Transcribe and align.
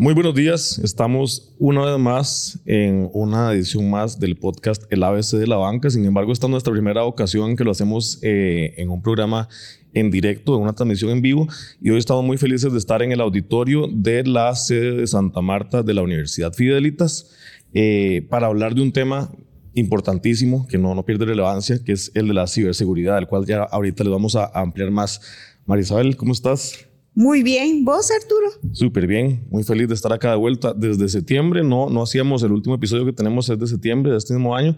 Muy 0.00 0.14
buenos 0.14 0.36
días, 0.36 0.78
estamos 0.78 1.56
una 1.58 1.84
vez 1.84 1.98
más 1.98 2.60
en 2.66 3.10
una 3.12 3.52
edición 3.52 3.90
más 3.90 4.20
del 4.20 4.36
podcast 4.36 4.84
El 4.90 5.02
ABC 5.02 5.32
de 5.32 5.48
la 5.48 5.56
Banca. 5.56 5.90
Sin 5.90 6.04
embargo, 6.04 6.30
esta 6.30 6.46
es 6.46 6.52
nuestra 6.52 6.72
primera 6.72 7.02
ocasión 7.02 7.56
que 7.56 7.64
lo 7.64 7.72
hacemos 7.72 8.20
eh, 8.22 8.74
en 8.76 8.90
un 8.90 9.02
programa 9.02 9.48
en 9.94 10.12
directo, 10.12 10.54
en 10.54 10.62
una 10.62 10.72
transmisión 10.72 11.10
en 11.10 11.20
vivo. 11.20 11.48
Y 11.80 11.90
hoy 11.90 11.98
estamos 11.98 12.24
muy 12.24 12.38
felices 12.38 12.70
de 12.70 12.78
estar 12.78 13.02
en 13.02 13.10
el 13.10 13.20
auditorio 13.20 13.88
de 13.92 14.22
la 14.22 14.54
sede 14.54 14.92
de 14.92 15.06
Santa 15.08 15.40
Marta 15.40 15.82
de 15.82 15.94
la 15.94 16.02
Universidad 16.02 16.52
Fidelitas 16.52 17.32
eh, 17.74 18.24
para 18.30 18.46
hablar 18.46 18.76
de 18.76 18.82
un 18.82 18.92
tema 18.92 19.32
importantísimo 19.74 20.68
que 20.68 20.78
no, 20.78 20.94
no 20.94 21.04
pierde 21.04 21.24
relevancia, 21.24 21.82
que 21.82 21.90
es 21.90 22.12
el 22.14 22.28
de 22.28 22.34
la 22.34 22.46
ciberseguridad, 22.46 23.16
del 23.16 23.26
cual 23.26 23.46
ya 23.46 23.64
ahorita 23.64 24.04
le 24.04 24.10
vamos 24.10 24.36
a 24.36 24.46
ampliar 24.54 24.92
más. 24.92 25.20
Marisabel, 25.66 26.16
¿cómo 26.16 26.34
estás? 26.34 26.87
Muy 27.14 27.42
bien, 27.42 27.84
¿vos 27.84 28.10
Arturo? 28.10 28.46
Súper 28.72 29.06
bien, 29.06 29.44
muy 29.50 29.64
feliz 29.64 29.88
de 29.88 29.94
estar 29.94 30.12
acá 30.12 30.30
de 30.30 30.36
vuelta. 30.36 30.72
Desde 30.72 31.08
septiembre, 31.08 31.64
no, 31.64 31.90
no 31.90 32.02
hacíamos 32.02 32.42
el 32.42 32.52
último 32.52 32.76
episodio 32.76 33.04
que 33.04 33.12
tenemos 33.12 33.48
es 33.48 33.58
de 33.58 33.66
septiembre 33.66 34.12
de 34.12 34.18
este 34.18 34.34
mismo 34.34 34.54
año. 34.54 34.76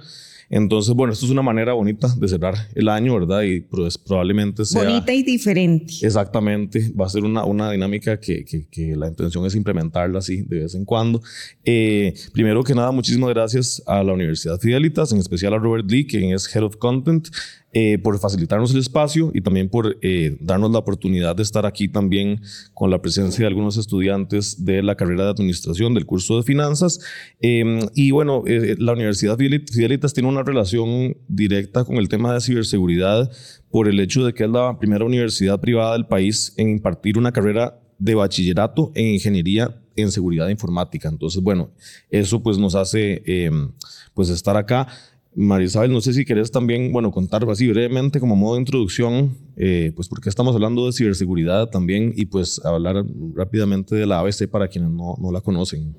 Entonces, 0.52 0.92
bueno, 0.94 1.12
esto 1.12 1.26
es 1.26 1.30
una 1.30 1.42
manera 1.42 1.74
bonita 1.74 2.08
de 2.18 2.26
cerrar 2.26 2.54
el 2.74 2.88
año, 2.88 3.14
¿verdad? 3.14 3.42
Y 3.42 3.60
pues, 3.60 3.96
probablemente 3.96 4.64
sea... 4.64 4.82
Bonita 4.82 5.14
y 5.14 5.22
diferente. 5.22 5.94
Exactamente. 6.02 6.92
Va 7.00 7.06
a 7.06 7.08
ser 7.08 7.22
una, 7.22 7.44
una 7.44 7.70
dinámica 7.70 8.18
que, 8.18 8.44
que, 8.44 8.96
la 8.96 9.06
intención 9.06 9.46
es 9.46 9.54
implementarla 9.54 10.18
así 10.18 10.42
de 10.42 10.62
vez 10.62 10.74
en 10.74 10.84
cuando. 10.84 11.22
Eh, 11.64 12.14
primero 12.32 12.64
que 12.64 12.74
nada, 12.74 12.90
muchísimas 12.90 13.30
gracias 13.30 13.80
a 13.86 14.02
la 14.02 14.12
Universidad 14.12 14.58
Fidelitas, 14.58 15.12
en 15.12 15.18
especial 15.18 15.54
a 15.54 15.58
Robert 15.58 15.88
Lee, 15.88 16.04
quien 16.04 16.34
es 16.34 16.52
Head 16.52 16.64
of 16.64 16.76
Content 16.78 17.28
eh, 17.72 17.98
por 17.98 18.18
facilitarnos 18.18 18.72
el 18.72 18.80
espacio 18.80 19.30
y 19.32 19.42
también 19.42 19.68
por 19.68 19.96
eh, 20.02 20.36
darnos 20.40 20.72
la 20.72 20.80
oportunidad 20.80 21.36
de 21.36 21.44
estar 21.44 21.66
aquí 21.66 21.88
también 21.88 22.40
con 22.74 22.90
la 22.90 23.00
presencia 23.00 23.44
de 23.44 23.46
algunos 23.46 23.76
estudiantes 23.76 24.64
de 24.64 24.82
la 24.82 24.96
carrera 24.96 25.24
de 25.24 25.30
administración 25.30 25.94
del 25.94 26.04
curso 26.04 26.36
de 26.36 26.42
finanzas. 26.42 26.98
Em, 27.40 27.80
y 27.94 28.10
bueno, 28.10 28.42
eh, 28.46 28.74
la 28.78 28.92
Universidad 28.92 29.38
Fidelitas 29.38 30.12
tiene 30.12 30.28
una 30.28 30.42
relación 30.42 31.16
directa 31.28 31.84
con 31.84 31.96
el 31.96 32.08
tema 32.08 32.34
de 32.34 32.40
ciberseguridad 32.40 33.30
por 33.70 33.86
el 33.86 34.00
hecho 34.00 34.24
de 34.24 34.34
que 34.34 34.44
es 34.44 34.50
la 34.50 34.76
primera 34.78 35.04
universidad 35.04 35.60
privada 35.60 35.92
del 35.92 36.06
país 36.06 36.52
en 36.56 36.70
impartir 36.70 37.18
una 37.18 37.30
carrera 37.30 37.80
de 38.00 38.16
bachillerato 38.16 38.90
en 38.96 39.14
ingeniería 39.14 39.80
en 39.96 40.10
seguridad 40.10 40.48
informática. 40.48 41.08
Entonces, 41.08 41.42
bueno, 41.42 41.70
eso 42.10 42.42
pues 42.42 42.58
nos 42.58 42.74
hace 42.74 43.22
em, 43.26 43.72
pues 44.14 44.28
estar 44.28 44.56
acá. 44.56 44.88
Marisabel, 45.34 45.92
no 45.92 46.00
sé 46.00 46.12
si 46.12 46.24
querés 46.24 46.50
también, 46.50 46.92
bueno, 46.92 47.12
contar 47.12 47.48
así 47.48 47.68
brevemente 47.68 48.18
como 48.18 48.34
modo 48.34 48.54
de 48.54 48.60
introducción, 48.60 49.36
eh, 49.56 49.92
pues 49.94 50.08
porque 50.08 50.28
estamos 50.28 50.54
hablando 50.54 50.86
de 50.86 50.92
ciberseguridad 50.92 51.68
también 51.68 52.12
y 52.16 52.26
pues 52.26 52.60
hablar 52.64 53.04
rápidamente 53.34 53.94
de 53.94 54.06
la 54.06 54.18
ABC 54.18 54.48
para 54.48 54.68
quienes 54.68 54.90
no, 54.90 55.16
no 55.20 55.30
la 55.30 55.40
conocen. 55.40 55.96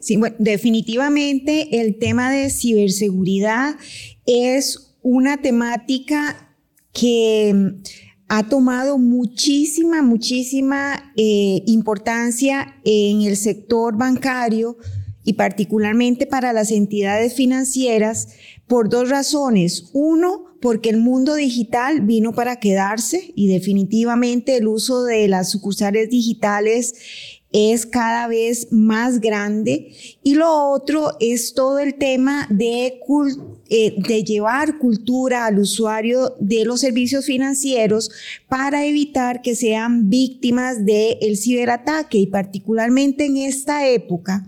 Sí, 0.00 0.16
bueno, 0.16 0.34
definitivamente 0.40 1.80
el 1.80 1.98
tema 1.98 2.32
de 2.32 2.50
ciberseguridad 2.50 3.76
es 4.26 4.96
una 5.02 5.40
temática 5.40 6.56
que 6.92 7.74
ha 8.28 8.48
tomado 8.48 8.98
muchísima, 8.98 10.02
muchísima 10.02 11.12
eh, 11.16 11.62
importancia 11.66 12.80
en 12.84 13.22
el 13.22 13.36
sector 13.36 13.96
bancario 13.96 14.76
y 15.24 15.34
particularmente 15.34 16.26
para 16.26 16.52
las 16.52 16.70
entidades 16.70 17.34
financieras 17.34 18.28
por 18.72 18.88
dos 18.88 19.10
razones. 19.10 19.90
Uno, 19.92 20.46
porque 20.62 20.88
el 20.88 20.96
mundo 20.96 21.34
digital 21.34 22.00
vino 22.00 22.32
para 22.32 22.56
quedarse 22.56 23.30
y 23.36 23.48
definitivamente 23.48 24.56
el 24.56 24.66
uso 24.66 25.04
de 25.04 25.28
las 25.28 25.50
sucursales 25.50 26.08
digitales 26.08 26.94
es 27.52 27.84
cada 27.84 28.28
vez 28.28 28.68
más 28.70 29.20
grande. 29.20 29.92
Y 30.22 30.36
lo 30.36 30.70
otro 30.70 31.18
es 31.20 31.52
todo 31.52 31.80
el 31.80 31.96
tema 31.96 32.46
de, 32.48 32.98
eh, 33.68 33.94
de 34.08 34.24
llevar 34.24 34.78
cultura 34.78 35.44
al 35.44 35.58
usuario 35.58 36.34
de 36.40 36.64
los 36.64 36.80
servicios 36.80 37.26
financieros 37.26 38.10
para 38.48 38.86
evitar 38.86 39.42
que 39.42 39.54
sean 39.54 40.08
víctimas 40.08 40.86
del 40.86 41.36
ciberataque 41.36 42.16
y 42.16 42.26
particularmente 42.26 43.26
en 43.26 43.36
esta 43.36 43.86
época 43.86 44.46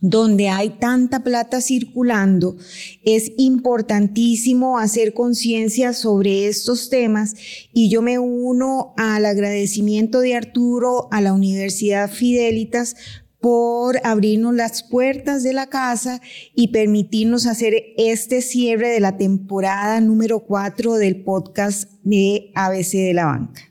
donde 0.00 0.48
hay 0.48 0.70
tanta 0.70 1.24
plata 1.24 1.60
circulando, 1.60 2.56
es 3.04 3.32
importantísimo 3.36 4.78
hacer 4.78 5.14
conciencia 5.14 5.92
sobre 5.92 6.46
estos 6.46 6.88
temas 6.88 7.34
y 7.72 7.90
yo 7.90 8.02
me 8.02 8.18
uno 8.18 8.94
al 8.96 9.26
agradecimiento 9.26 10.20
de 10.20 10.34
Arturo 10.34 11.08
a 11.10 11.20
la 11.20 11.32
Universidad 11.32 12.10
Fidelitas 12.10 12.96
por 13.40 14.00
abrirnos 14.04 14.54
las 14.54 14.82
puertas 14.82 15.42
de 15.42 15.52
la 15.52 15.68
casa 15.68 16.20
y 16.54 16.68
permitirnos 16.68 17.46
hacer 17.46 17.74
este 17.96 18.42
cierre 18.42 18.88
de 18.88 19.00
la 19.00 19.16
temporada 19.16 20.00
número 20.00 20.40
4 20.40 20.94
del 20.94 21.22
podcast 21.22 21.90
de 22.02 22.50
ABC 22.54 22.92
de 22.92 23.14
la 23.14 23.26
Banca. 23.26 23.62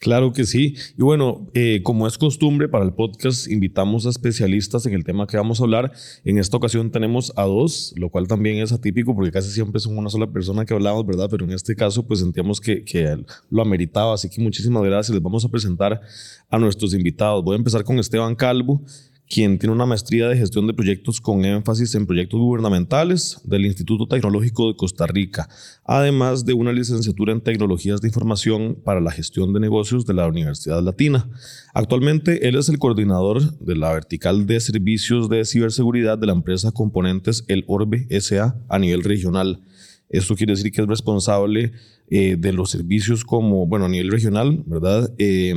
Claro 0.00 0.32
que 0.32 0.44
sí. 0.44 0.76
Y 0.96 1.02
bueno, 1.02 1.48
eh, 1.54 1.82
como 1.82 2.06
es 2.06 2.18
costumbre 2.18 2.68
para 2.68 2.84
el 2.84 2.92
podcast, 2.92 3.48
invitamos 3.48 4.06
a 4.06 4.10
especialistas 4.10 4.86
en 4.86 4.94
el 4.94 5.04
tema 5.04 5.26
que 5.26 5.36
vamos 5.36 5.60
a 5.60 5.64
hablar. 5.64 5.92
En 6.24 6.38
esta 6.38 6.56
ocasión 6.56 6.90
tenemos 6.90 7.32
a 7.36 7.42
dos, 7.44 7.94
lo 7.96 8.08
cual 8.08 8.28
también 8.28 8.58
es 8.58 8.72
atípico 8.72 9.14
porque 9.14 9.32
casi 9.32 9.50
siempre 9.50 9.78
es 9.78 9.86
una 9.86 10.08
sola 10.08 10.28
persona 10.28 10.64
que 10.64 10.74
hablamos, 10.74 11.04
¿verdad? 11.04 11.28
Pero 11.30 11.44
en 11.44 11.50
este 11.50 11.74
caso, 11.74 12.06
pues 12.06 12.20
sentíamos 12.20 12.60
que, 12.60 12.84
que 12.84 13.16
lo 13.50 13.62
ameritaba. 13.62 14.14
Así 14.14 14.28
que 14.28 14.40
muchísimas 14.40 14.84
gracias. 14.84 15.14
Les 15.14 15.22
vamos 15.22 15.44
a 15.44 15.48
presentar 15.48 16.00
a 16.48 16.58
nuestros 16.58 16.94
invitados. 16.94 17.42
Voy 17.42 17.54
a 17.54 17.58
empezar 17.58 17.82
con 17.82 17.98
Esteban 17.98 18.36
Calvo 18.36 18.82
quien 19.28 19.58
tiene 19.58 19.74
una 19.74 19.86
maestría 19.86 20.28
de 20.28 20.36
gestión 20.36 20.66
de 20.66 20.74
proyectos 20.74 21.20
con 21.20 21.44
énfasis 21.44 21.94
en 21.94 22.06
proyectos 22.06 22.40
gubernamentales 22.40 23.40
del 23.44 23.66
Instituto 23.66 24.06
Tecnológico 24.06 24.68
de 24.68 24.76
Costa 24.76 25.06
Rica, 25.06 25.48
además 25.84 26.44
de 26.44 26.54
una 26.54 26.72
licenciatura 26.72 27.32
en 27.32 27.42
tecnologías 27.42 28.00
de 28.00 28.08
información 28.08 28.78
para 28.84 29.00
la 29.00 29.10
gestión 29.10 29.52
de 29.52 29.60
negocios 29.60 30.06
de 30.06 30.14
la 30.14 30.26
Universidad 30.26 30.82
Latina. 30.82 31.28
Actualmente 31.74 32.48
él 32.48 32.56
es 32.56 32.68
el 32.68 32.78
coordinador 32.78 33.58
de 33.58 33.76
la 33.76 33.92
vertical 33.92 34.46
de 34.46 34.60
servicios 34.60 35.28
de 35.28 35.44
ciberseguridad 35.44 36.18
de 36.18 36.26
la 36.26 36.32
empresa 36.32 36.72
Componentes 36.72 37.44
El 37.48 37.64
Orbe 37.68 38.06
SA 38.20 38.56
a 38.68 38.78
nivel 38.78 39.04
regional. 39.04 39.62
Esto 40.08 40.34
quiere 40.34 40.54
decir 40.54 40.72
que 40.72 40.80
es 40.80 40.86
responsable 40.86 41.72
eh, 42.10 42.36
de 42.38 42.52
los 42.52 42.70
servicios 42.70 43.24
como, 43.24 43.66
bueno, 43.66 43.84
a 43.84 43.88
nivel 43.88 44.10
regional, 44.10 44.62
¿verdad? 44.66 45.12
Eh, 45.18 45.54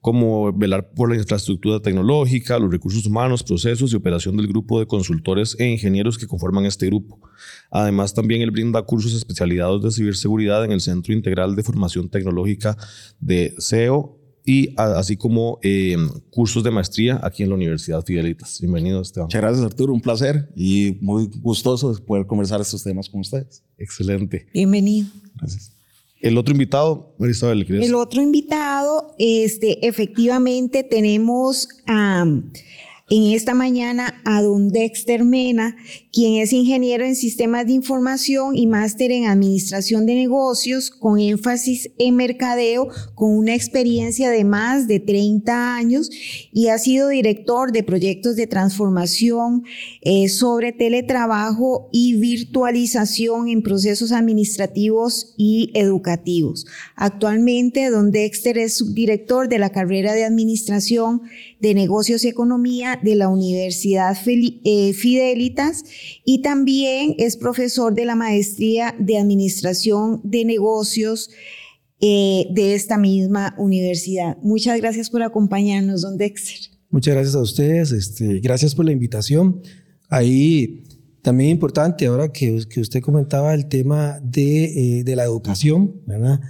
como 0.00 0.52
velar 0.52 0.90
por 0.92 1.10
la 1.10 1.16
infraestructura 1.16 1.80
tecnológica, 1.80 2.58
los 2.58 2.70
recursos 2.70 3.04
humanos, 3.04 3.42
procesos 3.42 3.92
y 3.92 3.96
operación 3.96 4.36
del 4.36 4.46
grupo 4.46 4.80
de 4.80 4.86
consultores 4.86 5.56
e 5.58 5.66
ingenieros 5.66 6.16
que 6.16 6.26
conforman 6.26 6.64
este 6.64 6.86
grupo. 6.86 7.20
Además, 7.70 8.14
también 8.14 8.40
él 8.40 8.50
brinda 8.50 8.82
cursos 8.82 9.12
especializados 9.14 9.82
de 9.82 9.90
ciberseguridad 9.90 10.64
en 10.64 10.72
el 10.72 10.80
Centro 10.80 11.12
Integral 11.12 11.54
de 11.54 11.62
Formación 11.62 12.08
Tecnológica 12.08 12.76
de 13.20 13.54
CEO 13.58 14.19
y 14.44 14.74
así 14.76 15.16
como 15.16 15.58
eh, 15.62 15.96
cursos 16.30 16.64
de 16.64 16.70
maestría 16.70 17.20
aquí 17.22 17.42
en 17.42 17.50
la 17.50 17.54
Universidad 17.54 18.04
Fidelitas. 18.04 18.60
Bienvenido, 18.60 19.02
Esteban. 19.02 19.26
Muchas 19.26 19.40
gracias, 19.40 19.64
Arturo. 19.64 19.92
Un 19.92 20.00
placer 20.00 20.48
y 20.56 20.96
muy 21.00 21.30
gustoso 21.40 21.94
poder 22.04 22.26
conversar 22.26 22.60
estos 22.60 22.82
temas 22.82 23.08
con 23.08 23.20
ustedes. 23.20 23.62
Excelente. 23.78 24.46
Bienvenido. 24.52 25.08
Gracias. 25.36 25.72
El 26.20 26.36
otro 26.36 26.52
invitado, 26.52 27.14
Marisabel, 27.18 27.64
¿quieres? 27.64 27.86
El 27.86 27.94
otro 27.94 28.20
invitado, 28.20 29.14
este, 29.18 29.86
efectivamente 29.86 30.82
tenemos 30.84 31.68
a 31.86 32.26
en 33.10 33.24
esta 33.34 33.54
mañana 33.54 34.22
a 34.24 34.40
don 34.40 34.68
Dexter 34.68 35.24
Mena, 35.24 35.76
quien 36.12 36.40
es 36.40 36.52
ingeniero 36.52 37.04
en 37.04 37.16
sistemas 37.16 37.66
de 37.66 37.72
información 37.72 38.56
y 38.56 38.68
máster 38.68 39.10
en 39.10 39.26
administración 39.26 40.06
de 40.06 40.14
negocios 40.14 40.92
con 40.92 41.18
énfasis 41.18 41.90
en 41.98 42.14
mercadeo, 42.14 42.88
con 43.16 43.36
una 43.36 43.56
experiencia 43.56 44.30
de 44.30 44.44
más 44.44 44.86
de 44.86 45.00
30 45.00 45.74
años 45.74 46.08
y 46.52 46.68
ha 46.68 46.78
sido 46.78 47.08
director 47.08 47.72
de 47.72 47.82
proyectos 47.82 48.36
de 48.36 48.46
transformación 48.46 49.64
eh, 50.02 50.28
sobre 50.28 50.72
teletrabajo 50.72 51.88
y 51.92 52.14
virtualización 52.14 53.48
en 53.48 53.62
procesos 53.62 54.12
administrativos 54.12 55.34
y 55.36 55.72
educativos. 55.74 56.64
Actualmente, 56.94 57.90
don 57.90 58.12
Dexter 58.12 58.56
es 58.56 58.76
subdirector 58.76 59.48
de 59.48 59.58
la 59.58 59.70
carrera 59.70 60.12
de 60.12 60.24
administración 60.24 61.22
de 61.58 61.74
negocios 61.74 62.24
y 62.24 62.28
economía 62.28 62.99
de 63.02 63.14
la 63.14 63.28
Universidad 63.28 64.16
eh, 64.26 64.92
Fidelitas 64.92 65.84
y 66.24 66.42
también 66.42 67.14
es 67.18 67.36
profesor 67.36 67.94
de 67.94 68.04
la 68.04 68.14
maestría 68.14 68.94
de 68.98 69.18
administración 69.18 70.20
de 70.24 70.44
negocios 70.44 71.30
eh, 72.00 72.46
de 72.50 72.74
esta 72.74 72.98
misma 72.98 73.54
universidad. 73.58 74.36
Muchas 74.42 74.78
gracias 74.80 75.10
por 75.10 75.22
acompañarnos, 75.22 76.02
don 76.02 76.16
Dexter. 76.16 76.70
Muchas 76.90 77.14
gracias 77.14 77.34
a 77.34 77.42
ustedes, 77.42 77.92
este, 77.92 78.40
gracias 78.40 78.74
por 78.74 78.84
la 78.84 78.92
invitación. 78.92 79.62
Ahí 80.08 80.84
también 81.22 81.50
importante, 81.50 82.06
ahora 82.06 82.32
que, 82.32 82.64
que 82.68 82.80
usted 82.80 83.00
comentaba 83.00 83.54
el 83.54 83.66
tema 83.66 84.18
de, 84.22 84.98
eh, 84.98 85.04
de 85.04 85.16
la 85.16 85.24
educación, 85.24 86.00
¿verdad? 86.06 86.40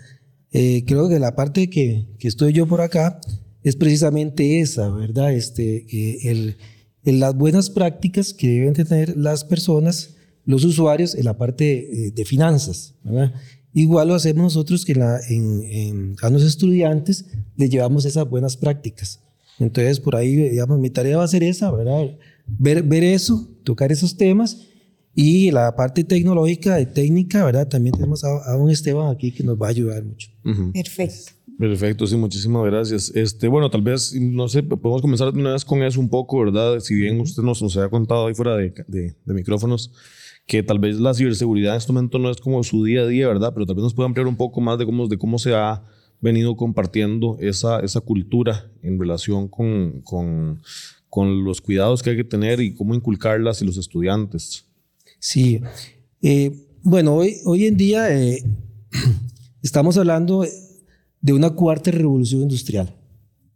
creo 0.52 1.08
que 1.08 1.20
la 1.20 1.36
parte 1.36 1.70
que, 1.70 2.08
que 2.18 2.26
estoy 2.26 2.52
yo 2.52 2.66
por 2.66 2.80
acá, 2.80 3.20
es 3.62 3.76
precisamente 3.76 4.60
esa, 4.60 4.90
¿verdad? 4.90 5.32
Este, 5.32 6.30
el, 6.30 6.56
las 7.04 7.34
buenas 7.34 7.70
prácticas 7.70 8.32
que 8.32 8.48
deben 8.48 8.74
tener 8.74 9.16
las 9.16 9.44
personas, 9.44 10.16
los 10.44 10.64
usuarios 10.64 11.14
en 11.14 11.24
la 11.24 11.36
parte 11.36 12.06
eh, 12.06 12.10
de 12.10 12.24
finanzas, 12.24 12.94
¿verdad? 13.04 13.34
Igual 13.72 14.08
lo 14.08 14.14
hacemos 14.14 14.42
nosotros 14.42 14.84
que 14.84 14.94
la, 14.94 15.20
en, 15.28 16.16
a 16.20 16.30
los 16.30 16.42
estudiantes 16.42 17.26
les 17.56 17.70
llevamos 17.70 18.04
esas 18.04 18.28
buenas 18.28 18.56
prácticas. 18.56 19.20
Entonces, 19.60 20.00
por 20.00 20.16
ahí, 20.16 20.34
digamos, 20.34 20.80
mi 20.80 20.90
tarea 20.90 21.18
va 21.18 21.24
a 21.24 21.28
ser 21.28 21.44
esa, 21.44 21.70
¿verdad? 21.70 22.16
Ver, 22.46 22.82
ver 22.82 23.04
eso, 23.04 23.48
tocar 23.62 23.92
esos 23.92 24.16
temas 24.16 24.66
y 25.14 25.50
la 25.50 25.76
parte 25.76 26.02
tecnológica, 26.02 26.76
de 26.76 26.86
técnica, 26.86 27.44
¿verdad? 27.44 27.68
También 27.68 27.94
tenemos 27.94 28.24
a, 28.24 28.56
un 28.56 28.70
Esteban 28.70 29.14
aquí 29.14 29.32
que 29.32 29.44
nos 29.44 29.60
va 29.60 29.66
a 29.66 29.70
ayudar 29.70 30.02
mucho. 30.02 30.30
Perfecto. 30.72 31.32
Perfecto, 31.60 32.06
sí, 32.06 32.16
muchísimas 32.16 32.64
gracias. 32.64 33.12
Este, 33.14 33.46
bueno, 33.46 33.68
tal 33.68 33.82
vez, 33.82 34.14
no 34.14 34.48
sé, 34.48 34.62
podemos 34.62 35.02
comenzar 35.02 35.28
una 35.28 35.52
vez 35.52 35.62
con 35.62 35.82
eso 35.82 36.00
un 36.00 36.08
poco, 36.08 36.38
¿verdad? 36.38 36.80
Si 36.80 36.94
bien 36.94 37.20
usted 37.20 37.42
nos, 37.42 37.60
nos 37.60 37.76
había 37.76 37.90
contado 37.90 38.28
ahí 38.28 38.34
fuera 38.34 38.56
de, 38.56 38.72
de, 38.88 39.14
de, 39.22 39.34
micrófonos 39.34 39.92
que 40.46 40.62
tal 40.62 40.78
vez 40.78 40.98
la 40.98 41.12
ciberseguridad 41.12 41.74
en 41.74 41.78
este 41.78 41.92
momento 41.92 42.18
no 42.18 42.30
es 42.30 42.38
como 42.38 42.64
su 42.64 42.82
día 42.84 43.02
a 43.02 43.06
día, 43.06 43.28
¿verdad? 43.28 43.52
Pero 43.52 43.66
tal 43.66 43.76
vez 43.76 43.82
nos 43.82 43.92
pueda 43.92 44.06
ampliar 44.06 44.26
un 44.26 44.36
poco 44.36 44.62
más 44.62 44.78
de 44.78 44.86
cómo, 44.86 45.06
de 45.06 45.18
cómo 45.18 45.38
se 45.38 45.54
ha 45.54 45.84
venido 46.22 46.56
compartiendo 46.56 47.36
esa, 47.40 47.80
esa 47.80 48.00
cultura 48.00 48.72
en 48.82 48.98
relación 48.98 49.46
con, 49.46 50.00
con, 50.00 50.62
con 51.10 51.44
los 51.44 51.60
cuidados 51.60 52.02
que 52.02 52.08
hay 52.08 52.16
que 52.16 52.24
tener 52.24 52.62
y 52.62 52.72
cómo 52.72 52.94
inculcarlas 52.94 53.60
y 53.60 53.66
los 53.66 53.76
estudiantes. 53.76 54.64
Sí, 55.18 55.60
eh, 56.22 56.52
bueno, 56.82 57.16
hoy, 57.16 57.36
hoy 57.44 57.66
en 57.66 57.76
día 57.76 58.18
eh, 58.18 58.42
estamos 59.62 59.98
hablando 59.98 60.46
de 61.20 61.32
una 61.32 61.50
cuarta 61.50 61.90
revolución 61.90 62.42
industrial, 62.42 62.94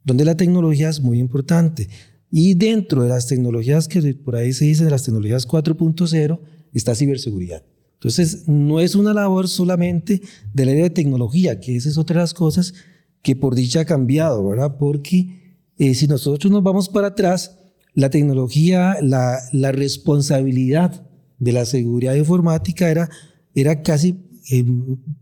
donde 0.04 0.24
la 0.24 0.36
tecnología 0.36 0.88
es 0.88 1.00
muy 1.00 1.18
importante. 1.18 1.88
Y 2.30 2.54
dentro 2.54 3.02
de 3.02 3.08
las 3.08 3.26
tecnologías 3.26 3.88
que 3.88 4.14
por 4.14 4.36
ahí 4.36 4.52
se 4.52 4.64
dicen, 4.64 4.90
las 4.90 5.04
tecnologías 5.04 5.46
4.0, 5.46 6.40
está 6.72 6.94
ciberseguridad. 6.94 7.62
Entonces, 7.94 8.48
no 8.48 8.80
es 8.80 8.96
una 8.96 9.14
labor 9.14 9.48
solamente 9.48 10.20
del 10.52 10.68
área 10.68 10.82
de 10.84 10.90
tecnología, 10.90 11.60
que 11.60 11.76
esa 11.76 11.88
es 11.88 11.96
otra 11.96 12.16
de 12.16 12.24
las 12.24 12.34
cosas 12.34 12.74
que 13.22 13.36
por 13.36 13.54
dicha 13.54 13.80
ha 13.80 13.84
cambiado, 13.86 14.46
¿verdad? 14.46 14.76
Porque 14.78 15.60
eh, 15.78 15.94
si 15.94 16.06
nosotros 16.06 16.52
nos 16.52 16.62
vamos 16.62 16.88
para 16.88 17.08
atrás, 17.08 17.58
la 17.94 18.10
tecnología, 18.10 18.96
la, 19.00 19.38
la 19.52 19.72
responsabilidad 19.72 21.06
de 21.38 21.52
la 21.52 21.64
seguridad 21.64 22.14
informática 22.14 22.90
era, 22.90 23.08
era 23.54 23.82
casi 23.82 24.16
eh, 24.50 24.64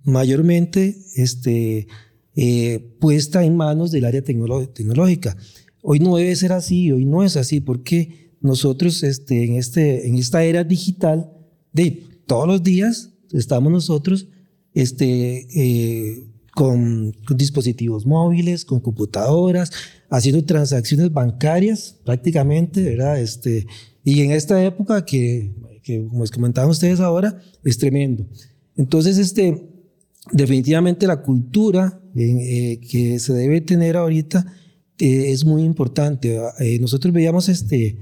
mayormente 0.05 0.97
este, 1.15 1.87
eh, 2.35 2.97
puesta 3.01 3.45
en 3.45 3.57
manos 3.57 3.91
del 3.91 4.05
área 4.05 4.23
tecnológica. 4.23 5.37
Hoy 5.83 5.99
no 5.99 6.17
debe 6.17 6.35
ser 6.37 6.53
así, 6.53 6.93
hoy 6.93 7.05
no 7.05 7.23
es 7.23 7.37
así, 7.37 7.61
porque 7.61 8.33
nosotros 8.41 9.03
este, 9.03 9.45
en, 9.45 9.55
este, 9.57 10.07
en 10.07 10.17
esta 10.17 10.45
era 10.45 10.65
digital, 10.65 11.31
de 11.73 12.03
todos 12.27 12.47
los 12.47 12.63
días 12.63 13.11
estamos 13.33 13.73
nosotros 13.73 14.29
este, 14.75 15.47
eh, 15.55 16.29
con, 16.55 17.13
dispositivos 17.37 18.07
móviles, 18.07 18.65
con 18.65 18.81
computadoras, 18.81 19.71
haciendo 20.11 20.45
transacciones 20.45 21.13
bancarias 21.13 21.99
prácticamente, 22.05 22.83
¿verdad? 22.83 23.21
Este, 23.21 23.67
y 24.05 24.21
en 24.23 24.33
esta 24.33 24.63
época 24.65 25.05
que, 25.05 25.55
que, 25.83 26.07
como 26.07 26.23
les 26.23 26.31
comentaban 26.31 26.71
ustedes 26.71 27.01
ahora, 27.01 27.41
es 27.65 27.79
tremendo. 27.79 28.27
Entonces, 28.77 29.19
este, 29.19 29.72
definitivamente 30.31 31.07
la 31.07 31.23
cultura 31.23 32.01
eh, 32.15 32.79
que 32.91 33.19
se 33.19 33.33
debe 33.33 33.61
tener 33.61 33.97
ahorita 33.97 34.47
eh, 34.99 35.33
es 35.33 35.45
muy 35.45 35.63
importante. 35.63 36.39
Eh, 36.61 36.79
nosotros 36.79 37.13
veíamos 37.13 37.49
este, 37.49 37.99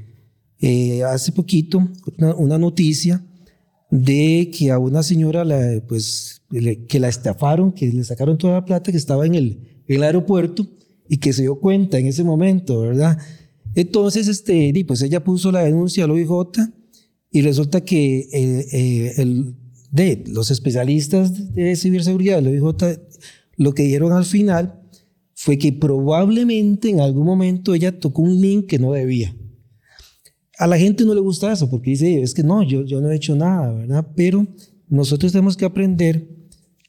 hace 1.06 1.32
poquito 1.32 1.88
una, 2.16 2.58
noticia 2.58 3.24
de 3.90 4.50
que 4.56 4.70
a 4.70 4.78
una 4.78 5.02
señora 5.02 5.44
pues, 5.88 6.42
que 6.88 7.00
la 7.00 7.08
estafaron, 7.08 7.72
que 7.72 7.86
le 7.86 8.04
sacaron 8.04 8.36
toda 8.36 8.54
la 8.54 8.64
plata 8.64 8.90
que 8.90 8.98
estaba 8.98 9.24
en 9.26 9.36
el, 9.36 9.82
el 9.86 10.02
aeropuerto 10.02 10.66
y 11.08 11.16
que 11.18 11.32
se 11.32 11.42
dio 11.42 11.58
cuenta 11.58 11.98
en 11.98 12.06
ese 12.06 12.22
momento, 12.22 12.80
¿verdad? 12.80 13.18
Entonces, 13.74 14.28
este, 14.28 14.72
pues 14.86 15.00
ella 15.02 15.24
puso 15.24 15.50
la 15.50 15.62
denuncia 15.62 16.04
al 16.04 16.10
OIJ 16.10 16.30
y 17.32 17.42
resulta 17.42 17.80
que 17.80 18.28
el, 19.16 19.56
de 19.90 20.24
los 20.26 20.50
especialistas 20.50 21.52
de 21.52 21.76
ciberseguridad 21.76 22.44
OIJ 22.46 22.98
lo 23.56 23.74
que 23.74 23.82
dieron 23.82 24.12
al 24.12 24.24
final 24.24 24.80
fue 25.34 25.58
que 25.58 25.72
probablemente 25.72 26.90
en 26.90 27.00
algún 27.00 27.26
momento 27.26 27.74
ella 27.74 27.98
tocó 27.98 28.22
un 28.22 28.40
link 28.40 28.66
que 28.66 28.78
no 28.78 28.92
debía. 28.92 29.34
A 30.58 30.66
la 30.66 30.78
gente 30.78 31.04
no 31.04 31.14
le 31.14 31.20
gusta 31.20 31.52
eso 31.52 31.70
porque 31.70 31.90
dice, 31.90 32.22
es 32.22 32.34
que 32.34 32.42
no, 32.42 32.62
yo, 32.62 32.84
yo 32.84 33.00
no 33.00 33.10
he 33.10 33.16
hecho 33.16 33.34
nada, 33.34 33.72
¿verdad? 33.72 34.06
Pero 34.14 34.46
nosotros 34.88 35.32
tenemos 35.32 35.56
que 35.56 35.64
aprender 35.64 36.28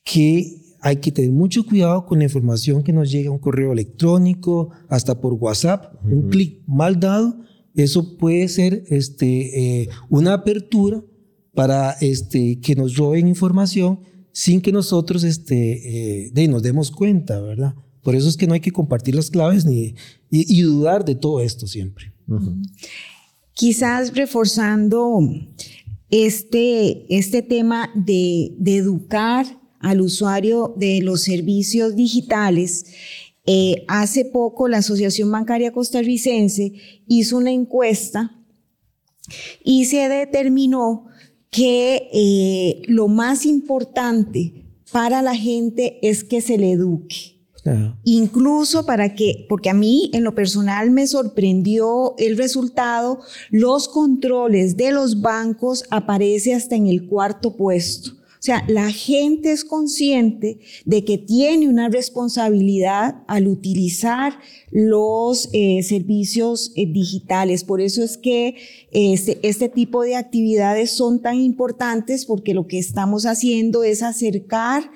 que 0.04 0.62
hay 0.82 0.98
que 0.98 1.12
tener 1.12 1.32
mucho 1.32 1.66
cuidado 1.66 2.06
con 2.06 2.20
la 2.20 2.26
información 2.26 2.84
que 2.84 2.92
nos 2.92 3.12
llega, 3.12 3.32
un 3.32 3.40
correo 3.40 3.72
electrónico, 3.72 4.72
hasta 4.90 5.20
por 5.22 5.34
WhatsApp, 5.34 5.96
un 6.04 6.30
clic 6.30 6.62
mal 6.68 7.00
dado, 7.00 7.40
eso 7.76 8.18
puede 8.18 8.48
ser 8.48 8.84
este, 8.88 9.82
eh, 9.82 9.90
una 10.10 10.34
apertura 10.34 11.04
para 11.54 11.92
este, 12.02 12.60
que 12.60 12.76
nos 12.76 12.96
roben 12.96 13.28
información 13.28 14.00
sin 14.32 14.62
que 14.62 14.72
nosotros 14.72 15.24
este, 15.24 16.26
eh, 16.26 16.32
de, 16.32 16.48
nos 16.48 16.64
demos 16.64 16.92
cuenta, 16.92 17.40
¿verdad? 17.42 17.76
Por 18.02 18.16
eso 18.16 18.30
es 18.30 18.38
que 18.38 18.48
no 18.48 18.54
hay 18.54 18.62
que 18.62 18.72
compartir 18.72 19.16
las 19.16 19.30
claves 19.30 19.66
ni, 19.66 19.96
y, 20.30 20.62
dudar 20.62 21.06
de 21.06 21.16
todo 21.16 21.42
esto 21.42 21.68
siempre. 21.68 22.14
Quizás 23.54 24.16
reforzando 24.16 25.20
este, 26.10 27.06
este 27.16 27.42
tema 27.42 27.92
de, 27.94 28.56
de, 28.58 28.78
educar 28.78 29.46
al 29.80 30.02
usuario 30.02 30.74
de 30.78 31.02
los 31.02 31.24
servicios 31.24 31.96
digitales, 31.96 32.86
eh, 33.46 33.86
hace 33.88 34.26
poco 34.26 34.68
la 34.68 34.78
Asociación 34.78 35.32
Bancaria 35.32 35.72
Costarricense 35.72 36.74
hizo 37.08 37.38
una 37.38 37.52
encuesta 37.52 38.40
y 39.64 39.86
se 39.86 40.10
determinó 40.10 41.08
que 41.52 42.10
eh, 42.14 42.82
lo 42.88 43.08
más 43.08 43.46
importante 43.46 44.66
para 44.92 45.22
la 45.22 45.36
gente 45.36 46.00
es 46.02 46.24
que 46.24 46.42
se 46.42 46.58
le 46.58 46.72
eduque. 46.72 47.42
Incluso 48.04 48.88
para 48.88 49.14
que, 49.14 49.46
porque 49.48 49.70
a 49.70 49.76
mí 49.76 50.10
en 50.14 50.24
lo 50.24 50.34
personal 50.34 50.90
me 50.90 51.06
sorprendió 51.06 52.16
el 52.18 52.36
resultado, 52.36 53.20
los 53.52 53.88
controles 53.88 54.78
de 54.78 54.92
los 54.92 55.22
bancos 55.22 55.84
aparece 55.92 56.56
hasta 56.56 56.76
en 56.76 56.88
el 56.88 57.08
cuarto 57.08 57.56
puesto. 57.56 58.14
O 58.42 58.44
sea, 58.44 58.66
la 58.68 58.92
gente 58.92 59.52
es 59.52 59.64
consciente 59.64 60.62
de 60.86 61.06
que 61.06 61.20
tiene 61.20 61.68
una 61.68 61.90
responsabilidad 61.90 63.22
al 63.28 63.48
utilizar 63.48 64.34
los 64.72 65.50
eh, 65.54 65.84
servicios 65.84 66.72
eh, 66.76 66.88
digitales. 66.92 67.64
Por 67.64 67.82
eso 67.82 68.02
es 68.04 68.18
que 68.18 68.56
este, 68.92 69.38
este 69.44 69.70
tipo 69.70 70.02
de 70.02 70.16
actividades 70.16 70.90
son 70.90 71.22
tan 71.22 71.36
importantes 71.36 72.26
porque 72.26 72.56
lo 72.56 72.66
que 72.66 72.80
estamos 72.80 73.28
haciendo 73.28 73.84
es 73.84 74.02
acercar 74.02 74.90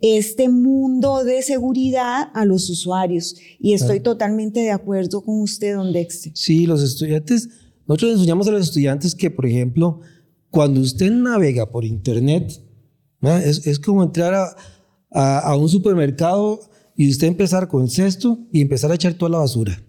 este 0.00 0.48
mundo 0.48 1.22
de 1.22 1.42
seguridad 1.42 2.30
a 2.32 2.46
los 2.46 2.70
usuarios. 2.70 3.36
Y 3.60 3.74
estoy 3.74 4.00
totalmente 4.00 4.60
de 4.60 4.70
acuerdo 4.70 5.20
con 5.20 5.42
usted, 5.42 5.74
don 5.74 5.92
Dexter. 5.92 6.32
Sí, 6.34 6.64
los 6.64 6.82
estudiantes, 6.82 7.50
nosotros 7.86 8.12
enseñamos 8.12 8.48
a 8.48 8.52
los 8.52 8.66
estudiantes 8.66 9.14
que, 9.14 9.30
por 9.30 9.44
ejemplo, 9.44 10.00
cuando 10.48 10.80
usted 10.80 11.10
navega 11.10 11.70
por 11.70 11.84
Internet, 11.84 12.62
es, 13.26 13.66
es, 13.66 13.78
como 13.78 14.02
entrar 14.02 14.34
a, 15.10 15.38
a, 15.38 15.56
un 15.56 15.68
supermercado 15.68 16.60
y 16.96 17.10
usted 17.10 17.26
empezar 17.26 17.68
con 17.68 17.84
el 17.84 17.90
cesto 17.90 18.38
y 18.52 18.60
empezar 18.60 18.90
a 18.90 18.94
echar 18.94 19.14
toda 19.14 19.30
la 19.30 19.38
basura. 19.38 19.82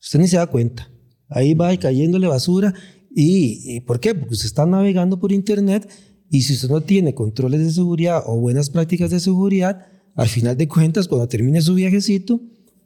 Usted 0.00 0.18
ni 0.18 0.28
se 0.28 0.36
da 0.36 0.46
cuenta. 0.46 0.90
Ahí 1.28 1.54
va 1.54 1.76
cayéndole 1.76 2.26
basura. 2.26 2.74
¿Y, 3.14 3.76
¿Y 3.76 3.80
por 3.80 4.00
qué? 4.00 4.14
Porque 4.14 4.34
usted 4.34 4.46
está 4.46 4.66
navegando 4.66 5.18
por 5.18 5.32
Internet 5.32 5.88
y 6.30 6.42
si 6.42 6.54
usted 6.54 6.70
no 6.70 6.80
tiene 6.80 7.14
controles 7.14 7.60
de 7.60 7.70
seguridad 7.70 8.22
o 8.26 8.38
buenas 8.38 8.70
prácticas 8.70 9.10
de 9.10 9.20
seguridad, 9.20 9.86
al 10.14 10.28
final 10.28 10.56
de 10.56 10.68
cuentas, 10.68 11.08
cuando 11.08 11.28
termine 11.28 11.60
su 11.60 11.74
viajecito, 11.74 12.40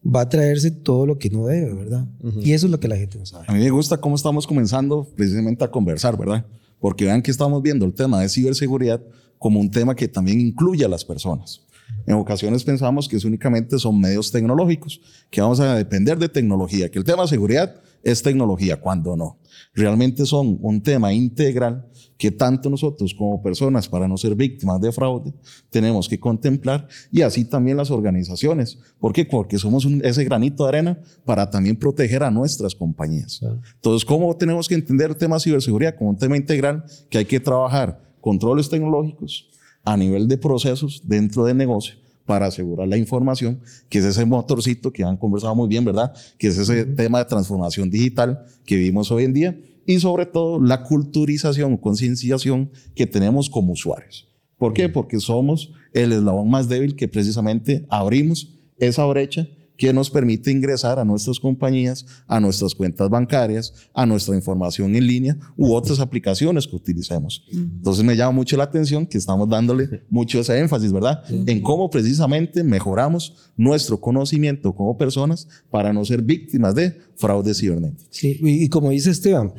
va 0.05 0.23
a 0.23 0.29
traerse 0.29 0.71
todo 0.71 1.07
lo 1.07 1.19
que 1.19 1.31
no 1.31 1.47
debe, 1.47 1.73
¿verdad? 1.75 2.07
Y 2.41 2.53
eso 2.53 2.67
es 2.67 2.73
lo 2.73 2.81
que 2.81 2.89
la 2.89 2.97
gente 2.97 3.19
no 3.19 3.27
sabe. 3.27 3.45
A 3.49 3.53
mí 3.53 3.61
me 3.61 3.71
gusta 3.71 3.99
cómo 3.99 4.17
estamos 4.17 4.47
comenzando 4.47 5.05
precisamente 5.17 5.65
a 5.65 5.71
conversar, 5.71 6.17
¿verdad? 6.17 6.47
Porque 6.79 7.05
vean 7.05 7.23
que 7.23 7.31
estamos 7.31 7.63
viendo 7.63 7.85
el 7.85 7.95
tema 7.95 8.21
de 8.21 8.29
ciberseguridad 8.29 9.01
como 9.39 9.61
un 9.61 9.71
tema 9.71 9.95
que 9.95 10.09
también 10.09 10.41
incluye 10.41 10.85
a 10.85 10.89
las 10.89 11.05
personas. 11.05 11.63
En 12.07 12.15
ocasiones 12.15 12.65
pensamos 12.65 13.09
que 13.09 13.17
es 13.17 13.25
únicamente 13.25 13.79
son 13.79 14.01
medios 14.01 14.31
tecnológicos, 14.31 15.01
que 15.31 15.41
vamos 15.41 15.61
a 15.61 15.75
depender 15.75 16.19
de 16.19 16.29
tecnología, 16.29 16.91
que 16.91 16.99
el 16.99 17.05
tema 17.05 17.23
de 17.23 17.29
seguridad 17.29 17.81
es 18.03 18.23
tecnología, 18.23 18.81
cuando 18.81 19.17
no. 19.17 19.39
Realmente 19.75 20.25
son 20.27 20.59
un 20.61 20.81
tema 20.81 21.13
integral 21.13 21.89
que 22.17 22.31
tanto 22.31 22.71
nosotros 22.71 23.13
como 23.13 23.43
personas, 23.43 23.89
para 23.89 24.07
no 24.07 24.17
ser 24.17 24.35
víctimas 24.37 24.81
de 24.81 24.93
fraude, 24.93 25.35
tenemos 25.71 26.09
que 26.09 26.19
contemplar 26.19 26.87
y 27.11 27.23
así 27.23 27.45
también 27.45 27.77
las 27.77 27.91
organizaciones. 27.91 28.79
¿Por 29.01 29.13
qué? 29.13 29.25
Porque 29.25 29.59
somos 29.59 29.87
ese 30.03 30.25
granito 30.25 30.63
de 30.65 30.69
arena 30.69 31.01
para 31.25 31.51
también 31.51 31.77
proteger 31.77 32.23
a 32.23 32.31
nuestras 32.31 32.75
compañías. 32.75 33.41
Entonces, 33.75 34.05
¿cómo 34.05 34.35
tenemos 34.37 34.69
que 34.69 34.77
entender 34.77 35.11
el 35.11 35.17
tema 35.17 35.37
de 35.37 35.41
ciberseguridad 35.41 35.97
como 35.97 36.11
un 36.11 36.17
tema 36.17 36.37
integral 36.37 36.85
que 37.11 37.19
hay 37.19 37.25
que 37.25 37.41
trabajar 37.41 38.06
controles 38.27 38.69
tecnológicos 38.69 39.49
a 39.85 39.97
nivel 39.97 40.27
de 40.27 40.37
procesos 40.37 41.01
dentro 41.05 41.45
del 41.45 41.57
negocio? 41.57 41.95
para 42.25 42.47
asegurar 42.47 42.89
la 42.89 42.97
información, 42.97 43.61
que 43.89 44.01
es 44.01 44.05
ese 44.05 44.25
motorcito 44.25 44.93
que 44.93 45.05
han 45.05 45.17
conversado 45.17 45.55
muy 45.55 45.69
bien, 45.69 45.85
¿verdad? 45.85 46.13
Que 46.39 46.49
es 46.49 46.59
ese 46.59 46.85
tema 46.85 47.21
de 47.21 47.27
transformación 47.27 47.89
digital 47.89 48.45
que 48.65 48.75
vivimos 48.75 49.13
hoy 49.13 49.23
en 49.23 49.33
día 49.33 49.61
y 49.87 50.01
sobre 50.01 50.27
todo 50.27 50.61
la 50.61 50.83
culturización, 50.83 51.77
concienciación 51.77 52.73
que 52.97 53.07
tenemos 53.07 53.49
como 53.49 53.75
usuarios. 53.75 54.27
¿Por 54.59 54.73
qué? 54.73 54.89
Porque 54.89 55.21
somos 55.21 55.73
el 55.93 56.11
eslabón 56.11 56.51
más 56.51 56.69
débil 56.69 56.97
que 56.97 57.07
precisamente 57.07 57.87
abrimos 57.91 58.59
esa 58.79 59.07
brecha 59.07 59.47
que 59.77 59.93
nos 59.93 60.11
permite 60.11 60.51
ingresar 60.51 60.99
a 60.99 61.05
nuestras 61.05 61.39
compañías, 61.39 62.07
a 62.27 62.41
nuestras 62.41 62.75
cuentas 62.75 63.09
bancarias, 63.11 63.73
a 63.95 64.07
nuestra 64.07 64.35
información 64.35 64.95
en 64.95 65.07
línea 65.07 65.37
u 65.57 65.73
otras 65.75 66.01
aplicaciones 66.01 66.67
que 66.67 66.77
utilicemos. 66.77 67.45
Entonces 67.53 68.05
me 68.05 68.17
llama 68.17 68.33
mucho 68.33 68.57
la 68.57 68.65
atención 68.65 69.07
que 69.07 69.19
estamos 69.19 69.49
dándole 69.49 70.03
mucho 70.09 70.41
ese 70.41 70.59
énfasis, 70.59 70.93
¿verdad? 70.93 71.23
En 71.47 71.61
cómo 71.61 71.91
precisamente 71.91 72.65
mejoramos 72.65 73.51
nuestro 73.57 74.01
conocimiento 74.01 74.75
como 74.75 74.97
personas 74.97 75.49
para 75.71 75.93
no 75.93 76.05
ser 76.05 76.23
víctimas 76.23 76.75
de 76.75 76.99
fraude 77.17 77.55
cibernético. 77.55 78.09
Sí, 78.11 78.39
y 78.43 78.69
como 78.69 78.91
dice 78.91 79.11
Esteban, 79.11 79.53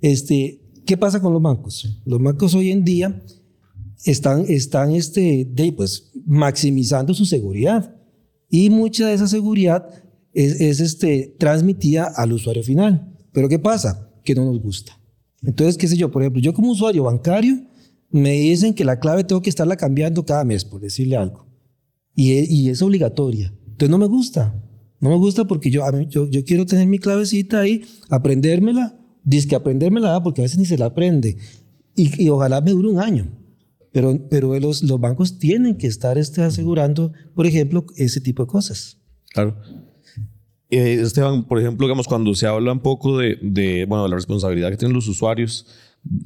este, 0.00 0.60
¿Qué 0.90 0.96
pasa 0.96 1.20
con 1.20 1.32
los 1.32 1.40
bancos? 1.40 2.00
Los 2.04 2.20
bancos 2.20 2.52
hoy 2.56 2.72
en 2.72 2.84
día 2.84 3.22
están, 4.04 4.44
están 4.48 4.90
este, 4.90 5.46
de, 5.48 5.72
pues, 5.72 6.10
maximizando 6.26 7.14
su 7.14 7.24
seguridad 7.26 7.94
y 8.50 8.70
mucha 8.70 9.06
de 9.06 9.14
esa 9.14 9.28
seguridad 9.28 9.88
es, 10.32 10.60
es, 10.60 10.80
este, 10.80 11.34
transmitida 11.38 12.12
al 12.16 12.32
usuario 12.32 12.62
final. 12.62 13.16
Pero 13.32 13.48
¿qué 13.48 13.58
pasa? 13.58 14.10
Que 14.24 14.34
no 14.34 14.44
nos 14.44 14.60
gusta. 14.60 15.00
Entonces, 15.42 15.78
qué 15.78 15.88
sé 15.88 15.96
yo, 15.96 16.10
por 16.10 16.22
ejemplo, 16.22 16.42
yo 16.42 16.52
como 16.52 16.72
usuario 16.72 17.04
bancario 17.04 17.62
me 18.10 18.32
dicen 18.32 18.74
que 18.74 18.84
la 18.84 18.98
clave 18.98 19.24
tengo 19.24 19.40
que 19.40 19.50
estarla 19.50 19.76
cambiando 19.76 20.26
cada 20.26 20.44
mes, 20.44 20.64
por 20.64 20.80
decirle 20.80 21.16
algo. 21.16 21.46
Y 22.14 22.32
es, 22.32 22.50
y 22.50 22.68
es 22.68 22.82
obligatoria. 22.82 23.54
Entonces 23.66 23.90
no 23.90 23.98
me 23.98 24.06
gusta. 24.06 24.54
No 24.98 25.10
me 25.10 25.16
gusta 25.16 25.46
porque 25.46 25.70
yo, 25.70 25.82
yo, 26.08 26.28
yo 26.28 26.44
quiero 26.44 26.66
tener 26.66 26.86
mi 26.86 26.98
clavecita 26.98 27.60
ahí, 27.60 27.82
aprendérmela 28.10 29.00
Dice 29.22 29.48
que 29.48 29.54
aprenderme 29.54 30.00
la 30.00 30.10
da 30.10 30.22
porque 30.22 30.40
a 30.40 30.44
veces 30.44 30.58
ni 30.58 30.64
se 30.64 30.78
la 30.78 30.86
aprende. 30.86 31.36
Y, 31.94 32.24
y 32.24 32.28
ojalá 32.30 32.60
me 32.60 32.70
dure 32.70 32.88
un 32.88 33.00
año. 33.00 33.28
Pero, 33.92 34.18
pero 34.30 34.58
los, 34.60 34.82
los 34.82 35.00
bancos 35.00 35.38
tienen 35.38 35.76
que 35.76 35.86
estar 35.86 36.16
este, 36.16 36.42
asegurando, 36.42 37.12
por 37.34 37.46
ejemplo, 37.46 37.84
ese 37.96 38.20
tipo 38.20 38.44
de 38.44 38.48
cosas. 38.48 38.98
Claro. 39.32 39.56
Eh, 40.70 41.00
Esteban, 41.00 41.44
por 41.44 41.58
ejemplo, 41.58 41.86
digamos, 41.86 42.06
cuando 42.06 42.32
se 42.34 42.46
habla 42.46 42.72
un 42.72 42.80
poco 42.80 43.18
de, 43.18 43.36
de, 43.42 43.86
bueno, 43.86 44.04
de 44.04 44.10
la 44.10 44.16
responsabilidad 44.16 44.70
que 44.70 44.76
tienen 44.76 44.94
los 44.94 45.08
usuarios 45.08 45.66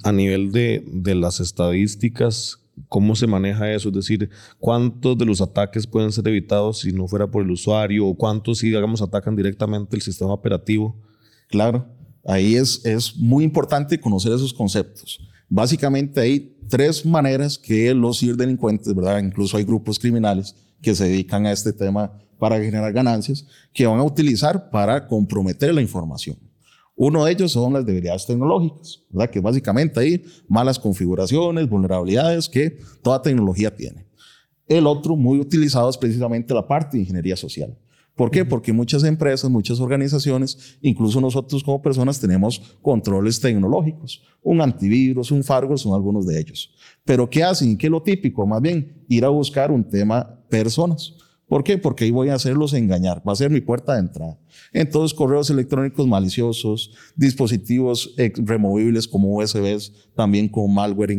a 0.02 0.12
nivel 0.12 0.52
de, 0.52 0.84
de 0.92 1.14
las 1.14 1.40
estadísticas, 1.40 2.58
¿cómo 2.88 3.16
se 3.16 3.26
maneja 3.26 3.72
eso? 3.72 3.88
Es 3.88 3.94
decir, 3.94 4.28
¿cuántos 4.58 5.16
de 5.16 5.24
los 5.24 5.40
ataques 5.40 5.86
pueden 5.86 6.12
ser 6.12 6.28
evitados 6.28 6.80
si 6.80 6.92
no 6.92 7.08
fuera 7.08 7.30
por 7.30 7.42
el 7.42 7.50
usuario? 7.50 8.06
¿O 8.06 8.14
cuántos, 8.14 8.58
si, 8.58 8.66
digamos, 8.66 9.00
atacan 9.00 9.34
directamente 9.34 9.96
el 9.96 10.02
sistema 10.02 10.34
operativo? 10.34 11.00
Claro. 11.48 11.86
Ahí 12.26 12.56
es, 12.56 12.84
es 12.84 13.16
muy 13.16 13.44
importante 13.44 13.98
conocer 13.98 14.32
esos 14.32 14.52
conceptos. 14.52 15.20
Básicamente 15.48 16.20
hay 16.20 16.53
tres 16.68 17.04
maneras 17.04 17.58
que 17.58 17.94
los 17.94 18.20
ciberdelincuentes, 18.20 18.94
¿verdad? 18.94 19.18
Incluso 19.18 19.56
hay 19.56 19.64
grupos 19.64 19.98
criminales 19.98 20.54
que 20.80 20.94
se 20.94 21.04
dedican 21.04 21.46
a 21.46 21.52
este 21.52 21.72
tema 21.72 22.12
para 22.38 22.60
generar 22.60 22.92
ganancias, 22.92 23.46
que 23.72 23.86
van 23.86 24.00
a 24.00 24.04
utilizar 24.04 24.70
para 24.70 25.06
comprometer 25.06 25.74
la 25.74 25.80
información. 25.80 26.36
Uno 26.96 27.24
de 27.24 27.32
ellos 27.32 27.52
son 27.52 27.72
las 27.72 27.84
debilidades 27.84 28.26
tecnológicas, 28.26 29.00
¿verdad? 29.10 29.30
Que 29.30 29.40
básicamente 29.40 29.98
hay 29.98 30.24
malas 30.48 30.78
configuraciones, 30.78 31.68
vulnerabilidades 31.68 32.48
que 32.48 32.78
toda 33.02 33.20
tecnología 33.20 33.74
tiene. 33.74 34.06
El 34.66 34.86
otro 34.86 35.16
muy 35.16 35.40
utilizado 35.40 35.90
es 35.90 35.96
precisamente 35.96 36.54
la 36.54 36.66
parte 36.66 36.96
de 36.96 37.02
ingeniería 37.02 37.36
social. 37.36 37.76
¿Por 38.14 38.30
qué? 38.30 38.44
Porque 38.44 38.72
muchas 38.72 39.02
empresas, 39.02 39.50
muchas 39.50 39.80
organizaciones, 39.80 40.78
incluso 40.80 41.20
nosotros 41.20 41.64
como 41.64 41.82
personas 41.82 42.20
tenemos 42.20 42.76
controles 42.80 43.40
tecnológicos. 43.40 44.22
Un 44.42 44.60
antivirus, 44.60 45.32
un 45.32 45.42
firewall 45.42 45.78
son 45.78 45.94
algunos 45.94 46.26
de 46.26 46.38
ellos. 46.38 46.72
Pero 47.04 47.28
¿qué 47.28 47.42
hacen? 47.42 47.76
¿Qué 47.76 47.86
es 47.86 47.90
lo 47.90 48.02
típico? 48.02 48.46
Más 48.46 48.62
bien, 48.62 49.04
ir 49.08 49.24
a 49.24 49.28
buscar 49.28 49.72
un 49.72 49.82
tema 49.82 50.38
personas. 50.48 51.14
¿Por 51.48 51.62
qué? 51.62 51.76
Porque 51.76 52.04
ahí 52.04 52.10
voy 52.10 52.30
a 52.30 52.34
hacerlos 52.34 52.72
engañar, 52.72 53.22
va 53.26 53.32
a 53.32 53.36
ser 53.36 53.50
mi 53.50 53.60
puerta 53.60 53.94
de 53.94 54.00
entrada. 54.00 54.38
Entonces, 54.72 55.14
correos 55.14 55.50
electrónicos 55.50 56.06
maliciosos, 56.06 56.92
dispositivos 57.16 58.14
removibles 58.38 59.06
como 59.06 59.36
USBs, 59.36 59.92
también 60.14 60.48
con 60.48 60.72
malware 60.72 61.12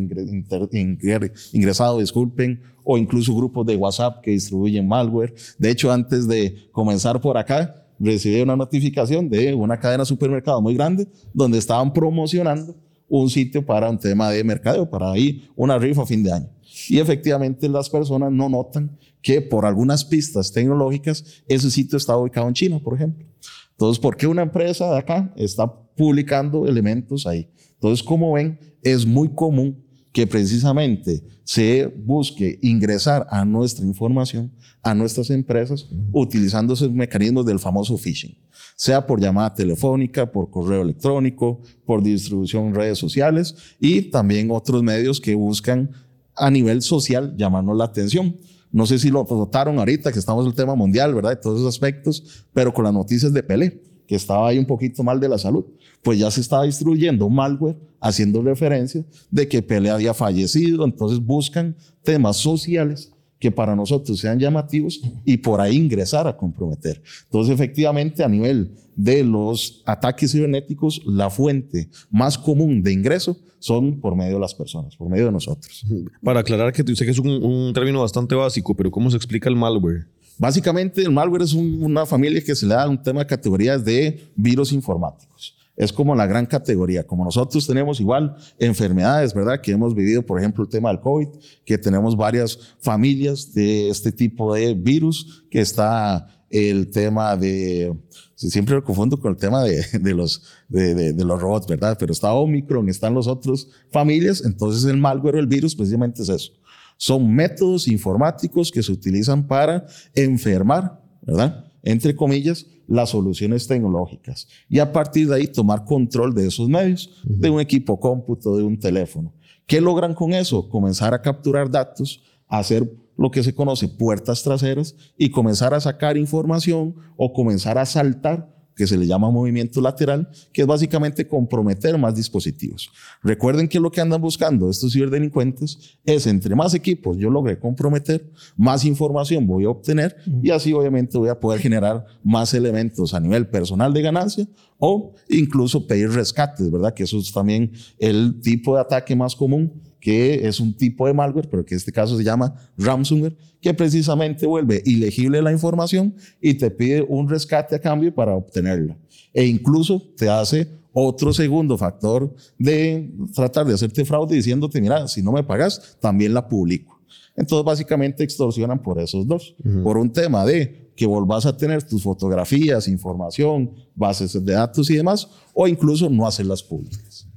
ingresado, 1.52 2.00
disculpen, 2.00 2.62
o 2.84 2.98
incluso 2.98 3.36
grupos 3.36 3.66
de 3.66 3.76
WhatsApp 3.76 4.22
que 4.22 4.32
distribuyen 4.32 4.88
malware. 4.88 5.34
De 5.58 5.70
hecho, 5.70 5.92
antes 5.92 6.28
de 6.28 6.70
comenzar 6.72 7.22
por 7.22 7.38
acá, 7.38 7.88
recibí 8.00 8.42
una 8.42 8.56
notificación 8.56 9.30
de 9.30 9.54
una 9.54 9.80
cadena 9.80 10.04
de 10.04 10.08
supermercado 10.08 10.62
muy 10.62 10.76
grande 10.76 11.08
donde 11.34 11.58
estaban 11.58 11.94
promocionando 11.94 12.76
un 13.08 13.30
sitio 13.30 13.66
para 13.66 13.90
un 13.90 13.98
tema 13.98 14.30
de 14.32 14.44
mercadeo, 14.44 14.90
para 14.90 15.12
ahí 15.12 15.48
una 15.56 15.78
rifa 15.78 16.04
a 16.04 16.06
fin 16.06 16.24
de 16.24 16.32
año. 16.32 16.50
Y 16.90 17.00
efectivamente 17.00 17.70
las 17.70 17.90
personas 17.90 18.32
no 18.32 18.50
notan 18.50 18.98
que 19.22 19.42
por 19.42 19.66
algunas 19.66 20.06
pistas 20.06 20.52
tecnológicas 20.52 21.44
ese 21.48 21.72
sitio 21.72 21.98
está 21.98 22.18
ubicado 22.18 22.48
en 22.48 22.54
China, 22.54 22.80
por 22.80 22.96
ejemplo. 22.96 23.26
Entonces, 23.72 24.00
¿por 24.00 24.16
qué 24.16 24.28
una 24.28 24.44
empresa 24.44 24.90
de 24.92 24.98
acá 24.98 25.34
está 25.36 25.72
publicando 25.96 26.68
elementos 26.68 27.26
ahí? 27.28 27.50
Entonces, 27.74 28.04
como 28.04 28.34
ven, 28.34 28.60
es 28.82 29.06
muy 29.06 29.30
común 29.30 29.84
que 30.12 30.26
precisamente 30.26 31.22
se 31.44 31.88
busque 31.88 32.58
ingresar 32.62 33.28
a 33.30 33.44
nuestra 33.44 33.86
información, 33.86 34.54
a 34.82 34.96
nuestras 34.96 35.30
empresas, 35.30 35.90
utilizando 36.14 36.74
esos 36.74 36.92
mecanismos 36.92 37.46
del 37.46 37.60
famoso 37.60 37.98
phishing, 37.98 38.38
sea 38.76 39.08
por 39.08 39.22
llamada 39.22 39.54
telefónica, 39.54 40.32
por 40.32 40.50
correo 40.50 40.82
electrónico, 40.82 41.62
por 41.86 42.04
distribución 42.04 42.68
en 42.68 42.76
redes 42.76 42.98
sociales 42.98 43.56
y 43.80 44.04
también 44.04 44.52
otros 44.52 44.84
medios 44.84 45.22
que 45.22 45.34
buscan 45.34 45.92
a 46.36 46.52
nivel 46.52 46.82
social 46.82 47.36
llamarnos 47.38 47.78
la 47.78 47.86
atención. 47.86 48.36
No 48.72 48.86
sé 48.86 49.00
si 49.00 49.10
lo 49.10 49.26
notaron 49.30 49.80
ahorita, 49.80 50.12
que 50.12 50.20
estamos 50.20 50.44
en 50.44 50.50
el 50.50 50.56
tema 50.56 50.76
mundial, 50.76 51.14
¿verdad? 51.16 51.30
De 51.30 51.36
todos 51.38 51.60
esos 51.60 51.74
aspectos, 51.74 52.46
pero 52.54 52.74
con 52.74 52.84
las 52.84 52.94
noticias 52.94 53.32
de 53.32 53.42
Pelé, 53.42 53.82
que 54.06 54.16
estaba 54.16 54.50
ahí 54.50 54.60
un 54.60 54.66
poquito 54.66 55.02
mal 55.02 55.20
de 55.20 55.30
la 55.30 55.38
salud, 55.38 55.66
pues 56.04 56.20
ya 56.20 56.30
se 56.30 56.42
estaba 56.42 56.64
distribuyendo 56.64 57.30
malware 57.30 57.78
haciendo 58.02 58.42
referencia 58.44 59.06
de 59.32 59.48
que 59.48 59.62
Pelé 59.62 59.90
había 59.90 60.14
fallecido, 60.14 60.84
entonces 60.84 61.20
buscan 61.20 61.78
temas 62.04 62.36
sociales 62.36 63.15
que 63.40 63.52
para 63.52 63.76
nosotros 63.76 64.20
sean 64.20 64.40
llamativos 64.40 65.02
y 65.24 65.38
por 65.38 65.62
ahí 65.62 65.76
ingresar 65.76 66.28
a 66.28 66.36
comprometer. 66.36 67.02
Entonces, 67.26 67.54
efectivamente, 67.54 68.24
a 68.24 68.28
nivel 68.28 68.72
de 68.96 69.24
los 69.24 69.84
ataques 69.86 70.32
cibernéticos, 70.32 71.02
la 71.06 71.30
fuente 71.30 71.90
más 72.10 72.38
común 72.38 72.82
de 72.82 72.94
ingreso 72.94 73.38
son 73.60 74.00
por 74.00 74.16
medio 74.16 74.36
de 74.36 74.40
las 74.40 74.54
personas, 74.54 74.96
por 74.96 75.10
medio 75.10 75.26
de 75.26 75.32
nosotros. 75.32 75.86
Para 76.24 76.42
aclarar 76.42 76.72
que 76.72 76.84
sé 76.96 77.06
que 77.06 77.12
es 77.12 77.20
un, 77.20 77.72
término 77.74 78.02
bastante 78.02 78.36
básico, 78.36 78.76
pero 78.76 78.92
¿cómo 78.92 79.10
se 79.10 79.18
explica 79.18 79.50
el 79.50 79.56
malware? 79.56 80.08
Básicamente, 80.38 81.02
el 81.02 81.12
malware 81.12 81.44
es 81.44 81.54
una 81.54 82.06
familia 82.06 82.44
que 82.44 82.56
se 82.56 82.66
le 82.66 82.76
da 82.76 82.88
un 82.88 83.02
tema 83.02 83.22
de 83.22 83.28
categorías 83.28 83.84
de 83.84 84.30
virus 84.36 84.72
informáticos 84.72 85.55
es 85.76 85.92
como 85.92 86.16
la 86.16 86.26
gran 86.26 86.46
categoría. 86.46 87.06
Como 87.06 87.26
nosotros 87.26 87.68
tenemos 87.68 88.00
igual 88.00 88.36
enfermedades, 88.60 89.34
¿verdad? 89.34 89.62
Que 89.62 89.72
hemos 89.72 89.94
vivido, 89.94 90.26
por 90.26 90.40
ejemplo, 90.40 90.64
el 90.64 90.70
tema 90.70 90.90
del 90.90 91.00
COVID, 91.00 91.28
que 91.66 91.78
tenemos 91.78 92.16
varias 92.16 92.58
familias 92.80 93.54
de 93.54 93.90
este 93.90 94.12
tipo 94.12 94.54
de 94.54 94.74
virus, 94.74 95.46
que 95.50 95.62
está 95.62 96.28
el 96.50 96.90
tema 96.92 97.36
de, 97.36 97.94
siempre 98.36 98.76
lo 98.76 98.84
confundo 98.84 99.20
con 99.20 99.32
el 99.32 99.38
tema 99.38 99.64
de, 99.64 99.86
los, 100.14 100.44
los 100.70 101.42
robots, 101.42 101.68
¿verdad? 101.68 101.98
Pero 102.00 102.14
está 102.14 102.34
Omicron, 102.34 102.88
están 102.90 103.14
los 103.14 103.28
otros 103.28 103.70
familias, 103.92 104.44
entonces 104.46 104.86
el 104.86 104.98
malware 104.98 105.36
o 105.36 105.40
el 105.40 105.48
virus 105.48 105.76
precisamente 105.76 106.22
es 106.22 106.30
eso. 106.30 106.54
Son 106.98 107.30
métodos 107.34 107.90
informáticos 107.90 108.72
que 108.72 108.82
se 108.82 108.92
utilizan 108.92 109.46
para 109.46 109.86
enfermar, 110.14 111.02
¿verdad? 111.22 111.66
Entre 111.86 112.16
comillas, 112.16 112.66
las 112.88 113.12
soluciones 113.12 113.68
tecnológicas 113.68 114.48
y 114.68 114.80
a 114.80 114.92
partir 114.92 115.30
de 115.30 115.36
ahí 115.36 115.48
tomar 115.48 115.86
control 115.86 116.34
de 116.34 116.48
esos 116.48 116.68
medios, 116.68 117.22
de 117.24 117.50
un 117.50 117.62
equipo 117.62 118.00
cómputo, 118.00 118.58
de 118.58 118.64
un 118.64 118.78
teléfono. 118.78 119.34
¿Qué 119.68 119.80
logran 119.80 120.16
con 120.16 120.34
eso? 120.34 120.68
Comenzar 120.68 121.14
a 121.14 121.22
capturar 121.22 121.70
datos, 121.70 122.24
hacer 122.48 122.92
lo 123.18 123.30
que 123.32 123.44
se 123.44 123.54
conoce 123.56 123.88
puertas 123.88 124.44
traseras 124.44 124.96
y 125.16 125.30
comenzar 125.30 125.74
a 125.76 125.80
sacar 125.80 126.18
información 126.18 126.96
o 127.16 127.32
comenzar 127.32 127.78
a 127.78 127.86
saltar 127.86 128.55
que 128.76 128.88
se 128.88 128.98
le 128.98 129.08
llama 129.08 129.32
movimiento 129.32 129.82
lateral, 129.82 130.30
que 130.52 130.62
es 130.62 130.68
básicamente 130.68 131.28
comprometer 131.28 131.98
más 131.98 132.16
dispositivos. 132.16 132.90
Recuerden 133.24 133.68
que 133.68 133.80
lo 133.80 133.92
que 133.92 134.02
andan 134.02 134.22
buscando 134.22 134.70
estos 134.70 134.94
ciberdelincuentes 134.94 136.00
es 136.06 136.28
entre 136.28 136.56
más 136.56 136.74
equipos 136.74 137.18
yo 137.18 137.30
logré 137.30 137.60
comprometer, 137.60 138.32
más 138.56 138.86
información 138.86 139.48
voy 139.48 139.66
a 139.66 139.70
obtener 139.70 140.16
y 140.42 140.50
así 140.52 140.74
obviamente 140.74 141.18
voy 141.18 141.30
a 141.30 141.40
poder 141.40 141.60
generar 141.60 142.06
más 142.24 142.54
elementos 142.54 143.14
a 143.14 143.20
nivel 143.20 143.48
personal 143.48 143.94
de 143.94 144.02
ganancia 144.02 144.48
o 144.78 145.14
incluso 145.30 145.88
pedir 145.88 146.12
rescates, 146.12 146.70
¿verdad? 146.70 146.94
Que 146.94 147.04
eso 147.04 147.18
es 147.18 147.32
también 147.32 147.72
el 147.98 148.40
tipo 148.42 148.76
de 148.76 148.82
ataque 148.82 149.16
más 149.16 149.36
común 149.36 149.82
que 150.06 150.48
es 150.48 150.60
un 150.60 150.72
tipo 150.78 151.08
de 151.08 151.16
malware, 151.16 151.50
pero 151.50 151.66
que 151.66 151.74
en 151.74 151.78
este 151.78 151.92
caso 151.92 152.16
se 152.16 152.24
llama 152.24 152.54
ransomware, 152.78 153.36
que 153.60 153.74
precisamente 153.74 154.46
vuelve 154.46 154.84
ilegible 154.86 155.42
la 155.42 155.52
información 155.52 156.14
y 156.40 156.54
te 156.54 156.70
pide 156.70 157.02
un 157.02 157.28
rescate 157.28 157.76
a 157.76 157.80
cambio 157.80 158.14
para 158.14 158.36
obtenerla. 158.36 158.96
E 159.34 159.46
incluso 159.46 160.00
te 160.16 160.30
hace 160.30 160.68
otro 160.94 161.34
segundo 161.34 161.76
factor 161.76 162.36
de 162.60 163.16
tratar 163.34 163.66
de 163.66 163.74
hacerte 163.74 164.06
fraude 164.06 164.36
diciéndote, 164.36 164.80
mira, 164.80 165.08
si 165.08 165.24
no 165.24 165.32
me 165.32 165.44
pagas, 165.44 165.98
también 166.00 166.36
la 166.36 166.48
publico. 166.48 167.02
Entonces, 167.36 167.66
básicamente 167.66 168.24
extorsionan 168.24 168.84
por 168.84 169.02
esos 169.02 169.26
dos. 169.26 169.56
Por 169.82 169.98
un 169.98 170.14
tema 170.14 170.46
de 170.46 170.92
que 170.96 171.08
volvás 171.08 171.48
a 171.48 171.58
tener 171.58 171.82
tus 171.82 172.04
fotografías, 172.04 172.88
información, 172.88 173.72
bases 173.96 174.34
de 174.34 174.54
datos 174.54 174.88
y 174.92 174.98
demás, 174.98 175.28
o 175.56 175.68
incluso 175.68 176.12
no 176.12 176.28
hacerlas 176.28 176.62
públicas. 176.62 177.28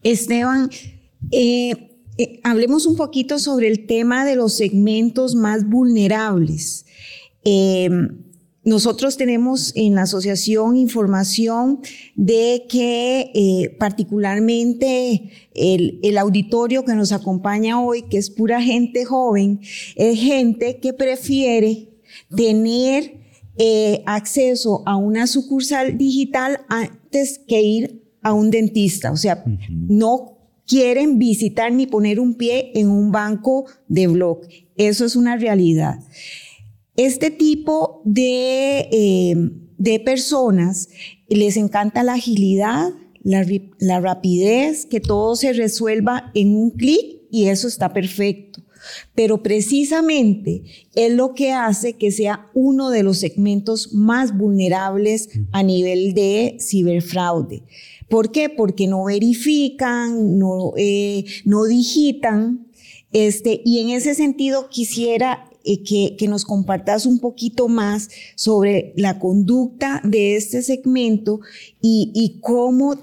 Esteban, 0.00 0.70
eh, 1.32 1.93
eh, 2.16 2.40
hablemos 2.44 2.86
un 2.86 2.96
poquito 2.96 3.38
sobre 3.38 3.68
el 3.68 3.86
tema 3.86 4.24
de 4.24 4.36
los 4.36 4.54
segmentos 4.54 5.34
más 5.34 5.68
vulnerables. 5.68 6.86
Eh, 7.44 7.90
nosotros 8.62 9.18
tenemos 9.18 9.72
en 9.74 9.94
la 9.94 10.02
asociación 10.02 10.76
información 10.76 11.80
de 12.14 12.64
que 12.68 13.30
eh, 13.34 13.76
particularmente 13.78 15.30
el, 15.54 15.98
el, 16.02 16.16
auditorio 16.16 16.84
que 16.84 16.94
nos 16.94 17.12
acompaña 17.12 17.82
hoy, 17.82 18.02
que 18.02 18.16
es 18.16 18.30
pura 18.30 18.62
gente 18.62 19.04
joven, 19.04 19.60
es 19.96 20.18
gente 20.18 20.78
que 20.78 20.94
prefiere 20.94 21.90
tener 22.34 23.22
acceso 24.06 24.82
a 24.84 24.96
una 24.96 25.28
sucursal 25.28 25.96
digital 25.96 26.60
antes 26.68 27.38
que 27.46 27.62
ir 27.62 28.02
a 28.22 28.32
un 28.32 28.50
dentista. 28.50 29.12
O 29.12 29.16
sea, 29.16 29.44
no 29.68 30.33
quieren 30.66 31.18
visitar 31.18 31.72
ni 31.72 31.86
poner 31.86 32.20
un 32.20 32.34
pie 32.34 32.72
en 32.74 32.88
un 32.88 33.12
banco 33.12 33.66
de 33.88 34.06
blog. 34.06 34.40
Eso 34.76 35.04
es 35.04 35.16
una 35.16 35.36
realidad. 35.36 36.00
Este 36.96 37.30
tipo 37.30 38.02
de, 38.04 38.88
eh, 38.92 39.34
de 39.78 40.00
personas 40.00 40.88
les 41.28 41.56
encanta 41.56 42.02
la 42.02 42.14
agilidad, 42.14 42.90
la, 43.22 43.44
la 43.78 44.00
rapidez, 44.00 44.86
que 44.86 45.00
todo 45.00 45.34
se 45.36 45.52
resuelva 45.52 46.30
en 46.34 46.54
un 46.54 46.70
clic 46.70 47.22
y 47.30 47.46
eso 47.46 47.66
está 47.66 47.92
perfecto. 47.92 48.62
Pero 49.14 49.42
precisamente 49.42 50.62
es 50.94 51.12
lo 51.12 51.34
que 51.34 51.52
hace 51.52 51.94
que 51.94 52.12
sea 52.12 52.50
uno 52.54 52.90
de 52.90 53.02
los 53.02 53.18
segmentos 53.18 53.92
más 53.94 54.36
vulnerables 54.36 55.30
a 55.52 55.62
nivel 55.62 56.14
de 56.14 56.58
ciberfraude. 56.60 57.62
¿Por 58.08 58.30
qué? 58.32 58.48
Porque 58.48 58.86
no 58.86 59.04
verifican, 59.04 60.38
no, 60.38 60.72
eh, 60.76 61.24
no 61.44 61.64
digitan. 61.64 62.66
Este, 63.12 63.62
y 63.64 63.80
en 63.80 63.90
ese 63.90 64.14
sentido 64.14 64.68
quisiera 64.68 65.50
eh, 65.64 65.82
que, 65.82 66.16
que, 66.16 66.28
nos 66.28 66.44
compartas 66.44 67.06
un 67.06 67.20
poquito 67.20 67.68
más 67.68 68.10
sobre 68.34 68.92
la 68.96 69.18
conducta 69.18 70.00
de 70.04 70.36
este 70.36 70.62
segmento 70.62 71.40
y, 71.80 72.10
y 72.14 72.40
cómo 72.40 72.96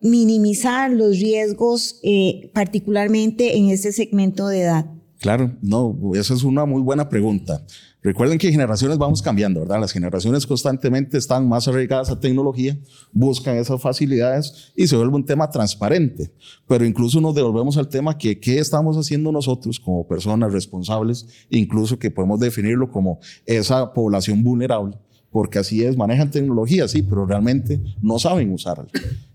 minimizar 0.00 0.90
los 0.90 1.18
riesgos, 1.18 1.98
eh, 2.02 2.50
particularmente 2.54 3.56
en 3.56 3.70
este 3.70 3.92
segmento 3.92 4.48
de 4.48 4.62
edad. 4.62 4.86
Claro, 5.20 5.56
no, 5.62 5.96
esa 6.14 6.34
es 6.34 6.42
una 6.42 6.66
muy 6.66 6.82
buena 6.82 7.08
pregunta. 7.08 7.64
Recuerden 8.06 8.38
que 8.38 8.52
generaciones 8.52 8.98
vamos 8.98 9.20
cambiando, 9.20 9.58
¿verdad? 9.58 9.80
Las 9.80 9.90
generaciones 9.90 10.46
constantemente 10.46 11.18
están 11.18 11.48
más 11.48 11.66
arraigadas 11.66 12.08
a 12.08 12.20
tecnología, 12.20 12.78
buscan 13.10 13.56
esas 13.56 13.82
facilidades 13.82 14.72
y 14.76 14.86
se 14.86 14.94
vuelve 14.94 15.16
un 15.16 15.24
tema 15.24 15.50
transparente. 15.50 16.32
Pero 16.68 16.84
incluso 16.84 17.20
nos 17.20 17.34
devolvemos 17.34 17.76
al 17.76 17.88
tema 17.88 18.16
que 18.16 18.38
qué 18.38 18.60
estamos 18.60 18.96
haciendo 18.96 19.32
nosotros 19.32 19.80
como 19.80 20.06
personas 20.06 20.52
responsables, 20.52 21.26
incluso 21.50 21.98
que 21.98 22.12
podemos 22.12 22.38
definirlo 22.38 22.92
como 22.92 23.18
esa 23.44 23.92
población 23.92 24.40
vulnerable 24.44 24.96
porque 25.30 25.58
así 25.58 25.82
es, 25.82 25.96
manejan 25.96 26.30
tecnología, 26.30 26.88
sí, 26.88 27.02
pero 27.02 27.26
realmente 27.26 27.80
no 28.00 28.18
saben 28.18 28.52
usarla. 28.52 28.86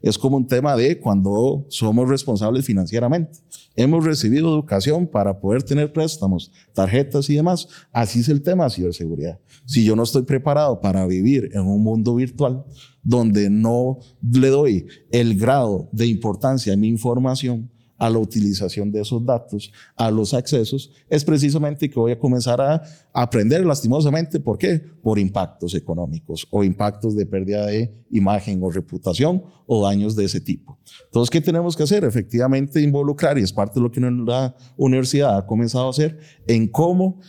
Es 0.01 0.17
como 0.17 0.37
un 0.37 0.47
tema 0.47 0.75
de 0.75 0.99
cuando 0.99 1.65
somos 1.69 2.09
responsables 2.09 2.65
financieramente. 2.65 3.39
Hemos 3.75 4.03
recibido 4.03 4.49
educación 4.49 5.07
para 5.07 5.39
poder 5.39 5.63
tener 5.63 5.93
préstamos, 5.93 6.51
tarjetas 6.73 7.29
y 7.29 7.35
demás. 7.35 7.67
Así 7.91 8.19
es 8.21 8.29
el 8.29 8.41
tema 8.41 8.65
de 8.65 8.71
ciberseguridad. 8.71 9.39
Si 9.65 9.85
yo 9.85 9.95
no 9.95 10.03
estoy 10.03 10.23
preparado 10.23 10.81
para 10.81 11.05
vivir 11.05 11.51
en 11.53 11.61
un 11.61 11.83
mundo 11.83 12.15
virtual 12.15 12.65
donde 13.03 13.49
no 13.49 13.99
le 14.21 14.49
doy 14.49 14.87
el 15.11 15.37
grado 15.37 15.89
de 15.91 16.07
importancia 16.07 16.73
a 16.73 16.77
mi 16.77 16.87
información, 16.87 17.69
a 18.01 18.09
la 18.09 18.17
utilización 18.17 18.91
de 18.91 18.99
esos 18.99 19.23
datos, 19.23 19.71
a 19.95 20.09
los 20.09 20.33
accesos, 20.33 20.89
es 21.07 21.23
precisamente 21.23 21.87
que 21.87 21.99
voy 21.99 22.11
a 22.11 22.17
comenzar 22.17 22.59
a 22.59 22.81
aprender 23.13 23.63
lastimosamente. 23.63 24.39
¿Por 24.39 24.57
qué? 24.57 24.79
Por 24.79 25.19
impactos 25.19 25.75
económicos 25.75 26.47
o 26.49 26.63
impactos 26.63 27.15
de 27.15 27.27
pérdida 27.27 27.67
de 27.67 27.93
imagen 28.09 28.59
o 28.63 28.71
reputación 28.71 29.43
o 29.67 29.85
daños 29.85 30.15
de 30.15 30.25
ese 30.25 30.41
tipo. 30.41 30.79
Entonces, 31.05 31.29
¿qué 31.29 31.41
tenemos 31.41 31.77
que 31.77 31.83
hacer? 31.83 32.03
Efectivamente, 32.03 32.81
involucrar, 32.81 33.37
y 33.37 33.43
es 33.43 33.53
parte 33.53 33.75
de 33.75 33.83
lo 33.83 33.91
que 33.91 34.01
la 34.01 34.55
universidad 34.77 35.37
ha 35.37 35.45
comenzado 35.45 35.85
a 35.85 35.91
hacer, 35.91 36.17
en 36.47 36.69
cómo 36.69 37.19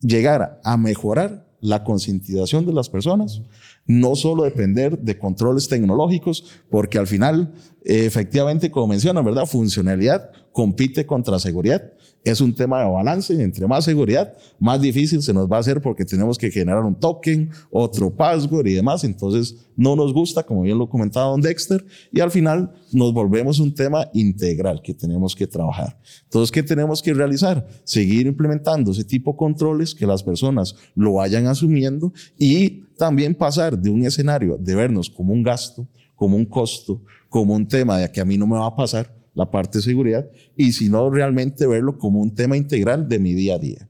llegar 0.00 0.60
a 0.62 0.76
mejorar 0.76 1.48
la 1.62 1.82
concientización 1.82 2.66
de 2.66 2.74
las 2.74 2.90
personas, 2.90 3.40
no 3.86 4.16
solo 4.16 4.44
depender 4.44 4.98
de 4.98 5.18
controles 5.18 5.68
tecnológicos, 5.68 6.44
porque 6.70 6.98
al 6.98 7.06
final 7.06 7.54
efectivamente, 7.84 8.70
como 8.70 8.88
mencionan, 8.88 9.24
¿verdad? 9.24 9.46
Funcionalidad 9.46 10.30
compite 10.52 11.06
contra 11.06 11.38
seguridad. 11.38 11.92
Es 12.24 12.40
un 12.40 12.54
tema 12.54 12.80
de 12.80 12.90
balance. 12.90 13.34
Entre 13.42 13.66
más 13.66 13.84
seguridad, 13.84 14.32
más 14.58 14.80
difícil 14.80 15.22
se 15.22 15.34
nos 15.34 15.46
va 15.46 15.58
a 15.58 15.60
hacer 15.60 15.82
porque 15.82 16.06
tenemos 16.06 16.38
que 16.38 16.50
generar 16.50 16.82
un 16.82 16.94
token, 16.94 17.50
otro 17.70 18.10
password 18.10 18.66
y 18.66 18.72
demás. 18.72 19.04
Entonces, 19.04 19.66
no 19.76 19.94
nos 19.94 20.14
gusta, 20.14 20.42
como 20.42 20.62
bien 20.62 20.78
lo 20.78 20.88
comentaba 20.88 21.26
Don 21.26 21.42
Dexter, 21.42 21.84
y 22.10 22.20
al 22.20 22.30
final 22.30 22.72
nos 22.92 23.12
volvemos 23.12 23.60
un 23.60 23.74
tema 23.74 24.08
integral 24.14 24.80
que 24.82 24.94
tenemos 24.94 25.36
que 25.36 25.46
trabajar. 25.46 25.98
Entonces, 26.22 26.50
¿qué 26.50 26.62
tenemos 26.62 27.02
que 27.02 27.12
realizar? 27.12 27.68
Seguir 27.84 28.26
implementando 28.26 28.92
ese 28.92 29.04
tipo 29.04 29.32
de 29.32 29.36
controles, 29.36 29.94
que 29.94 30.06
las 30.06 30.22
personas 30.22 30.76
lo 30.94 31.14
vayan 31.14 31.46
asumiendo 31.46 32.10
y 32.38 32.84
también 32.96 33.34
pasar 33.34 33.78
de 33.78 33.90
un 33.90 34.02
escenario 34.06 34.56
de 34.56 34.74
vernos 34.74 35.10
como 35.10 35.34
un 35.34 35.42
gasto, 35.42 35.86
como 36.14 36.38
un 36.38 36.46
costo, 36.46 37.02
como 37.28 37.54
un 37.54 37.68
tema 37.68 37.98
de 37.98 38.10
que 38.10 38.20
a 38.22 38.24
mí 38.24 38.38
no 38.38 38.46
me 38.46 38.56
va 38.56 38.66
a 38.66 38.76
pasar 38.76 39.12
la 39.34 39.50
parte 39.50 39.78
de 39.78 39.82
seguridad, 39.82 40.28
y 40.56 40.72
sino 40.72 41.10
realmente 41.10 41.66
verlo 41.66 41.98
como 41.98 42.20
un 42.20 42.34
tema 42.34 42.56
integral 42.56 43.08
de 43.08 43.18
mi 43.18 43.34
día 43.34 43.56
a 43.56 43.58
día. 43.58 43.88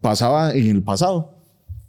Pasaba 0.00 0.52
en 0.52 0.66
el 0.66 0.82
pasado, 0.82 1.34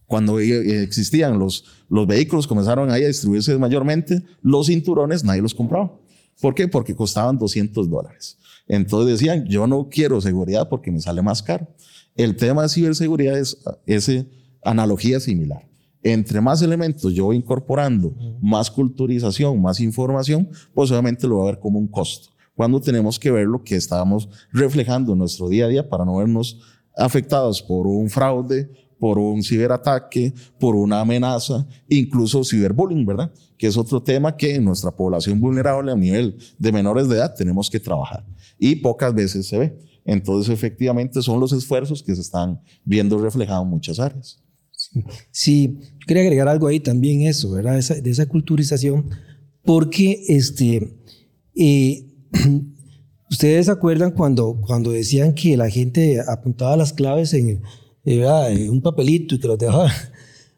cuando 0.06 0.40
e, 0.40 0.84
existían 0.84 1.40
los, 1.40 1.66
los 1.90 2.08
vehículos, 2.08 2.48
comenzaron 2.48 2.92
ahí 2.92 3.04
a 3.04 3.08
distribuirse 3.08 3.58
mayormente, 3.58 4.24
los 4.42 4.68
cinturones 4.68 5.24
nadie 5.24 5.42
los 5.42 5.54
compraba. 5.54 5.94
¿Por 6.42 6.56
qué? 6.56 6.68
Porque 6.68 6.96
costaban 6.96 7.38
200 7.38 7.90
dólares. 7.90 8.38
Entonces 8.68 9.20
decían, 9.20 9.46
yo 9.46 9.68
no 9.68 9.90
quiero 9.90 10.22
seguridad 10.22 10.70
porque 10.70 10.92
me 10.92 11.00
sale 11.00 11.22
más 11.22 11.42
caro. 11.42 11.68
El 12.16 12.36
tema 12.36 12.64
de 12.64 12.70
ciberseguridad 12.70 13.38
es 13.38 13.58
esa 13.86 14.26
analogía 14.64 15.20
similar 15.20 15.70
entre 16.04 16.40
más 16.42 16.62
elementos 16.62 17.14
yo 17.14 17.26
voy 17.26 17.38
incorporando, 17.38 18.14
más 18.42 18.72
culturización, 18.72 19.62
más 19.62 19.80
información, 19.80 20.50
pues 20.74 20.92
obviamente 20.92 21.28
lo 21.28 21.40
va 21.40 21.44
a 21.44 21.52
ver 21.52 21.60
como 21.60 21.80
un 21.80 21.88
costo. 21.88 22.30
Cuando 22.60 22.82
tenemos 22.82 23.18
que 23.18 23.32
ver 23.32 23.48
lo 23.48 23.64
que 23.64 23.78
estamos 23.78 24.28
reflejando 24.52 25.14
en 25.14 25.20
nuestro 25.20 25.48
día 25.48 25.64
a 25.64 25.68
día 25.70 25.88
para 25.88 26.04
no 26.04 26.18
vernos 26.18 26.60
afectados 26.94 27.62
por 27.62 27.88
un 27.88 28.10
fraude, 28.10 28.70
por 29.00 29.18
un 29.18 29.42
ciberataque, 29.42 30.34
por 30.60 30.76
una 30.76 31.00
amenaza, 31.00 31.66
incluso 31.88 32.44
ciberbullying, 32.44 33.06
¿verdad? 33.06 33.32
Que 33.58 33.68
es 33.68 33.78
otro 33.78 34.04
tema 34.04 34.36
que 34.36 34.56
en 34.56 34.66
nuestra 34.66 34.92
población 34.92 35.40
vulnerable 35.40 35.90
a 35.90 35.96
nivel 35.96 36.38
de 36.58 36.72
menores 36.74 37.08
de 37.08 37.16
edad 37.16 37.34
tenemos 37.34 37.70
que 37.70 37.80
trabajar 37.80 38.26
y 38.58 38.76
pocas 38.76 39.14
veces 39.14 39.48
se 39.48 39.58
ve. 39.58 39.80
Entonces, 40.04 40.54
efectivamente, 40.54 41.22
son 41.22 41.40
los 41.40 41.54
esfuerzos 41.54 42.04
que 42.04 42.14
se 42.14 42.20
están 42.20 42.60
viendo 42.84 43.18
reflejados 43.20 43.64
en 43.64 43.70
muchas 43.70 44.02
áreas. 44.02 44.44
Sí, 45.32 45.80
quería 46.06 46.24
agregar 46.24 46.50
algo 46.50 46.68
ahí 46.68 46.82
también 46.82 47.22
eso, 47.22 47.52
¿verdad? 47.52 47.80
de 47.80 48.10
esa 48.10 48.26
culturización, 48.26 49.12
porque 49.64 50.26
este, 50.28 50.98
eh, 51.56 52.09
ustedes 53.30 53.70
acuerdan 53.70 54.12
cuando, 54.12 54.60
cuando 54.62 54.92
decían 54.92 55.34
que 55.34 55.58
la 55.58 55.70
gente 55.70 56.22
apuntaba 56.28 56.78
las 56.78 56.94
claves 56.94 57.34
en, 57.34 57.62
eh, 58.06 58.26
eh, 58.26 58.70
un 58.70 58.82
papelito 58.82 59.36
y 59.36 59.40
que 59.40 59.48
los 59.48 59.58
dejaba. 59.58 59.92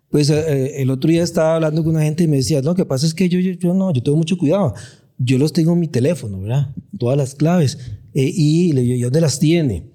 Pues 0.10 0.30
el 0.30 0.90
otro 0.90 1.10
día 1.10 1.24
estaba 1.24 1.56
hablando 1.56 1.86
con 1.86 1.96
una 1.96 2.04
gente 2.04 2.26
y 2.26 2.28
me 2.28 2.36
decía, 2.36 2.62
no, 2.62 2.72
lo 2.72 2.76
que 2.76 2.84
pasa 2.84 3.06
es 3.06 3.14
que 3.14 3.30
yo, 3.30 3.40
yo, 3.40 3.54
yo 3.54 3.74
no, 3.74 3.94
yo 3.94 4.04
tengo 4.04 4.18
mucho 4.18 4.38
cuidado. 4.38 4.74
Yo 5.18 5.38
los 5.38 5.54
tengo 5.54 5.72
en 5.72 5.80
mi 5.80 5.88
teléfono, 5.88 6.42
¿verdad? 6.42 6.76
Todas 7.00 7.18
las 7.18 7.34
claves. 7.34 7.78
y 8.14 8.74
le 8.74 8.82
digo, 8.82 8.96
¿y 8.96 9.02
dónde 9.04 9.22
las 9.22 9.40
tiene? 9.40 9.86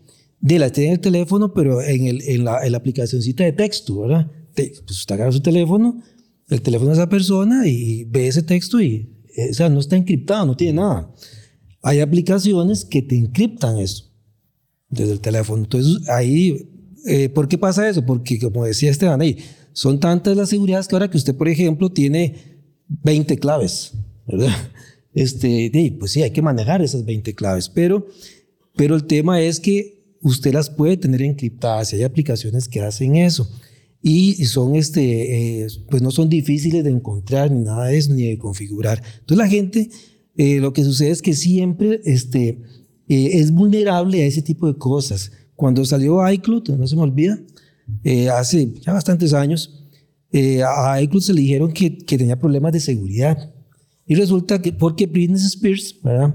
De 0.41 0.59
las 0.59 0.73
tiene 0.73 0.89
en 0.89 0.95
el 0.95 1.01
teléfono, 1.01 1.53
pero 1.53 1.83
en, 1.83 2.07
el, 2.07 2.23
en, 2.23 2.47
la, 2.47 2.65
en 2.65 2.73
la 2.73 2.79
aplicacióncita 2.79 3.45
de 3.45 3.53
texto, 3.53 4.01
¿verdad? 4.01 4.31
pues 4.57 4.83
usted 4.91 5.15
agarra 5.15 5.33
su 5.33 5.41
teléfono, 5.41 6.03
el 6.49 6.62
teléfono 6.62 6.91
de 6.91 6.97
esa 6.97 7.09
persona 7.09 7.67
y 7.67 8.05
ve 8.05 8.29
ese 8.29 8.43
texto 8.43 8.81
y, 8.81 9.09
o 9.51 9.55
sea, 9.55 9.69
no 9.69 9.81
está 9.81 9.97
encriptado, 9.97 10.47
no 10.47 10.57
tiene 10.57 10.75
nada. 10.75 11.12
Hay 11.87 12.01
aplicaciones 12.01 12.85
que 12.85 13.01
te 13.01 13.16
encriptan 13.16 13.79
eso 13.79 14.12
desde 14.88 15.12
el 15.12 15.20
teléfono. 15.20 15.62
Entonces, 15.62 16.09
ahí, 16.09 16.68
eh, 17.07 17.29
¿por 17.29 17.46
qué 17.46 17.59
pasa 17.59 17.88
eso? 17.88 18.05
Porque, 18.05 18.40
como 18.40 18.64
decía 18.64 18.90
Esteban 18.90 19.20
ahí, 19.20 19.38
son 19.72 20.01
tantas 20.01 20.37
las 20.37 20.49
seguridades 20.49 20.88
que 20.88 20.96
ahora 20.96 21.09
que 21.09 21.16
usted, 21.16 21.37
por 21.37 21.49
ejemplo, 21.49 21.92
tiene 21.92 22.64
20 22.88 23.38
claves, 23.38 23.92
¿verdad? 24.27 24.51
Este, 25.14 25.70
pues 25.99 26.11
sí, 26.11 26.22
hay 26.22 26.31
que 26.31 26.42
manejar 26.42 26.83
esas 26.83 27.07
20 27.07 27.35
claves, 27.35 27.70
pero, 27.70 28.07
pero 28.75 28.96
el 28.96 29.05
tema 29.05 29.40
es 29.40 29.61
que 29.61 30.18
usted 30.20 30.53
las 30.53 30.68
puede 30.68 30.99
tener 30.99 31.22
encriptadas 31.22 31.90
y 31.92 31.96
hay 31.96 32.03
aplicaciones 32.03 32.68
que 32.68 32.83
hacen 32.83 33.16
eso 33.16 33.49
y 34.03 34.44
son 34.44 34.77
este, 34.77 35.62
eh, 35.62 35.66
pues 35.88 36.03
no 36.03 36.11
son 36.11 36.29
difíciles 36.29 36.85
de 36.85 36.90
encontrar 36.90 37.51
ni 37.51 37.64
nada 37.64 37.87
de 37.87 37.96
eso, 37.96 38.12
ni 38.12 38.27
de 38.27 38.37
configurar. 38.37 39.03
Entonces 39.20 39.38
la 39.38 39.49
gente, 39.49 39.88
eh, 40.37 40.59
lo 40.61 40.72
que 40.72 40.85
sucede 40.85 41.11
es 41.11 41.22
que 41.22 41.35
siempre 41.35 42.01
este, 42.05 42.61
eh, 43.09 43.31
es 43.35 43.53
vulnerable 43.53 44.22
a 44.22 44.27
ese 44.27 44.42
tipo 44.42 44.66
de 44.66 44.79
cosas. 44.79 45.33
Cuando 45.55 45.85
salió 45.85 46.29
iCloud, 46.31 46.68
no 46.70 46.87
se 46.87 46.96
me 46.96 47.03
olvida, 47.03 47.40
hace 48.35 48.75
ya 48.81 48.92
bastantes 48.92 49.33
años, 49.33 49.87
a 50.66 51.01
iCloud 51.01 51.22
se 51.22 51.33
le 51.33 51.40
dijeron 51.40 51.72
que, 51.72 51.96
que, 51.96 52.18
tenía 52.18 52.38
problemas 52.38 52.72
de 52.72 52.81
seguridad. 52.81 53.55
Y 54.07 54.16
resulta 54.16 54.61
que, 54.61 54.72
porque 54.72 55.07
Britney 55.07 55.40
Spears, 55.40 55.96
¿verdad? 56.03 56.35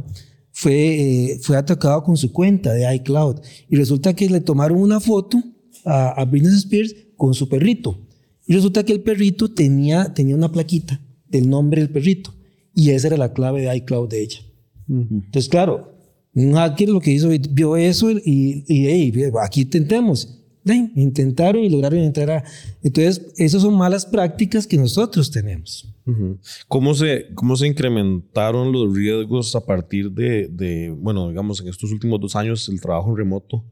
Fue, 0.52 1.38
fue 1.42 1.56
atacado 1.56 2.04
con 2.04 2.18
su 2.18 2.32
cuenta 2.32 2.74
de 2.74 2.96
iCloud. 2.96 3.42
Y 3.70 3.76
resulta 3.76 4.16
que 4.16 4.28
le 4.28 4.42
tomaron 4.42 4.82
una 4.82 5.00
foto 5.00 5.38
a, 5.86 6.20
a 6.20 6.26
Britney 6.26 6.56
Spears 6.56 6.96
con 7.16 7.36
su 7.36 7.48
perrito. 7.48 8.00
Y 8.48 8.54
resulta 8.54 8.84
que 8.84 8.94
el 8.94 9.02
perrito 9.02 9.54
tenía, 9.54 10.14
tenía 10.14 10.36
una 10.36 10.52
plaquita 10.52 11.00
del 11.30 11.50
nombre 11.50 11.82
del 11.82 11.92
perrito. 11.92 12.34
Y 12.74 12.92
esa 12.92 13.08
era 13.08 13.18
la 13.18 13.34
clave 13.34 13.62
de 13.62 13.76
iCloud 13.78 14.10
de 14.10 14.24
ella. 14.24 14.40
Entonces, 14.88 15.50
claro, 15.50 15.94
un 16.34 16.54
hacker 16.54 16.90
lo 16.90 17.00
que 17.00 17.12
hizo, 17.12 17.30
vio 17.52 17.76
eso 17.76 18.12
y, 18.12 18.64
y 18.68 19.24
aquí 19.44 19.62
intentemos. 19.62 20.38
intentaron 20.96 21.64
y 21.64 21.70
lograron 21.70 22.00
entrar 22.00 22.30
a... 22.32 22.44
Entonces, 22.84 23.34
esas 23.38 23.62
son 23.62 23.76
malas 23.76 24.06
prácticas 24.06 24.68
que 24.68 24.78
nosotros 24.78 25.32
tenemos. 25.32 25.88
¿Cómo, 26.68 26.94
se, 26.94 27.28
¿Cómo 27.36 27.56
se 27.56 27.68
incrementaron 27.68 28.72
los 28.72 28.94
riesgos 28.94 29.56
a 29.56 29.66
partir 29.66 30.12
de, 30.12 30.48
de, 30.48 30.90
bueno, 30.90 31.30
digamos, 31.30 31.62
en 31.62 31.70
estos 31.70 31.92
últimos 31.92 32.20
dos 32.20 32.36
años 32.36 32.68
el 32.70 32.82
trabajo 32.82 33.16
remoto 33.16 33.64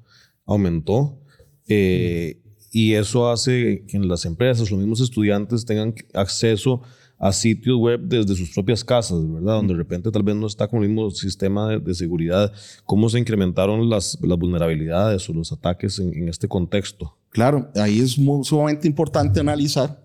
aumentó? 0.46 1.20
Eh, 1.68 2.42
y 2.72 2.94
eso 2.94 3.30
hace 3.30 3.84
que 3.88 3.98
en 3.98 4.08
las 4.08 4.26
empresas, 4.26 4.70
los 4.72 4.80
mismos 4.80 5.02
estudiantes 5.02 5.66
tengan 5.66 5.94
acceso 6.14 6.82
a 6.84 6.99
sitios 7.32 7.78
web 7.78 8.02
desde 8.02 8.36
sus 8.36 8.50
propias 8.52 8.84
casas, 8.84 9.20
¿verdad? 9.32 9.56
Donde 9.56 9.74
de 9.74 9.78
repente 9.78 10.12
tal 10.12 10.24
vez 10.24 10.36
no 10.36 10.48
está 10.48 10.68
con 10.68 10.84
el 10.84 10.90
mismo 10.90 11.12
sistema 11.12 11.78
de, 11.78 11.94
seguridad. 11.94 12.52
¿Cómo 12.86 13.10
se 13.10 13.20
incrementaron 13.20 13.90
las, 13.90 14.18
las 14.22 14.38
vulnerabilidades 14.38 15.30
o 15.30 15.34
los 15.34 15.52
ataques 15.52 16.00
en, 16.00 16.14
en, 16.14 16.30
este 16.30 16.48
contexto? 16.48 17.18
Claro, 17.30 17.70
ahí 17.76 18.00
es 18.00 18.18
sumamente 18.44 18.88
importante 18.88 19.40
analizar 19.40 20.02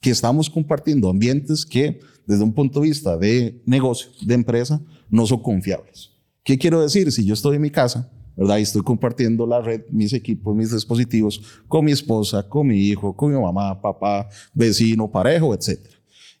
que 0.00 0.10
estamos 0.10 0.48
compartiendo 0.50 1.08
ambientes 1.08 1.64
que 1.64 2.00
desde 2.26 2.44
un 2.44 2.52
punto 2.52 2.80
de 2.80 2.88
vista 2.88 3.16
de 3.16 3.62
negocio, 3.64 4.10
de 4.20 4.34
empresa, 4.34 4.80
no 5.08 5.26
son 5.26 5.42
confiables. 5.42 6.12
¿Qué 6.44 6.58
quiero 6.58 6.82
decir? 6.82 7.10
Si 7.10 7.24
yo 7.24 7.34
estoy 7.34 7.56
en 7.56 7.62
mi 7.62 7.70
casa 7.70 8.10
¿verdad? 8.38 8.58
Y 8.58 8.62
estoy 8.62 8.82
compartiendo 8.82 9.44
la 9.48 9.60
red, 9.60 9.82
mis 9.90 10.12
equipos, 10.12 10.54
mis 10.54 10.70
dispositivos 10.70 11.42
con 11.66 11.84
mi 11.84 11.90
esposa, 11.90 12.48
con 12.48 12.68
mi 12.68 12.78
hijo, 12.78 13.12
con 13.16 13.32
mi 13.32 13.40
mamá, 13.40 13.80
papá, 13.80 14.28
vecino, 14.54 15.10
parejo, 15.10 15.52
etc. 15.54 15.80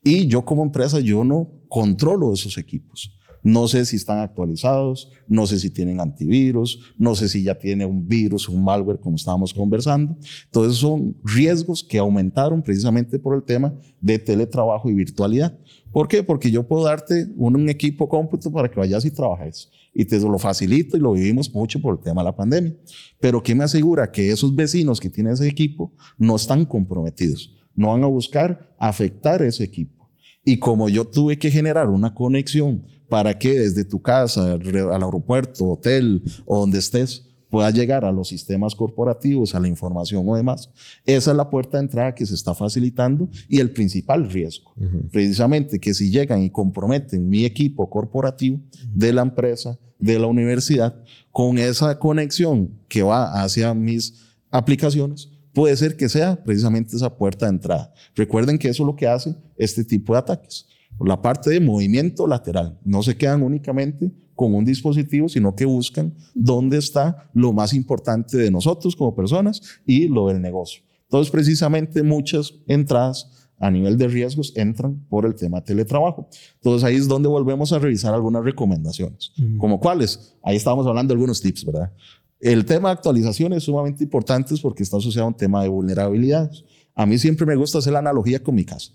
Y 0.02 0.26
yo 0.26 0.44
como 0.44 0.62
empresa, 0.62 1.00
yo 1.00 1.24
no 1.24 1.50
controlo 1.68 2.32
esos 2.32 2.58
equipos. 2.58 3.12
No 3.42 3.68
sé 3.68 3.84
si 3.84 3.96
están 3.96 4.18
actualizados, 4.18 5.10
no 5.28 5.46
sé 5.46 5.58
si 5.58 5.70
tienen 5.70 6.00
antivirus, 6.00 6.94
no 6.98 7.14
sé 7.14 7.28
si 7.28 7.42
ya 7.42 7.54
tiene 7.54 7.86
un 7.86 8.06
virus, 8.06 8.48
un 8.48 8.64
malware, 8.64 8.98
como 8.98 9.16
estábamos 9.16 9.54
conversando. 9.54 10.16
Entonces 10.46 10.78
son 10.78 11.16
riesgos 11.24 11.84
que 11.84 11.98
aumentaron 11.98 12.62
precisamente 12.62 13.18
por 13.18 13.36
el 13.36 13.42
tema 13.42 13.74
de 14.00 14.18
teletrabajo 14.18 14.90
y 14.90 14.94
virtualidad. 14.94 15.56
¿Por 15.92 16.08
qué? 16.08 16.22
Porque 16.22 16.50
yo 16.50 16.66
puedo 16.66 16.84
darte 16.84 17.28
un, 17.36 17.68
equipo 17.68 18.08
cómputo 18.08 18.52
para 18.52 18.70
que 18.70 18.78
vayas 18.78 19.04
y 19.04 19.10
trabajes. 19.10 19.70
Y 19.94 20.04
te 20.04 20.18
lo 20.20 20.38
facilito 20.38 20.96
y 20.96 21.00
lo 21.00 21.12
vivimos 21.12 21.52
mucho 21.52 21.80
por 21.80 21.96
el 21.96 22.04
tema 22.04 22.20
de 22.20 22.26
la 22.26 22.36
pandemia. 22.36 22.76
Pero 23.20 23.42
¿qué 23.42 23.54
me 23.54 23.64
asegura 23.64 24.10
que 24.10 24.30
esos 24.30 24.54
vecinos 24.54 25.00
que 25.00 25.10
tienen 25.10 25.32
ese 25.32 25.48
equipo 25.48 25.92
no 26.18 26.36
están 26.36 26.64
comprometidos? 26.66 27.57
No 27.78 27.92
van 27.92 28.02
a 28.02 28.08
buscar 28.08 28.74
afectar 28.76 29.40
ese 29.40 29.62
equipo. 29.62 30.10
Y 30.44 30.58
como 30.58 30.88
yo 30.88 31.04
tuve 31.04 31.38
que 31.38 31.48
generar 31.48 31.88
una 31.88 32.12
conexión 32.12 32.84
para 33.08 33.38
que 33.38 33.60
desde 33.60 33.84
tu 33.84 34.02
casa, 34.02 34.54
al 34.54 35.02
aeropuerto, 35.02 35.64
hotel 35.68 36.24
o 36.44 36.58
donde 36.58 36.80
estés, 36.80 37.24
pueda 37.48 37.70
llegar 37.70 38.04
a 38.04 38.10
los 38.10 38.28
sistemas 38.28 38.74
corporativos, 38.74 39.54
a 39.54 39.60
la 39.60 39.68
información 39.68 40.28
o 40.28 40.34
demás. 40.34 40.70
Esa 41.06 41.30
es 41.30 41.36
la 41.36 41.48
puerta 41.48 41.78
de 41.78 41.84
entrada 41.84 42.16
que 42.16 42.26
se 42.26 42.34
está 42.34 42.52
facilitando 42.52 43.28
y 43.48 43.60
el 43.60 43.70
principal 43.70 44.28
riesgo. 44.28 44.74
Precisamente 45.12 45.78
que 45.78 45.94
si 45.94 46.10
llegan 46.10 46.42
y 46.42 46.50
comprometen 46.50 47.28
mi 47.28 47.44
equipo 47.44 47.88
corporativo 47.88 48.60
de 48.92 49.12
la 49.12 49.22
empresa, 49.22 49.78
de 50.00 50.18
la 50.18 50.26
universidad, 50.26 51.00
con 51.30 51.58
esa 51.58 51.96
conexión 52.00 52.72
que 52.88 53.02
va 53.02 53.40
hacia 53.40 53.72
mis 53.72 54.34
aplicaciones, 54.50 55.30
puede 55.58 55.76
ser 55.76 55.96
que 55.96 56.08
sea 56.08 56.40
precisamente 56.44 56.94
esa 56.94 57.16
puerta 57.16 57.46
de 57.46 57.50
entrada. 57.50 57.92
Recuerden 58.14 58.60
que 58.60 58.68
eso 58.68 58.84
es 58.84 58.86
lo 58.86 58.94
que 58.94 59.08
hace 59.08 59.34
este 59.56 59.82
tipo 59.82 60.12
de 60.12 60.20
ataques. 60.20 60.68
La 61.00 61.20
parte 61.20 61.50
de 61.50 61.58
movimiento 61.58 62.28
lateral. 62.28 62.78
No 62.84 63.02
se 63.02 63.16
quedan 63.16 63.42
únicamente 63.42 64.12
con 64.36 64.54
un 64.54 64.64
dispositivo, 64.64 65.28
sino 65.28 65.56
que 65.56 65.64
buscan 65.64 66.14
dónde 66.32 66.78
está 66.78 67.28
lo 67.34 67.52
más 67.52 67.74
importante 67.74 68.36
de 68.36 68.52
nosotros 68.52 68.94
como 68.94 69.16
personas 69.16 69.60
y 69.84 70.06
lo 70.06 70.28
del 70.28 70.40
negocio. 70.40 70.84
Entonces, 71.06 71.28
precisamente 71.32 72.04
muchas 72.04 72.54
entradas 72.68 73.48
a 73.60 73.70
nivel 73.70 73.98
de 73.98 74.08
riesgos 74.08 74.52
entran 74.56 75.04
por 75.08 75.26
el 75.26 75.34
tema 75.34 75.62
teletrabajo. 75.62 76.28
Entonces 76.54 76.84
ahí 76.84 76.96
es 76.96 77.08
donde 77.08 77.28
volvemos 77.28 77.72
a 77.72 77.78
revisar 77.78 78.14
algunas 78.14 78.44
recomendaciones. 78.44 79.32
¿Como 79.58 79.80
cuáles? 79.80 80.36
Ahí 80.42 80.56
estábamos 80.56 80.86
hablando 80.86 81.12
de 81.12 81.16
algunos 81.16 81.40
tips, 81.40 81.64
¿verdad? 81.64 81.92
El 82.40 82.64
tema 82.64 82.88
de 82.88 82.94
actualización 82.94 83.52
es 83.52 83.64
sumamente 83.64 84.04
importante 84.04 84.54
porque 84.62 84.84
está 84.84 84.96
asociado 84.96 85.26
a 85.26 85.28
un 85.28 85.36
tema 85.36 85.62
de 85.62 85.68
vulnerabilidades. 85.68 86.64
A 86.94 87.04
mí 87.04 87.18
siempre 87.18 87.46
me 87.46 87.56
gusta 87.56 87.78
hacer 87.78 87.92
la 87.92 87.98
analogía 87.98 88.42
con 88.42 88.54
mi 88.54 88.64
casa. 88.64 88.92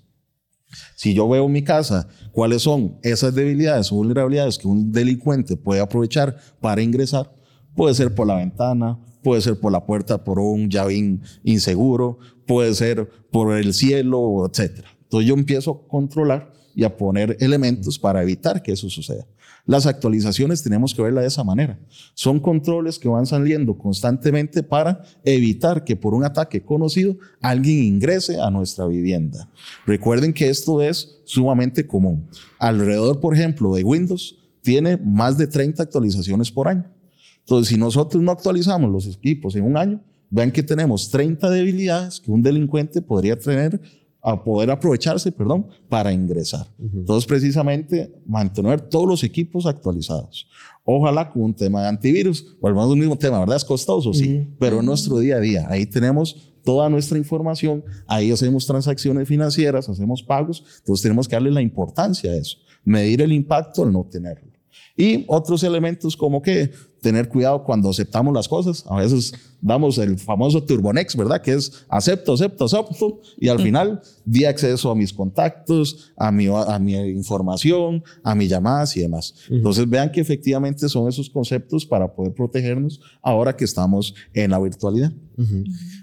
Si 0.96 1.14
yo 1.14 1.28
veo 1.28 1.46
en 1.46 1.52
mi 1.52 1.64
casa 1.64 2.08
cuáles 2.32 2.64
son 2.64 2.98
esas 3.04 3.36
debilidades 3.36 3.92
o 3.92 3.96
vulnerabilidades 3.96 4.58
que 4.58 4.68
un 4.68 4.92
delincuente 4.92 5.58
puede 5.58 5.82
aprovechar 5.82 6.38
para 6.60 6.82
ingresar, 6.82 7.32
puede 7.76 7.94
ser 7.94 8.16
por 8.16 8.28
la 8.28 8.38
ventana, 8.38 8.98
puede 9.22 9.42
ser 9.42 9.60
por 9.60 9.72
la 9.72 9.86
puerta, 9.86 10.24
por 10.24 10.40
un 10.40 10.70
llavín 10.70 11.22
inseguro, 11.44 12.20
puede 12.48 12.74
ser 12.74 13.10
por 13.32 13.56
el 13.58 13.74
cielo, 13.74 14.46
etc. 14.46 14.86
Entonces 15.04 15.28
yo 15.28 15.36
empiezo 15.36 15.84
a 15.86 15.88
controlar 15.90 16.52
y 16.76 16.84
a 16.86 16.98
poner 16.98 17.38
elementos 17.40 18.00
para 18.00 18.24
evitar 18.24 18.64
que 18.64 18.72
eso 18.72 18.90
suceda. 18.90 19.28
Las 19.66 19.86
actualizaciones 19.86 20.62
tenemos 20.62 20.94
que 20.94 21.02
verla 21.02 21.22
de 21.22 21.28
esa 21.28 21.44
manera. 21.44 21.80
Son 22.14 22.40
controles 22.40 23.00
que 23.00 23.08
van 23.08 23.26
saliendo 23.26 23.78
constantemente 23.78 24.62
para 24.62 25.04
evitar 25.24 25.86
que 25.86 25.96
por 25.96 26.14
un 26.14 26.26
ataque 26.26 26.62
conocido 26.62 27.18
alguien 27.42 27.84
ingrese 27.84 28.42
a 28.42 28.50
nuestra 28.50 28.86
vivienda. 28.88 29.50
Recuerden 29.86 30.34
que 30.34 30.50
esto 30.50 30.82
es 30.82 31.22
sumamente 31.24 31.88
común. 31.88 32.28
Alrededor, 32.60 33.22
por 33.22 33.34
ejemplo, 33.36 33.74
de 33.74 33.86
Windows 33.86 34.38
tiene 34.62 34.98
más 34.98 35.38
de 35.38 35.48
30 35.48 35.82
actualizaciones 35.82 36.52
por 36.52 36.68
año. 36.68 36.92
Entonces, 37.40 37.70
si 37.70 37.78
nosotros 37.78 38.22
no 38.22 38.32
actualizamos 38.32 38.92
los 38.92 39.08
equipos 39.08 39.56
en 39.56 39.64
un 39.64 39.78
año, 39.78 40.02
vean 40.30 40.52
que 40.52 40.64
tenemos 40.64 41.10
30 41.10 41.50
debilidades 41.50 42.20
que 42.20 42.32
un 42.32 42.42
delincuente 42.42 43.02
podría 43.02 43.38
tener 43.38 43.80
a 44.24 44.42
poder 44.42 44.72
aprovecharse, 44.72 45.32
perdón, 45.32 45.68
para 45.90 46.14
ingresar. 46.14 46.66
Entonces, 46.80 47.28
precisamente, 47.28 48.10
mantener 48.26 48.80
todos 48.80 49.06
los 49.06 49.24
equipos 49.24 49.66
actualizados. 49.66 50.48
Ojalá 50.86 51.30
con 51.30 51.44
un 51.44 51.54
tema 51.54 51.82
de 51.82 51.90
antivirus, 51.90 52.56
volvamos 52.62 52.94
al 52.94 53.00
mismo 53.00 53.18
tema, 53.18 53.40
¿verdad? 53.40 53.58
Es 53.58 53.66
costoso, 53.66 54.14
sí, 54.14 54.48
pero 54.60 54.80
en 54.80 54.86
nuestro 54.86 55.20
día 55.20 55.36
a 55.36 55.40
día, 55.40 55.68
ahí 55.70 55.86
tenemos 55.86 56.54
toda 56.64 56.90
nuestra 56.90 57.18
información, 57.18 57.84
ahí 58.08 58.32
hacemos 58.32 58.66
transacciones 58.66 59.28
financieras, 59.28 59.90
hacemos 59.90 60.24
pagos, 60.24 60.64
entonces 60.80 61.04
tenemos 61.04 61.28
que 61.28 61.36
darle 61.36 61.52
la 61.52 61.62
importancia 61.62 62.32
a 62.32 62.36
eso, 62.36 62.58
medir 62.86 63.22
el 63.22 63.34
impacto 63.34 63.84
al 63.84 63.92
no 63.92 64.06
tenerlo. 64.10 64.53
Y 64.96 65.26
otros 65.28 65.64
elementos 65.64 66.16
como 66.16 66.42
que 66.42 66.72
tener 67.02 67.28
cuidado 67.28 67.64
cuando 67.64 67.90
aceptamos 67.90 68.34
las 68.34 68.48
cosas. 68.48 68.86
A 68.88 68.98
veces 68.98 69.34
damos 69.62 69.98
el 69.98 70.18
famoso 70.18 70.64
Turbonex, 70.64 71.16
¿verdad? 71.16 71.42
Que 71.42 71.54
es 71.54 71.86
acepto, 71.90 72.34
acepto, 72.34 72.66
acepto. 72.66 73.20
Y 73.38 73.50
al 73.50 73.60
final 73.60 74.02
di 74.24 74.46
acceso 74.46 74.90
a 74.90 74.96
mis 74.96 75.14
contactos, 75.14 76.14
a 76.16 76.32
mi, 76.32 76.48
a 76.48 76.80
mi 76.80 76.96
información, 76.96 78.04
a 78.24 78.36
mis 78.36 78.50
llamadas 78.50 78.96
y 78.96 79.02
demás. 79.02 79.36
Entonces 79.50 79.88
vean 79.90 80.12
que 80.12 80.22
efectivamente 80.22 80.88
son 80.88 81.08
esos 81.08 81.30
conceptos 81.30 81.86
para 81.86 82.14
poder 82.14 82.34
protegernos 82.34 83.02
ahora 83.22 83.56
que 83.56 83.66
estamos 83.66 84.16
en 84.34 84.52
la 84.52 84.60
virtualidad. 84.60 85.12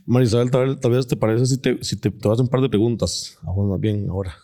Marisabel, 0.04 0.50
tal, 0.50 0.90
vez 0.90 1.06
te 1.06 1.16
parece 1.16 1.46
si 1.46 1.58
te, 1.58 1.82
si 1.82 1.96
te, 1.96 2.10
te 2.10 2.28
vas 2.28 2.38
a 2.38 2.42
un 2.42 2.48
par 2.48 2.60
de 2.60 2.68
preguntas. 2.68 3.38
Vamos 3.42 3.68
más 3.70 3.80
bien 3.80 4.08
ahora. 4.10 4.34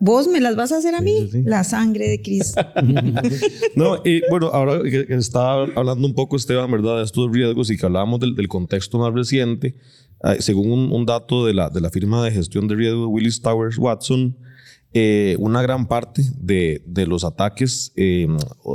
¿Vos 0.00 0.28
me 0.28 0.40
las 0.40 0.54
vas 0.54 0.70
a 0.70 0.78
hacer 0.78 0.94
a 0.94 1.00
mí? 1.00 1.28
La 1.44 1.64
sangre 1.64 2.08
de 2.08 2.22
Cristo. 2.22 2.60
no, 3.74 4.00
y 4.04 4.22
bueno, 4.30 4.46
ahora 4.48 4.80
que, 4.82 5.06
estaba 5.10 5.64
hablando 5.74 6.06
un 6.06 6.14
poco, 6.14 6.36
Esteban, 6.36 6.70
¿verdad? 6.70 6.98
De 6.98 7.04
estos 7.04 7.32
riesgos 7.32 7.70
y 7.70 7.76
que 7.76 7.84
hablábamos 7.84 8.20
del, 8.20 8.48
contexto 8.48 8.98
más 8.98 9.12
reciente, 9.12 9.74
eh, 10.22 10.36
según 10.40 10.70
un, 10.70 10.92
un, 10.92 11.04
dato 11.04 11.44
de 11.46 11.54
la, 11.54 11.68
de 11.68 11.80
la 11.80 11.90
firma 11.90 12.22
de 12.24 12.30
gestión 12.30 12.68
de 12.68 12.76
riesgo 12.76 13.08
Willis 13.08 13.42
Towers 13.42 13.76
Watson, 13.76 14.36
eh, 14.94 15.36
una 15.38 15.60
gran 15.60 15.86
parte 15.86 16.22
de, 16.38 16.82
de 16.86 17.06
los 17.06 17.22
ataques 17.22 17.92
eh, 17.94 18.26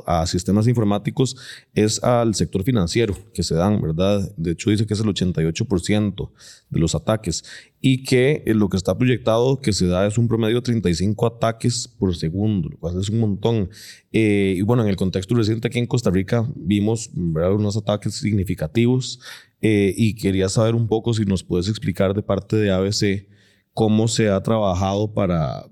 a 0.06 0.28
sistemas 0.28 0.68
informáticos 0.68 1.36
es 1.74 2.04
al 2.04 2.36
sector 2.36 2.64
financiero 2.64 3.16
que 3.34 3.42
se 3.42 3.56
dan, 3.56 3.82
¿verdad? 3.82 4.32
De 4.38 4.52
hecho, 4.52 4.70
dice 4.70 4.86
que 4.86 4.94
es 4.94 5.00
el 5.00 5.08
88% 5.08 6.30
de 6.70 6.80
los 6.80 6.94
ataques 6.94 7.44
y 7.82 8.04
que 8.04 8.44
eh, 8.46 8.54
lo 8.54 8.70
que 8.70 8.78
está 8.78 8.96
proyectado 8.96 9.60
que 9.60 9.74
se 9.74 9.88
da 9.88 10.06
es 10.06 10.20
un 10.20 10.28
promedio 10.28 10.58
de 10.58 10.62
35 10.62 11.26
ataques 11.26 11.88
por 11.88 12.16
segundo, 12.16 12.70
lo 12.70 12.78
cual 12.78 13.00
es 13.00 13.10
un 13.10 13.20
montón. 13.20 13.70
y 14.12 14.62
bueno, 14.62 14.84
en 14.84 14.90
el 14.90 14.96
contexto 14.96 15.34
reciente 15.34 15.68
aquí 15.68 15.80
en 15.80 15.88
Costa 15.88 16.12
Rica 16.12 16.48
vimos 16.56 17.10
¿verdad? 17.14 17.54
unos 17.54 17.76
ataques 17.76 18.14
significativos 18.14 19.20
y 19.60 20.14
quería 20.16 20.48
saber 20.48 20.76
un 20.76 20.88
poco 20.88 21.14
si 21.14 21.26
nos 21.26 21.44
puedes 21.44 21.70
explicar 21.70 22.14
de 22.14 22.22
parte 22.22 22.58
de 22.58 22.70
ABC 22.70 23.33
cómo 23.74 24.08
se 24.08 24.30
ha 24.30 24.42
trabajado 24.42 25.14
para, 25.14 25.70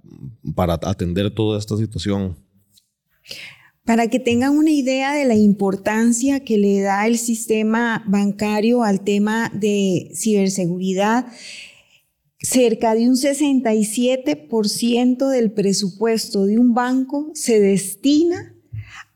para 0.55 0.73
atender 0.73 1.33
toda 1.33 1.57
esta 1.59 1.77
situación. 1.77 2.35
Para 3.85 4.07
que 4.07 4.19
tengan 4.19 4.57
una 4.57 4.71
idea 4.71 5.13
de 5.13 5.23
la 5.25 5.35
importancia 5.35 6.39
que 6.41 6.57
le 6.57 6.81
da 6.81 7.07
el 7.07 7.17
sistema 7.17 8.03
bancario 8.07 8.83
al 8.83 9.01
tema 9.01 9.49
de 9.53 10.11
ciberseguridad, 10.15 11.27
cerca 12.39 12.95
de 12.95 13.07
un 13.07 13.15
67% 13.15 15.29
del 15.29 15.51
presupuesto 15.51 16.45
de 16.45 16.57
un 16.57 16.73
banco 16.73 17.29
se 17.33 17.59
destina 17.59 18.55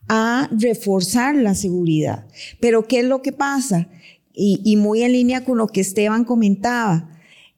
a 0.08 0.48
reforzar 0.52 1.36
la 1.36 1.56
seguridad. 1.56 2.28
Pero 2.60 2.88
¿qué 2.88 3.00
es 3.00 3.06
lo 3.06 3.24
que 3.24 3.32
pasa? 3.32 3.90
Y, 4.34 4.62
y 4.64 4.76
muy 4.76 5.02
en 5.02 5.14
línea 5.14 5.44
con 5.44 5.58
lo 5.58 5.66
que 5.68 5.82
Esteban 5.82 6.26
comentaba, 6.26 7.15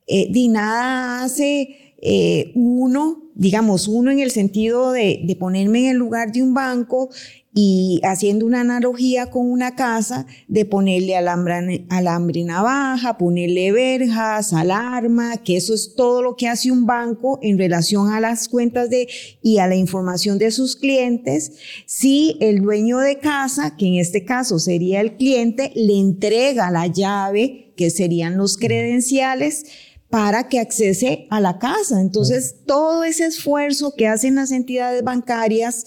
eh, 0.08 0.32
de 0.32 0.48
nada 0.48 1.24
hace 1.24 1.88
eh, 2.00 2.52
uno, 2.56 3.24
digamos, 3.36 3.88
uno 3.88 4.12
en 4.12 4.20
el 4.20 4.32
sentido 4.32 4.91
de, 4.91 5.36
ponerme 5.39 5.80
en 5.80 5.86
el 5.91 5.98
lugar 5.98 6.32
de 6.32 6.43
un 6.43 6.54
banco 6.54 7.10
y 7.54 8.00
haciendo 8.04 8.46
una 8.46 8.62
analogía 8.62 9.32
con 9.32 9.50
una 9.50 9.76
casa, 9.76 10.28
de 10.48 10.63
ponerle 10.63 11.17
alambre, 11.17 11.88
alambre 11.89 12.43
navaja, 12.43 13.17
ponerle 13.17 13.72
verjas, 13.72 14.54
alarma, 14.54 15.38
que 15.38 15.58
eso 15.58 15.74
es 15.74 15.96
todo 15.96 16.22
lo 16.22 16.36
que 16.36 16.48
hace 16.48 16.72
un 16.72 16.86
banco 16.86 17.39
en 17.41 17.58
relación 17.58 18.13
a 18.13 18.20
las 18.20 18.48
cuentas 18.48 18.91
de, 18.91 19.08
y 19.41 19.58
a 19.58 19.65
la 19.65 19.76
información 19.76 20.38
de 20.38 20.52
sus 20.52 20.76
clientes. 20.76 21.54
Si 21.88 22.38
el 22.41 22.62
dueño 22.62 23.00
de 23.00 23.17
casa, 23.17 23.76
que 23.76 23.88
en 23.88 23.96
este 23.96 24.24
caso 24.24 24.60
sería 24.60 25.02
el 25.02 25.17
cliente, 25.17 25.72
le 25.74 25.98
entrega 26.00 26.70
la 26.70 26.86
llave, 26.86 27.74
que 27.76 27.89
serían 27.89 28.38
los 28.38 28.58
credenciales, 28.58 29.65
para 30.10 30.48
que 30.48 30.60
accese 30.60 31.28
a 31.30 31.39
la 31.41 31.60
casa. 31.60 32.00
Entonces, 32.00 32.56
todo 32.65 33.04
ese 33.04 33.26
esfuerzo 33.26 33.93
que 33.96 34.08
hacen 34.08 34.36
las 34.36 34.52
entidades 34.52 35.04
bancarias 35.04 35.86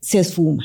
se 0.00 0.18
esfuma. 0.18 0.64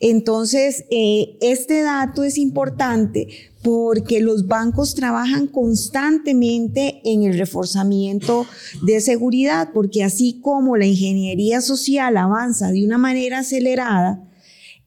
Entonces, 0.00 0.84
eh, 0.90 1.36
este 1.40 1.82
dato 1.82 2.22
es 2.22 2.38
importante 2.38 3.28
porque 3.62 4.20
los 4.20 4.46
bancos 4.46 4.94
trabajan 4.94 5.48
constantemente 5.48 7.00
en 7.04 7.24
el 7.24 7.36
reforzamiento 7.36 8.46
de 8.82 9.00
seguridad, 9.00 9.70
porque 9.74 10.04
así 10.04 10.40
como 10.40 10.76
la 10.76 10.86
ingeniería 10.86 11.60
social 11.60 12.16
avanza 12.16 12.70
de 12.70 12.84
una 12.84 12.98
manera 12.98 13.40
acelerada, 13.40 14.24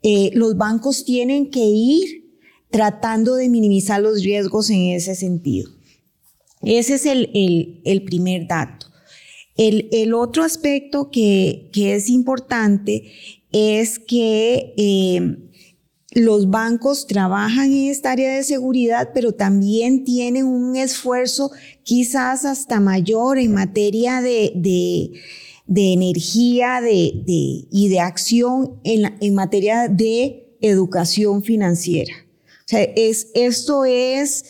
eh, 0.04 0.32
los 0.34 0.56
bancos 0.56 1.04
tienen 1.04 1.52
que 1.52 1.66
ir 1.66 2.32
tratando 2.70 3.36
de 3.36 3.50
minimizar 3.50 4.02
los 4.02 4.24
riesgos 4.24 4.70
en 4.70 4.92
ese 4.92 5.16
sentido. 5.16 5.70
Ese 6.64 6.96
es 6.96 7.06
el, 7.06 8.04
primer 8.06 8.48
dato. 8.48 8.88
El, 9.58 10.14
otro 10.14 10.44
aspecto 10.44 11.10
que, 11.12 11.70
es 11.74 12.10
importante 12.10 13.12
es 13.52 14.00
que 14.00 14.74
eh, 14.78 15.38
los 16.12 16.50
bancos 16.50 17.08
trabajan 17.08 17.72
en 17.72 17.90
esta 17.90 18.12
área 18.12 18.36
de 18.36 18.44
seguridad, 18.44 19.10
pero 19.14 19.34
también 19.34 20.04
tienen 20.04 20.46
un 20.46 20.76
esfuerzo 20.76 21.52
quizás 21.84 22.46
hasta 22.46 22.80
mayor 22.80 23.38
en 23.38 23.54
materia 23.54 24.22
de, 24.22 25.12
energía 25.68 26.82
y 26.86 27.90
de 27.90 28.00
acción 28.00 28.80
en, 28.84 29.16
en 29.20 29.34
materia 29.34 29.88
de 29.88 30.56
educación 30.62 31.44
financiera. 31.44 32.14
O 32.66 32.68
sea, 32.72 32.84
es, 32.84 33.28
esto 33.34 33.84
es 33.84 34.46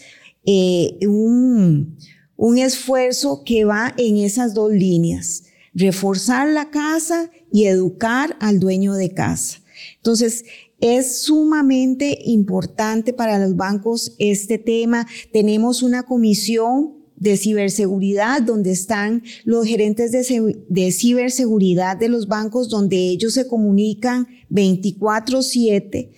eh, 0.45 0.97
un, 1.07 1.97
un 2.35 2.57
esfuerzo 2.57 3.43
que 3.45 3.65
va 3.65 3.93
en 3.97 4.17
esas 4.17 4.53
dos 4.53 4.71
líneas, 4.71 5.43
reforzar 5.73 6.47
la 6.49 6.69
casa 6.69 7.29
y 7.51 7.65
educar 7.65 8.35
al 8.39 8.59
dueño 8.59 8.93
de 8.93 9.13
casa. 9.13 9.59
Entonces, 9.97 10.45
es 10.79 11.21
sumamente 11.21 12.17
importante 12.25 13.13
para 13.13 13.37
los 13.37 13.55
bancos 13.55 14.15
este 14.17 14.57
tema. 14.57 15.07
Tenemos 15.31 15.83
una 15.83 16.03
comisión 16.03 17.01
de 17.15 17.37
ciberseguridad 17.37 18.41
donde 18.41 18.71
están 18.71 19.21
los 19.45 19.67
gerentes 19.67 20.11
de, 20.11 20.63
de 20.67 20.91
ciberseguridad 20.91 21.95
de 21.97 22.09
los 22.09 22.27
bancos 22.27 22.67
donde 22.67 22.97
ellos 22.97 23.35
se 23.35 23.47
comunican 23.47 24.27
24/7. 24.49 26.09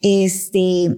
Este, 0.00 0.96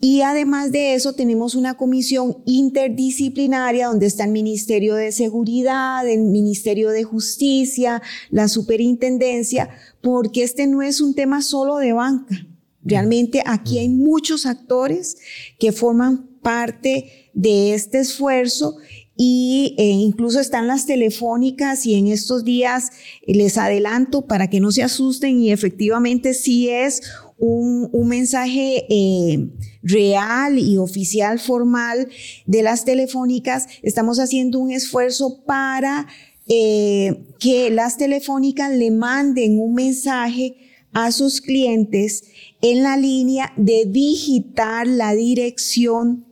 y 0.00 0.20
además 0.20 0.70
de 0.70 0.94
eso, 0.94 1.14
tenemos 1.14 1.56
una 1.56 1.76
comisión 1.76 2.38
interdisciplinaria 2.46 3.88
donde 3.88 4.06
está 4.06 4.24
el 4.24 4.30
Ministerio 4.30 4.94
de 4.94 5.10
Seguridad, 5.10 6.08
el 6.08 6.20
Ministerio 6.22 6.90
de 6.90 7.02
Justicia, 7.02 8.00
la 8.30 8.46
Superintendencia, 8.46 9.70
porque 10.00 10.44
este 10.44 10.68
no 10.68 10.82
es 10.82 11.00
un 11.00 11.14
tema 11.14 11.42
solo 11.42 11.78
de 11.78 11.92
banca. 11.92 12.46
Realmente 12.84 13.42
aquí 13.44 13.78
hay 13.78 13.88
muchos 13.88 14.46
actores 14.46 15.18
que 15.58 15.72
forman 15.72 16.28
parte 16.42 17.30
de 17.34 17.74
este 17.74 17.98
esfuerzo 17.98 18.76
y 19.16 19.74
eh, 19.78 19.82
incluso 19.82 20.38
están 20.38 20.68
las 20.68 20.86
telefónicas 20.86 21.84
y 21.86 21.94
en 21.94 22.06
estos 22.06 22.44
días 22.44 22.92
les 23.26 23.58
adelanto 23.58 24.26
para 24.26 24.48
que 24.48 24.60
no 24.60 24.70
se 24.70 24.84
asusten 24.84 25.40
y 25.40 25.50
efectivamente 25.50 26.34
sí 26.34 26.68
es 26.68 27.02
un, 27.38 28.08
mensaje 28.08 28.86
eh, 28.88 29.48
real 29.82 30.58
y 30.58 30.76
oficial 30.78 31.38
formal 31.38 32.08
de 32.46 32.62
las 32.62 32.84
telefónicas. 32.84 33.66
Estamos 33.82 34.18
haciendo 34.18 34.58
un 34.58 34.70
esfuerzo 34.70 35.44
para 35.44 36.06
eh, 36.48 37.26
que 37.38 37.70
las 37.70 37.96
telefónicas 37.96 38.72
le 38.72 38.90
manden 38.90 39.60
un 39.60 39.74
mensaje 39.74 40.56
a 40.92 41.12
sus 41.12 41.40
clientes 41.40 42.24
en 42.62 42.82
la 42.82 42.96
línea 42.96 43.52
de 43.56 43.84
digitar 43.86 44.86
la 44.86 45.14
dirección 45.14 46.26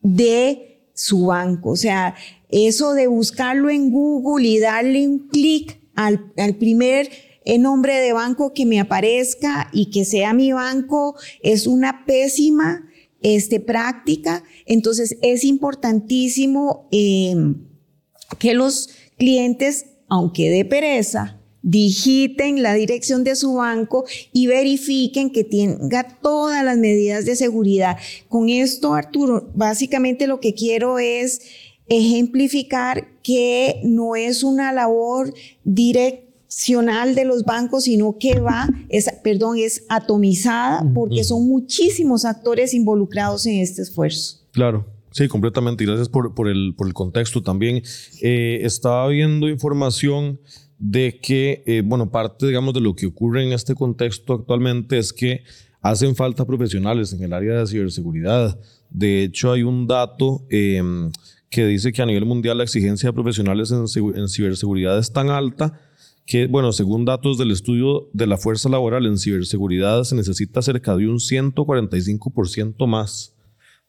de 0.00 0.88
su 0.94 1.26
banco. 1.26 1.70
O 1.70 1.76
sea, 1.76 2.14
eso 2.48 2.94
de 2.94 3.06
buscarlo 3.06 3.70
en 3.70 3.90
Google 3.90 4.48
y 4.48 4.58
darle 4.58 5.06
un 5.06 5.28
clic 5.28 5.78
al, 5.94 6.32
al 6.36 6.56
primer 6.56 7.10
en 7.44 7.62
nombre 7.62 7.96
de 8.00 8.12
banco 8.12 8.52
que 8.52 8.66
me 8.66 8.80
aparezca 8.80 9.70
y 9.72 9.90
que 9.90 10.04
sea 10.04 10.32
mi 10.34 10.52
banco 10.52 11.16
es 11.42 11.66
una 11.66 12.04
pésima 12.04 12.86
este, 13.22 13.60
práctica. 13.60 14.44
Entonces 14.66 15.16
es 15.22 15.44
importantísimo 15.44 16.88
eh, 16.92 17.34
que 18.38 18.54
los 18.54 18.90
clientes, 19.18 19.86
aunque 20.08 20.50
de 20.50 20.64
pereza, 20.64 21.40
digiten 21.62 22.62
la 22.62 22.74
dirección 22.74 23.22
de 23.22 23.36
su 23.36 23.54
banco 23.54 24.04
y 24.32 24.46
verifiquen 24.46 25.30
que 25.30 25.44
tenga 25.44 26.18
todas 26.22 26.64
las 26.64 26.78
medidas 26.78 27.26
de 27.26 27.36
seguridad. 27.36 27.98
Con 28.28 28.48
esto, 28.48 28.94
Arturo, 28.94 29.50
básicamente 29.54 30.26
lo 30.26 30.40
que 30.40 30.54
quiero 30.54 30.98
es 30.98 31.42
ejemplificar 31.88 33.08
que 33.22 33.80
no 33.84 34.16
es 34.16 34.42
una 34.42 34.72
labor 34.72 35.34
directa 35.64 36.29
nacional 36.50 37.14
de 37.14 37.24
los 37.24 37.44
bancos, 37.44 37.84
sino 37.84 38.16
que 38.18 38.40
va, 38.40 38.68
es, 38.88 39.08
perdón, 39.22 39.56
es 39.58 39.84
atomizada 39.88 40.84
porque 40.92 41.22
son 41.22 41.46
muchísimos 41.46 42.24
actores 42.24 42.74
involucrados 42.74 43.46
en 43.46 43.60
este 43.60 43.82
esfuerzo. 43.82 44.40
Claro. 44.52 44.86
Sí, 45.12 45.26
completamente. 45.28 45.84
Y 45.84 45.86
gracias 45.86 46.08
por, 46.08 46.34
por, 46.34 46.48
el, 46.48 46.74
por 46.76 46.86
el 46.86 46.94
contexto 46.94 47.42
también. 47.42 47.82
Eh, 48.22 48.60
estaba 48.62 49.08
viendo 49.08 49.48
información 49.48 50.40
de 50.78 51.18
que, 51.20 51.62
eh, 51.66 51.82
bueno, 51.84 52.10
parte, 52.10 52.46
digamos, 52.46 52.74
de 52.74 52.80
lo 52.80 52.94
que 52.94 53.06
ocurre 53.06 53.44
en 53.44 53.52
este 53.52 53.74
contexto 53.74 54.34
actualmente 54.34 54.98
es 54.98 55.12
que 55.12 55.42
hacen 55.82 56.14
falta 56.14 56.46
profesionales 56.46 57.12
en 57.12 57.22
el 57.22 57.32
área 57.32 57.58
de 57.58 57.66
ciberseguridad. 57.66 58.58
De 58.88 59.24
hecho, 59.24 59.52
hay 59.52 59.62
un 59.62 59.86
dato 59.86 60.46
em, 60.48 61.10
que 61.48 61.66
dice 61.66 61.92
que 61.92 62.02
a 62.02 62.06
nivel 62.06 62.24
mundial 62.24 62.58
la 62.58 62.64
exigencia 62.64 63.08
de 63.08 63.12
profesionales 63.12 63.72
en, 63.72 63.84
en 64.16 64.28
ciberseguridad 64.28 64.98
es 64.98 65.12
tan 65.12 65.28
alta 65.30 65.80
que, 66.30 66.46
bueno, 66.46 66.70
según 66.70 67.04
datos 67.04 67.38
del 67.38 67.50
estudio 67.50 68.08
de 68.12 68.28
la 68.28 68.36
fuerza 68.36 68.68
laboral 68.68 69.04
en 69.04 69.18
ciberseguridad, 69.18 70.04
se 70.04 70.14
necesita 70.14 70.62
cerca 70.62 70.96
de 70.96 71.08
un 71.08 71.16
145% 71.16 72.86
más 72.86 73.34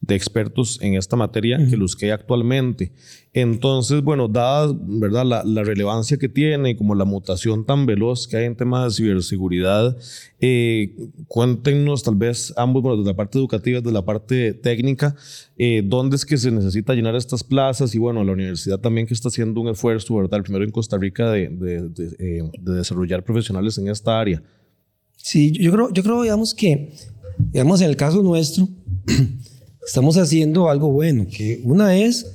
de 0.01 0.15
expertos 0.15 0.79
en 0.81 0.95
esta 0.95 1.15
materia 1.15 1.59
que 1.69 1.77
los 1.77 1.95
que 1.95 2.07
hay 2.07 2.11
actualmente. 2.11 2.91
Entonces, 3.33 4.01
bueno, 4.01 4.27
dada 4.27 4.75
¿verdad? 4.75 5.43
La, 5.45 5.63
relevancia 5.63 6.17
que 6.17 6.27
tiene 6.27 6.71
y 6.71 6.75
como 6.75 6.95
la 6.95 7.05
mutación 7.05 7.65
tan 7.65 7.85
veloz 7.85 8.27
que 8.27 8.37
hay 8.37 8.45
en 8.45 8.55
temas 8.55 8.83
de 8.83 9.03
ciberseguridad, 9.03 9.95
eh, 10.39 10.95
cuéntenos 11.27 12.01
tal 12.01 12.15
vez 12.15 12.51
ambos, 12.57 12.81
bueno, 12.81 12.97
desde 12.97 13.11
la 13.11 13.15
parte 13.15 13.37
educativa, 13.37 13.79
desde 13.79 13.93
la 13.93 14.03
parte 14.03 14.53
técnica, 14.53 15.15
eh, 15.55 15.83
dónde 15.85 16.15
es 16.15 16.25
que 16.25 16.37
se 16.37 16.49
necesita 16.49 16.95
llenar 16.95 17.15
estas 17.15 17.43
plazas 17.43 17.93
y 17.93 17.99
bueno, 17.99 18.23
la 18.23 18.31
universidad 18.31 18.79
también 18.79 19.05
que 19.05 19.13
está 19.13 19.29
haciendo 19.29 19.61
un 19.61 19.69
esfuerzo, 19.69 20.15
¿verdad? 20.15 20.41
primero 20.41 20.65
en 20.65 20.71
Costa 20.71 20.97
Rica 20.97 21.29
de, 21.29 21.47
de, 21.47 21.89
de, 21.89 22.05
eh, 22.17 22.43
de 22.59 22.73
desarrollar 22.73 23.23
profesionales 23.23 23.77
en 23.77 23.87
esta 23.87 24.19
área. 24.19 24.41
Sí, 25.15 25.51
yo 25.51 25.71
creo, 25.71 25.93
yo 25.93 26.01
creo, 26.01 26.23
digamos 26.23 26.55
que, 26.55 26.91
digamos, 27.37 27.81
en 27.81 27.89
el 27.89 27.95
caso 27.95 28.23
nuestro, 28.23 28.67
estamos 29.85 30.17
haciendo 30.17 30.69
algo 30.69 30.91
bueno, 30.91 31.27
que 31.27 31.61
una 31.63 31.97
es 31.97 32.25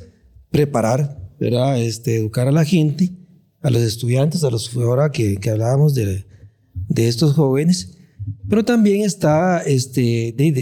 preparar, 0.51 1.31
¿verdad? 1.39 1.81
Este, 1.81 2.17
educar 2.17 2.49
a 2.49 2.53
la 2.53 2.65
gente, 2.65 3.13
a 3.61 3.71
los 3.71 3.83
estudiantes, 3.83 4.45
a 4.45 4.51
los 4.51 4.75
ahora 4.77 5.11
que, 5.11 5.37
que 5.37 5.51
hablábamos 5.51 5.95
de, 5.95 6.25
de, 6.89 7.09
estos 7.09 7.35
jóvenes, 7.35 7.99
pero 8.49 8.65
también 8.65 9.03
está 9.03 9.61
este, 9.63 10.35
de, 10.37 10.53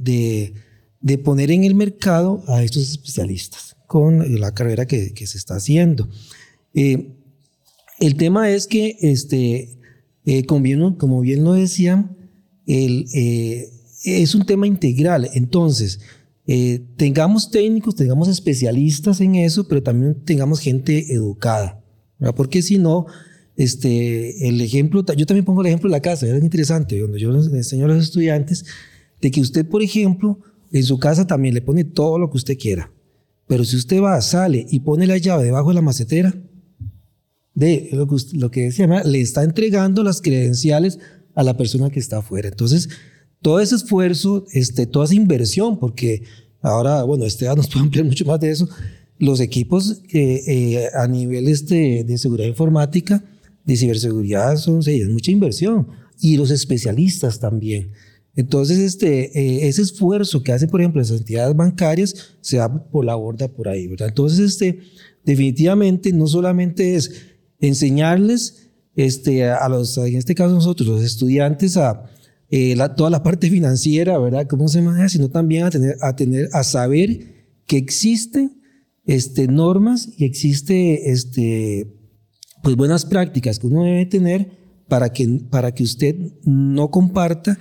de, 0.00 0.54
de, 1.00 1.18
poner 1.18 1.50
en 1.50 1.64
el 1.64 1.74
mercado 1.74 2.42
a 2.48 2.62
estos 2.62 2.90
especialistas 2.90 3.76
con 3.86 4.40
la 4.40 4.52
carrera 4.52 4.86
que, 4.86 5.12
que 5.12 5.26
se 5.26 5.38
está 5.38 5.56
haciendo. 5.56 6.08
Eh, 6.74 7.16
el 7.98 8.16
tema 8.16 8.50
es 8.50 8.66
que, 8.66 8.96
este, 9.00 9.78
eh, 10.24 10.44
como, 10.46 10.62
bien, 10.62 10.94
como 10.94 11.20
bien 11.20 11.44
lo 11.44 11.52
decían, 11.52 12.16
el, 12.66 13.06
eh, 13.14 13.68
es 14.04 14.34
un 14.34 14.46
tema 14.46 14.66
integral. 14.66 15.28
Entonces, 15.34 16.00
eh, 16.46 16.84
tengamos 16.96 17.50
técnicos, 17.50 17.94
tengamos 17.94 18.28
especialistas 18.28 19.20
en 19.20 19.36
eso, 19.36 19.68
pero 19.68 19.82
también 19.82 20.24
tengamos 20.24 20.60
gente 20.60 21.12
educada. 21.12 21.82
Porque 22.36 22.62
si 22.62 22.78
no, 22.78 23.06
este, 23.56 24.48
el 24.48 24.60
ejemplo, 24.60 25.04
yo 25.16 25.26
también 25.26 25.44
pongo 25.44 25.60
el 25.62 25.68
ejemplo 25.68 25.88
de 25.88 25.96
la 25.96 26.02
casa, 26.02 26.26
es 26.26 26.42
interesante, 26.42 26.98
donde 26.98 27.20
yo 27.20 27.32
les 27.32 27.46
enseño 27.46 27.86
a 27.86 27.88
los 27.88 28.02
estudiantes 28.02 28.64
de 29.20 29.30
que 29.30 29.40
usted, 29.40 29.66
por 29.66 29.82
ejemplo, 29.82 30.38
en 30.72 30.82
su 30.82 30.98
casa 30.98 31.26
también 31.26 31.54
le 31.54 31.62
pone 31.62 31.84
todo 31.84 32.18
lo 32.18 32.30
que 32.30 32.36
usted 32.36 32.58
quiera. 32.58 32.92
Pero 33.46 33.64
si 33.64 33.76
usted 33.76 34.00
va, 34.00 34.20
sale 34.20 34.66
y 34.70 34.80
pone 34.80 35.06
la 35.06 35.18
llave 35.18 35.44
debajo 35.44 35.68
de 35.68 35.74
la 35.74 35.82
macetera, 35.82 36.34
de 37.54 37.88
lo 37.92 38.06
que, 38.06 38.16
lo 38.34 38.50
que 38.50 38.62
decía, 38.62 38.86
le 39.04 39.20
está 39.20 39.42
entregando 39.42 40.02
las 40.02 40.20
credenciales 40.20 40.98
a 41.34 41.42
la 41.42 41.56
persona 41.56 41.90
que 41.90 42.00
está 42.00 42.18
afuera. 42.18 42.48
Entonces, 42.48 42.88
todo 43.42 43.60
ese 43.60 43.76
esfuerzo, 43.76 44.44
este, 44.52 44.86
toda 44.86 45.06
esa 45.06 45.14
inversión, 45.14 45.78
porque 45.78 46.22
ahora, 46.60 47.02
bueno, 47.02 47.24
este 47.24 47.46
nos 47.56 47.68
puede 47.68 47.84
ampliar 47.84 48.06
mucho 48.06 48.24
más 48.24 48.40
de 48.40 48.50
eso, 48.50 48.68
los 49.18 49.40
equipos 49.40 50.02
eh, 50.12 50.88
a 50.94 51.06
nivel 51.06 51.48
este, 51.48 52.04
de 52.04 52.18
seguridad 52.18 52.48
informática, 52.48 53.22
de 53.64 53.76
ciberseguridad, 53.76 54.56
son 54.56 54.82
sí, 54.82 55.00
es 55.00 55.08
mucha 55.08 55.30
inversión, 55.30 55.88
y 56.20 56.36
los 56.36 56.50
especialistas 56.50 57.38
también. 57.38 57.92
Entonces, 58.36 58.78
este, 58.78 59.38
eh, 59.38 59.68
ese 59.68 59.82
esfuerzo 59.82 60.42
que 60.42 60.52
hacen, 60.52 60.70
por 60.70 60.80
ejemplo, 60.80 61.00
las 61.00 61.10
entidades 61.10 61.54
bancarias 61.54 62.14
se 62.40 62.58
da 62.58 62.72
por 62.90 63.04
la 63.04 63.14
borda 63.14 63.48
por 63.48 63.68
ahí, 63.68 63.86
¿verdad? 63.86 64.08
Entonces, 64.08 64.38
este, 64.38 64.78
definitivamente 65.24 66.12
no 66.12 66.26
solamente 66.26 66.94
es 66.94 67.12
enseñarles 67.58 68.70
este, 68.96 69.44
a 69.44 69.68
los, 69.68 69.98
en 69.98 70.16
este 70.16 70.34
caso 70.34 70.54
nosotros, 70.54 70.88
los 70.88 71.02
estudiantes, 71.02 71.76
a, 71.76 72.10
eh, 72.50 72.76
toda 72.96 73.10
la 73.10 73.22
parte 73.22 73.48
financiera, 73.48 74.18
¿verdad? 74.18 74.46
¿Cómo 74.48 74.68
se 74.68 74.82
maneja? 74.82 75.08
Sino 75.08 75.30
también 75.30 75.64
a 75.64 75.70
tener, 75.70 75.96
a 76.00 76.16
tener, 76.16 76.48
a 76.52 76.64
saber 76.64 77.54
que 77.66 77.76
existen 77.76 78.60
este, 79.04 79.46
normas 79.46 80.08
y 80.16 80.24
existe, 80.24 81.12
este, 81.12 81.86
pues 82.62 82.76
buenas 82.76 83.06
prácticas 83.06 83.58
que 83.58 83.68
uno 83.68 83.84
debe 83.84 84.06
tener 84.06 84.50
para 84.88 85.12
que, 85.12 85.40
para 85.50 85.72
que 85.72 85.84
usted 85.84 86.16
no 86.44 86.90
comparta 86.90 87.56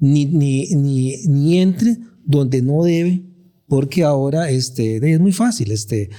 ni, 0.00 0.26
ni, 0.26 0.66
ni, 0.74 1.16
ni 1.28 1.58
entre 1.58 1.96
donde 2.24 2.62
no 2.62 2.82
debe, 2.82 3.22
porque 3.68 4.02
ahora 4.02 4.50
este, 4.50 4.96
es 4.96 5.20
muy 5.20 5.32
fácil. 5.32 5.70
Este, 5.70 6.10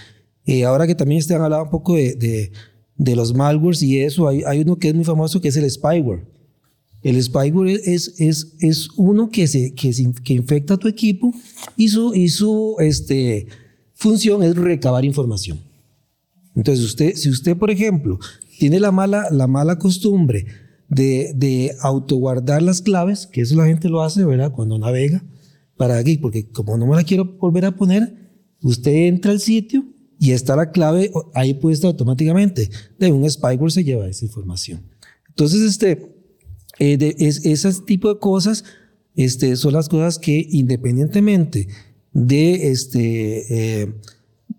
eh, 0.46 0.64
ahora 0.64 0.88
que 0.88 0.96
también 0.96 1.20
usted 1.20 1.36
han 1.36 1.42
hablado 1.42 1.66
un 1.66 1.70
poco 1.70 1.96
de, 1.96 2.16
de, 2.16 2.52
de, 2.96 3.16
los 3.18 3.34
malwares 3.34 3.84
y 3.84 4.00
eso, 4.00 4.30
hay, 4.30 4.44
hay 4.48 4.62
uno 4.62 4.78
que 4.78 4.88
es 4.88 4.96
muy 4.96 5.04
famoso 5.04 5.42
que 5.42 5.50
es 5.50 5.58
el 5.58 5.70
spyware. 5.70 6.33
El 7.04 7.22
spyware 7.22 7.82
es, 7.84 8.16
es, 8.18 8.56
es 8.60 8.90
uno 8.96 9.30
que, 9.30 9.48
se, 9.48 9.74
que, 9.74 9.92
que 10.24 10.34
infecta 10.34 10.76
a 10.76 10.78
tu 10.78 10.88
equipo 10.88 11.34
y 11.76 11.90
su, 11.90 12.16
y 12.16 12.30
su 12.30 12.78
este, 12.80 13.48
función 13.94 14.42
es 14.42 14.56
recabar 14.56 15.04
información. 15.04 15.60
Entonces, 16.56 16.86
usted, 16.86 17.16
si 17.16 17.30
usted, 17.30 17.58
por 17.58 17.72
ejemplo, 17.72 18.20
tiene 18.58 18.80
la 18.80 18.92
mala, 18.92 19.28
la 19.32 19.48
mala 19.48 19.78
costumbre 19.80 20.46
de, 20.88 21.34
de 21.36 21.76
autoguardar 21.82 22.62
las 22.62 22.82
claves, 22.82 23.28
que 23.28 23.42
eso 23.42 23.56
la 23.56 23.66
gente 23.66 23.90
lo 23.90 24.02
hace, 24.02 24.24
¿verdad? 24.24 24.52
Cuando 24.52 24.78
navega, 24.78 25.24
para 25.76 25.98
aquí, 25.98 26.18
porque 26.18 26.50
como 26.50 26.78
no 26.78 26.88
me 26.88 26.96
la 26.96 27.04
quiero 27.04 27.26
volver 27.26 27.66
a 27.66 27.76
poner, 27.76 28.14
usted 28.62 28.92
entra 28.92 29.32
al 29.32 29.40
sitio 29.40 29.84
y 30.20 30.32
está 30.32 30.56
la 30.56 30.72
clave 30.72 31.12
ahí 31.34 31.56
puesta 31.56 31.88
automáticamente. 31.88 32.70
De 32.98 33.12
un 33.12 33.30
spyware 33.30 33.72
se 33.72 33.84
lleva 33.84 34.08
esa 34.08 34.24
información. 34.24 34.84
Entonces, 35.28 35.62
este, 35.62 36.23
eh, 36.80 36.98
de, 36.98 37.16
es, 37.20 37.46
ese 37.46 37.74
tipo 37.82 38.14
de 38.14 38.20
cosas 38.20 38.64
este, 39.16 39.56
son 39.56 39.74
las 39.74 39.90
cosas 39.90 40.18
que 40.18 40.48
independientemente 40.50 41.68
de, 42.14 42.72
este, 42.72 43.82
eh, 43.82 43.94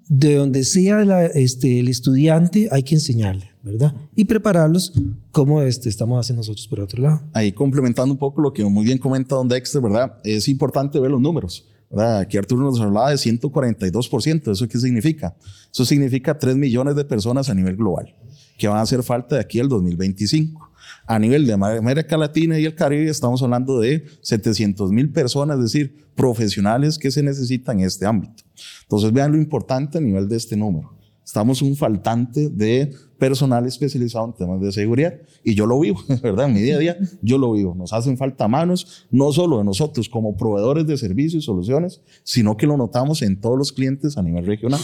de 0.08 0.36
donde 0.36 0.64
sea 0.64 1.26
este, 1.26 1.80
el 1.80 1.88
estudiante, 1.88 2.68
hay 2.70 2.82
que 2.82 2.94
enseñarle, 2.94 3.50
¿verdad? 3.62 3.94
Y 4.14 4.24
prepararlos 4.24 4.92
como 5.32 5.62
este, 5.62 5.88
estamos 5.88 6.20
haciendo 6.20 6.40
nosotros 6.40 6.66
por 6.68 6.80
otro 6.80 7.02
lado. 7.02 7.22
Ahí 7.32 7.52
complementando 7.52 8.12
un 8.12 8.18
poco 8.18 8.40
lo 8.40 8.52
que 8.52 8.64
muy 8.64 8.84
bien 8.84 8.98
comenta 8.98 9.34
Don 9.34 9.48
Dexter, 9.48 9.80
¿verdad? 9.82 10.18
Es 10.24 10.48
importante 10.48 10.98
ver 11.00 11.10
los 11.10 11.20
números. 11.20 11.66
¿verdad? 11.90 12.20
Aquí 12.20 12.36
Arturo 12.36 12.62
nos 12.62 12.80
hablaba 12.80 13.10
de 13.10 13.16
142%. 13.16 14.50
¿Eso 14.50 14.68
qué 14.68 14.78
significa? 14.78 15.36
Eso 15.72 15.84
significa 15.84 16.36
3 16.36 16.56
millones 16.56 16.96
de 16.96 17.04
personas 17.04 17.48
a 17.48 17.54
nivel 17.54 17.76
global 17.76 18.14
que 18.58 18.68
van 18.68 18.78
a 18.78 18.82
hacer 18.82 19.02
falta 19.02 19.36
de 19.36 19.40
aquí 19.40 19.60
al 19.60 19.68
2025. 19.68 20.63
A 21.06 21.18
nivel 21.18 21.46
de 21.46 21.52
América 21.52 22.16
Latina 22.16 22.58
y 22.58 22.64
el 22.64 22.74
Caribe 22.74 23.10
estamos 23.10 23.42
hablando 23.42 23.78
de 23.78 24.04
700 24.22 24.90
mil 24.90 25.10
personas, 25.10 25.58
es 25.58 25.64
decir, 25.64 26.06
profesionales 26.14 26.98
que 26.98 27.10
se 27.10 27.22
necesitan 27.22 27.80
en 27.80 27.86
este 27.86 28.06
ámbito. 28.06 28.44
Entonces 28.82 29.12
vean 29.12 29.32
lo 29.32 29.38
importante 29.38 29.98
a 29.98 30.00
nivel 30.00 30.28
de 30.28 30.36
este 30.36 30.56
número. 30.56 30.96
Estamos 31.24 31.62
un 31.62 31.76
faltante 31.76 32.48
de 32.48 32.94
personal 33.24 33.64
especializado 33.64 34.26
en 34.26 34.32
temas 34.34 34.60
de 34.60 34.70
seguridad 34.70 35.14
y 35.42 35.54
yo 35.54 35.64
lo 35.64 35.80
vivo, 35.80 35.98
¿verdad? 36.22 36.46
En 36.46 36.52
mi 36.52 36.60
día 36.60 36.76
a 36.76 36.78
día 36.78 36.98
yo 37.22 37.38
lo 37.38 37.52
vivo. 37.52 37.74
Nos 37.74 37.94
hacen 37.94 38.18
falta 38.18 38.48
manos, 38.48 39.06
no 39.10 39.32
solo 39.32 39.58
de 39.58 39.64
nosotros 39.64 40.10
como 40.10 40.36
proveedores 40.36 40.86
de 40.86 40.98
servicios 40.98 41.42
y 41.42 41.46
soluciones, 41.46 42.02
sino 42.22 42.58
que 42.58 42.66
lo 42.66 42.76
notamos 42.76 43.22
en 43.22 43.40
todos 43.40 43.56
los 43.56 43.72
clientes 43.72 44.18
a 44.18 44.22
nivel 44.22 44.44
regional. 44.44 44.80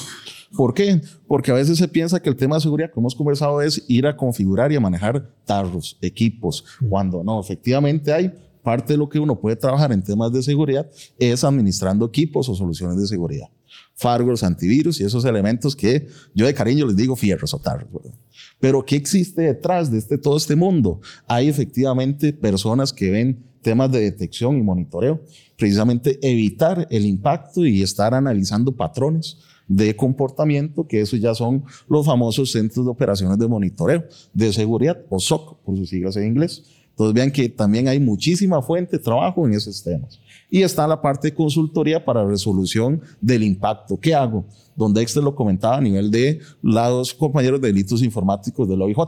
¿Por 0.57 0.72
qué? 0.72 1.03
Porque 1.29 1.50
a 1.50 1.55
veces 1.55 1.76
se 1.76 1.87
piensa 1.87 2.20
que 2.20 2.31
el 2.31 2.37
tema 2.37 2.57
de 2.57 2.62
seguridad, 2.62 2.90
como 2.90 3.05
hemos 3.05 3.14
conversado, 3.14 3.61
es 3.61 3.85
ir 3.88 4.07
a 4.07 4.16
configurar 4.16 4.72
y 4.72 4.76
a 4.76 4.81
manejar 4.81 5.29
tarros, 5.44 5.98
equipos, 6.00 6.64
cuando 6.88 7.22
no, 7.22 7.40
efectivamente 7.40 8.11
hay 8.11 8.33
parte 8.62 8.92
de 8.92 8.99
lo 8.99 9.09
que 9.09 9.18
uno 9.18 9.40
puede 9.40 9.57
trabajar 9.57 9.92
en 9.92 10.03
temas 10.03 10.33
de 10.33 10.42
seguridad 10.42 10.88
es 11.18 11.44
administrando 11.44 12.07
equipos 12.07 12.49
o 12.49 12.55
soluciones 12.55 13.01
de 13.01 13.07
seguridad. 13.07 13.49
Firewalls, 13.94 14.42
antivirus 14.42 15.01
y 15.01 15.05
esos 15.05 15.25
elementos 15.25 15.76
que 15.76 16.09
yo 16.35 16.47
de 16.47 16.55
cariño 16.55 16.87
les 16.87 16.97
digo 16.97 17.16
fierros 17.16 17.53
o 17.55 17.59
tarros. 17.59 17.89
Pero 18.59 18.85
¿qué 18.85 18.97
existe 18.97 19.43
detrás 19.43 19.91
de 19.91 19.99
este, 19.99 20.18
todo 20.18 20.37
este 20.37 20.57
mundo? 20.57 21.01
Hay 21.26 21.49
efectivamente 21.49 22.32
personas 22.32 22.93
que 22.93 23.11
ven 23.11 23.45
temas 23.62 23.93
de 23.93 24.01
detección 24.01 24.57
y 24.57 24.62
monitoreo, 24.62 25.22
precisamente 25.57 26.18
evitar 26.22 26.87
el 26.91 27.05
impacto 27.05 27.66
y 27.66 27.82
estar 27.82 28.14
analizando 28.14 28.72
patrones 28.72 29.39
de 29.68 29.95
comportamiento, 29.95 30.87
que 30.87 31.01
eso 31.01 31.16
ya 31.16 31.35
son 31.35 31.64
los 31.89 32.05
famosos 32.05 32.51
centros 32.51 32.85
de 32.85 32.91
operaciones 32.91 33.39
de 33.39 33.47
monitoreo 33.47 34.05
de 34.32 34.53
seguridad, 34.53 35.01
o 35.09 35.20
SOC, 35.20 35.61
por 35.62 35.76
sus 35.76 35.91
siglas 35.91 36.16
en 36.16 36.26
inglés. 36.26 36.64
Entonces 37.01 37.14
vean 37.14 37.30
que 37.30 37.48
también 37.48 37.88
hay 37.88 37.98
muchísima 37.98 38.61
fuente 38.61 38.98
de 38.98 39.03
trabajo 39.03 39.46
en 39.46 39.55
esos 39.55 39.82
temas. 39.82 40.20
Y 40.51 40.61
está 40.61 40.86
la 40.86 41.01
parte 41.01 41.28
de 41.28 41.34
consultoría 41.34 42.05
para 42.05 42.26
resolución 42.26 43.01
del 43.22 43.42
impacto. 43.42 43.98
¿Qué 43.98 44.14
hago? 44.14 44.44
Donde 44.76 45.01
Dexter 45.01 45.22
lo 45.22 45.34
comentaba 45.34 45.78
a 45.78 45.80
nivel 45.80 46.11
de 46.11 46.40
los 46.61 47.14
compañeros 47.14 47.59
de 47.59 47.68
delitos 47.68 48.03
informáticos 48.03 48.68
de 48.68 48.76
la 48.76 48.84
OIJ. 48.84 48.98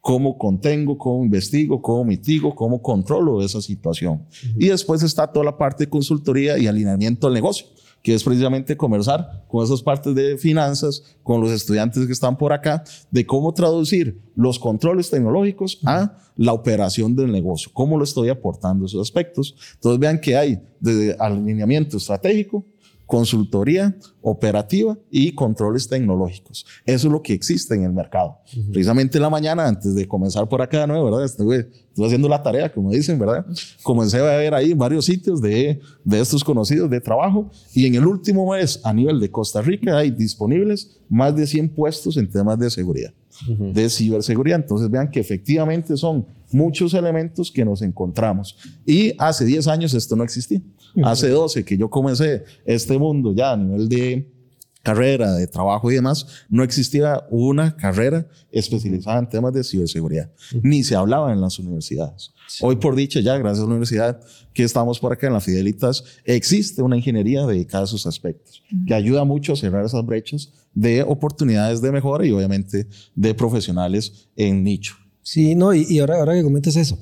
¿Cómo 0.00 0.36
contengo, 0.36 0.98
cómo 0.98 1.22
investigo, 1.24 1.80
cómo 1.80 2.04
mitigo, 2.04 2.56
cómo 2.56 2.82
controlo 2.82 3.40
esa 3.40 3.62
situación? 3.62 4.24
Y 4.58 4.66
después 4.66 5.04
está 5.04 5.28
toda 5.28 5.44
la 5.44 5.56
parte 5.56 5.84
de 5.84 5.90
consultoría 5.90 6.58
y 6.58 6.66
alineamiento 6.66 7.28
del 7.28 7.34
negocio 7.34 7.68
que 8.02 8.14
es 8.14 8.24
precisamente 8.24 8.76
conversar 8.76 9.44
con 9.48 9.64
esas 9.64 9.82
partes 9.82 10.14
de 10.14 10.36
finanzas, 10.36 11.02
con 11.22 11.40
los 11.40 11.50
estudiantes 11.50 12.06
que 12.06 12.12
están 12.12 12.36
por 12.36 12.52
acá, 12.52 12.82
de 13.10 13.24
cómo 13.24 13.54
traducir 13.54 14.20
los 14.34 14.58
controles 14.58 15.10
tecnológicos 15.10 15.80
a 15.84 16.16
la 16.36 16.52
operación 16.52 17.14
del 17.14 17.30
negocio, 17.30 17.70
cómo 17.72 17.96
lo 17.96 18.04
estoy 18.04 18.28
aportando 18.28 18.86
esos 18.86 19.00
aspectos. 19.00 19.54
Entonces 19.74 20.00
vean 20.00 20.20
que 20.20 20.36
hay 20.36 20.60
desde 20.80 21.16
alineamiento 21.18 21.96
estratégico, 21.96 22.66
consultoría 23.12 23.94
operativa 24.22 24.96
y 25.10 25.34
controles 25.34 25.86
tecnológicos. 25.86 26.64
Eso 26.86 27.08
es 27.08 27.12
lo 27.12 27.20
que 27.20 27.34
existe 27.34 27.74
en 27.74 27.84
el 27.84 27.92
mercado. 27.92 28.38
Precisamente 28.72 29.18
en 29.18 29.22
la 29.22 29.28
mañana, 29.28 29.68
antes 29.68 29.94
de 29.94 30.08
comenzar 30.08 30.48
por 30.48 30.62
acá 30.62 30.80
de 30.80 30.86
nuevo, 30.86 31.04
¿verdad? 31.04 31.26
Estuve, 31.26 31.68
haciendo 32.02 32.26
la 32.26 32.42
tarea, 32.42 32.72
como 32.72 32.90
dicen, 32.90 33.18
¿verdad? 33.18 33.44
Comencé 33.82 34.18
a 34.18 34.38
ver 34.38 34.54
ahí 34.54 34.72
varios 34.72 35.04
sitios 35.04 35.42
de, 35.42 35.78
de 36.02 36.20
estos 36.20 36.42
conocidos 36.42 36.88
de 36.88 37.02
trabajo 37.02 37.50
y 37.74 37.84
en 37.84 37.96
el 37.96 38.06
último 38.06 38.50
mes, 38.50 38.80
a 38.82 38.94
nivel 38.94 39.20
de 39.20 39.30
Costa 39.30 39.60
Rica, 39.60 39.98
hay 39.98 40.10
disponibles 40.10 40.98
más 41.10 41.36
de 41.36 41.46
100 41.46 41.68
puestos 41.74 42.16
en 42.16 42.30
temas 42.30 42.58
de 42.58 42.70
seguridad 42.70 43.12
de 43.46 43.90
ciberseguridad. 43.90 44.60
Entonces 44.60 44.90
vean 44.90 45.10
que 45.10 45.20
efectivamente 45.20 45.96
son 45.96 46.26
muchos 46.52 46.94
elementos 46.94 47.50
que 47.50 47.64
nos 47.64 47.82
encontramos. 47.82 48.56
Y 48.86 49.14
hace 49.18 49.44
10 49.44 49.68
años 49.68 49.94
esto 49.94 50.16
no 50.16 50.24
existía. 50.24 50.60
Hace 51.02 51.28
12 51.30 51.64
que 51.64 51.76
yo 51.76 51.88
comencé 51.88 52.44
este 52.66 52.98
mundo 52.98 53.34
ya 53.34 53.52
a 53.52 53.56
nivel 53.56 53.88
de 53.88 54.32
carrera, 54.82 55.34
de 55.34 55.46
trabajo 55.46 55.90
y 55.90 55.94
demás, 55.94 56.26
no 56.48 56.64
existía 56.64 57.22
una 57.30 57.76
carrera 57.76 58.26
especializada 58.50 59.20
en 59.20 59.28
temas 59.28 59.52
de 59.54 59.62
ciberseguridad, 59.62 60.30
ni 60.60 60.82
se 60.82 60.96
hablaba 60.96 61.32
en 61.32 61.40
las 61.40 61.58
universidades. 61.58 62.32
Hoy 62.60 62.76
por 62.76 62.96
dicha 62.96 63.20
ya, 63.20 63.38
gracias 63.38 63.60
a 63.60 63.62
la 63.62 63.70
universidad 63.70 64.20
que 64.52 64.64
estamos 64.64 64.98
por 64.98 65.12
acá 65.12 65.28
en 65.28 65.34
la 65.34 65.40
Fidelitas, 65.40 66.04
existe 66.24 66.82
una 66.82 66.96
ingeniería 66.96 67.46
dedicada 67.46 67.84
a 67.84 67.86
esos 67.86 68.06
aspectos, 68.06 68.62
que 68.86 68.94
ayuda 68.94 69.24
mucho 69.24 69.52
a 69.52 69.56
cerrar 69.56 69.84
esas 69.84 70.04
brechas 70.04 70.52
de 70.74 71.02
oportunidades 71.02 71.80
de 71.80 71.92
mejora 71.92 72.26
y 72.26 72.30
obviamente 72.30 72.86
de 73.14 73.34
profesionales 73.34 74.28
en 74.36 74.64
nicho. 74.64 74.94
Sí, 75.22 75.54
no, 75.54 75.72
y, 75.74 75.98
ahora, 75.98 76.18
ahora 76.18 76.34
que 76.34 76.42
comentas 76.42 76.76
eso, 76.76 76.98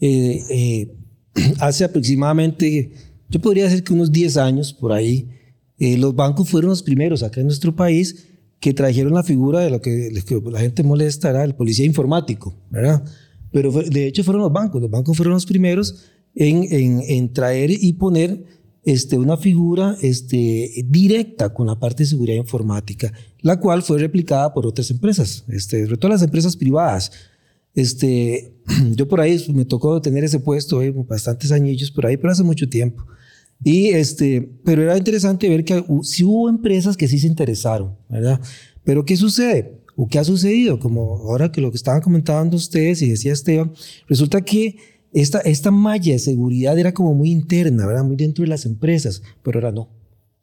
eh, 0.00 0.42
eh, 0.50 0.96
hace 1.60 1.84
aproximadamente, 1.84 2.92
yo 3.28 3.40
podría 3.40 3.64
decir 3.64 3.82
que 3.82 3.92
unos 3.92 4.12
10 4.12 4.36
años 4.36 4.72
por 4.72 4.92
ahí, 4.92 5.28
eh, 5.78 5.96
los 5.96 6.14
bancos 6.14 6.48
fueron 6.48 6.70
los 6.70 6.82
primeros 6.82 7.22
acá 7.22 7.40
en 7.40 7.46
nuestro 7.46 7.74
país 7.74 8.26
que 8.60 8.72
trajeron 8.72 9.14
la 9.14 9.22
figura 9.22 9.60
de 9.60 9.70
lo 9.70 9.80
que, 9.80 10.10
la 10.50 10.60
gente 10.60 10.82
molesta, 10.82 11.30
era 11.30 11.44
el 11.44 11.54
policía 11.54 11.84
informático, 11.84 12.54
¿verdad? 12.70 13.04
Pero 13.52 13.70
de 13.70 14.06
hecho 14.06 14.24
fueron 14.24 14.42
los 14.42 14.52
bancos, 14.52 14.80
los 14.80 14.90
bancos 14.90 15.16
fueron 15.16 15.34
los 15.34 15.46
primeros 15.46 16.06
en, 16.34 16.64
en, 16.70 17.02
en 17.06 17.32
traer 17.32 17.70
y 17.70 17.92
poner 17.94 18.42
este, 18.84 19.16
una 19.16 19.36
figura 19.36 19.96
este, 20.02 20.84
directa 20.86 21.52
con 21.54 21.66
la 21.66 21.78
parte 21.78 22.02
de 22.02 22.10
seguridad 22.10 22.36
informática, 22.36 23.12
la 23.40 23.58
cual 23.58 23.82
fue 23.82 23.98
replicada 23.98 24.52
por 24.52 24.66
otras 24.66 24.90
empresas, 24.90 25.44
este, 25.48 25.84
sobre 25.84 25.96
todo 25.96 26.10
las 26.10 26.22
empresas 26.22 26.56
privadas. 26.56 27.10
Este, 27.74 28.54
yo 28.94 29.08
por 29.08 29.20
ahí 29.20 29.42
me 29.54 29.64
tocó 29.64 30.00
tener 30.00 30.24
ese 30.24 30.38
puesto, 30.38 30.82
eh, 30.82 30.90
bastantes 30.90 31.50
añillos 31.50 31.90
por 31.90 32.06
ahí, 32.06 32.16
pero 32.16 32.32
hace 32.32 32.42
mucho 32.42 32.68
tiempo. 32.68 33.04
Y 33.62 33.88
este, 33.88 34.50
pero 34.64 34.82
era 34.82 34.98
interesante 34.98 35.48
ver 35.48 35.64
que 35.64 35.82
sí 36.02 36.24
hubo 36.24 36.48
empresas 36.48 36.96
que 36.96 37.08
sí 37.08 37.18
se 37.18 37.26
interesaron, 37.26 37.96
¿verdad? 38.10 38.40
Pero 38.84 39.04
¿qué 39.04 39.16
sucede? 39.16 39.80
¿O 39.96 40.08
qué 40.08 40.18
ha 40.18 40.24
sucedido? 40.24 40.78
Como 40.78 41.16
ahora 41.28 41.50
que 41.50 41.60
lo 41.60 41.70
que 41.70 41.76
estaban 41.76 42.02
comentando 42.02 42.56
ustedes 42.56 43.00
y 43.00 43.08
decía 43.08 43.32
Esteban, 43.32 43.72
resulta 44.08 44.42
que 44.42 44.76
esta, 45.14 45.38
esta 45.40 45.70
malla 45.70 46.12
de 46.12 46.18
seguridad 46.18 46.78
era 46.78 46.92
como 46.92 47.14
muy 47.14 47.30
interna, 47.30 47.86
¿verdad? 47.86 48.04
Muy 48.04 48.16
dentro 48.16 48.42
de 48.42 48.48
las 48.48 48.66
empresas, 48.66 49.22
pero 49.42 49.58
ahora 49.58 49.72
no. 49.72 49.88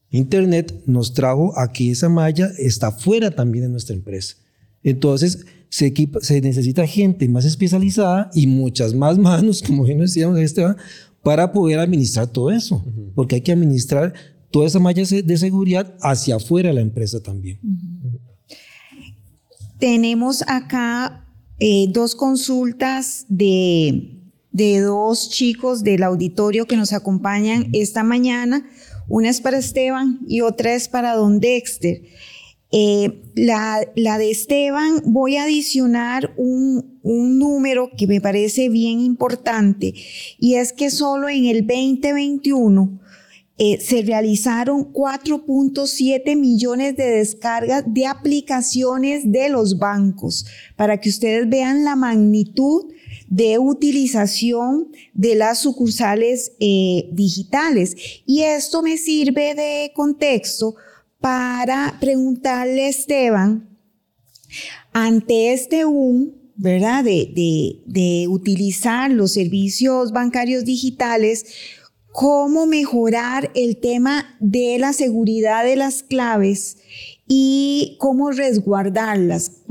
Internet 0.10 0.84
nos 0.86 1.14
trajo 1.14 1.58
a 1.60 1.72
que 1.72 1.92
esa 1.92 2.10
malla 2.10 2.50
está 2.58 2.92
fuera 2.92 3.32
también 3.32 3.66
de 3.66 3.70
nuestra 3.70 3.96
empresa. 3.96 4.36
Entonces, 4.82 5.46
se, 5.70 5.86
equipa, 5.86 6.20
se 6.22 6.40
necesita 6.42 6.88
gente 6.88 7.28
más 7.28 7.46
especializada 7.46 8.30
y 8.34 8.48
muchas 8.48 8.94
más 8.94 9.18
manos, 9.20 9.62
como 9.62 9.84
bien 9.84 10.00
decíamos, 10.00 10.40
Esteban, 10.40 10.78
para 11.22 11.52
poder 11.52 11.80
administrar 11.80 12.28
todo 12.28 12.50
eso, 12.50 12.84
porque 13.14 13.36
hay 13.36 13.42
que 13.42 13.52
administrar 13.52 14.14
toda 14.52 14.68
esa 14.68 14.80
malla 14.80 15.04
de 15.04 15.38
seguridad 15.38 15.96
hacia 16.02 16.38
afuera 16.38 16.70
de 16.70 16.76
la 16.76 16.82
empresa 16.82 17.22
también. 17.22 17.60
Tenemos 19.80 20.44
acá 20.48 21.28
eh, 21.60 21.88
dos 21.92 22.16
consultas 22.16 23.26
de, 23.30 24.21
de 24.52 24.80
dos 24.80 25.30
chicos 25.30 25.84
del 25.84 26.04
auditorio 26.04 26.66
que 26.66 26.78
nos 26.78 26.94
acompañan 26.94 27.70
esta 27.74 28.04
mañana. 28.04 28.68
Una 29.08 29.30
es 29.30 29.42
para 29.42 29.58
Esteban 29.58 30.20
y 30.28 30.42
otra 30.42 30.74
es 30.74 30.88
para 30.88 31.16
don 31.16 31.40
Dexter. 31.40 32.02
Eh, 32.74 33.22
la, 33.36 33.82
la, 33.96 34.18
de 34.18 34.32
Esteban 34.32 35.02
voy 35.06 35.36
a 35.36 35.44
adicionar 35.44 36.34
un, 36.38 37.00
un, 37.04 37.38
número 37.38 37.90
que 37.98 38.08
me 38.08 38.22
parece 38.22 38.70
bien 38.70 39.02
importante 39.02 39.94
y 40.40 40.56
es 40.56 40.72
que 40.72 40.90
solo 40.90 41.28
en 41.28 41.48
el 41.48 41.68
2021 41.68 43.02
eh, 43.58 43.78
se 43.82 44.02
realizaron 44.04 44.92
4.7 44.94 46.36
millones 46.38 46.96
de 46.96 47.04
descargas 47.04 47.84
de 47.86 48.08
aplicaciones 48.08 49.30
de 49.32 49.50
los 49.50 49.78
bancos 49.78 50.46
para 50.78 50.98
que 50.98 51.10
ustedes 51.10 51.50
vean 51.50 51.84
la 51.84 51.98
magnitud 51.98 52.86
de 53.32 53.58
utilización 53.58 54.92
de 55.14 55.36
las 55.36 55.60
sucursales 55.60 56.52
eh, 56.60 57.10
digitales. 57.14 57.96
Y 58.26 58.42
esto 58.42 58.84
me 58.84 58.98
sirve 58.98 59.56
de 59.56 59.92
contexto 59.96 60.76
para 61.22 61.98
preguntarle 62.02 62.86
a 62.86 62.90
Esteban, 62.90 63.70
ante 64.92 65.54
este 65.54 65.86
boom, 65.86 66.34
¿verdad? 66.58 67.06
De, 67.06 67.32
de, 67.34 67.80
de 67.86 68.28
utilizar 68.28 69.10
los 69.10 69.32
servicios 69.32 70.12
bancarios 70.12 70.66
digitales, 70.66 71.46
cómo 72.12 72.66
mejorar 72.66 73.50
el 73.56 73.78
tema 73.78 74.36
de 74.42 74.78
la 74.78 74.92
seguridad 74.92 75.64
de 75.64 75.78
las 75.78 76.04
claves 76.04 76.80
y 77.30 77.96
cómo 77.98 78.32
resguardarlas. 78.32 79.62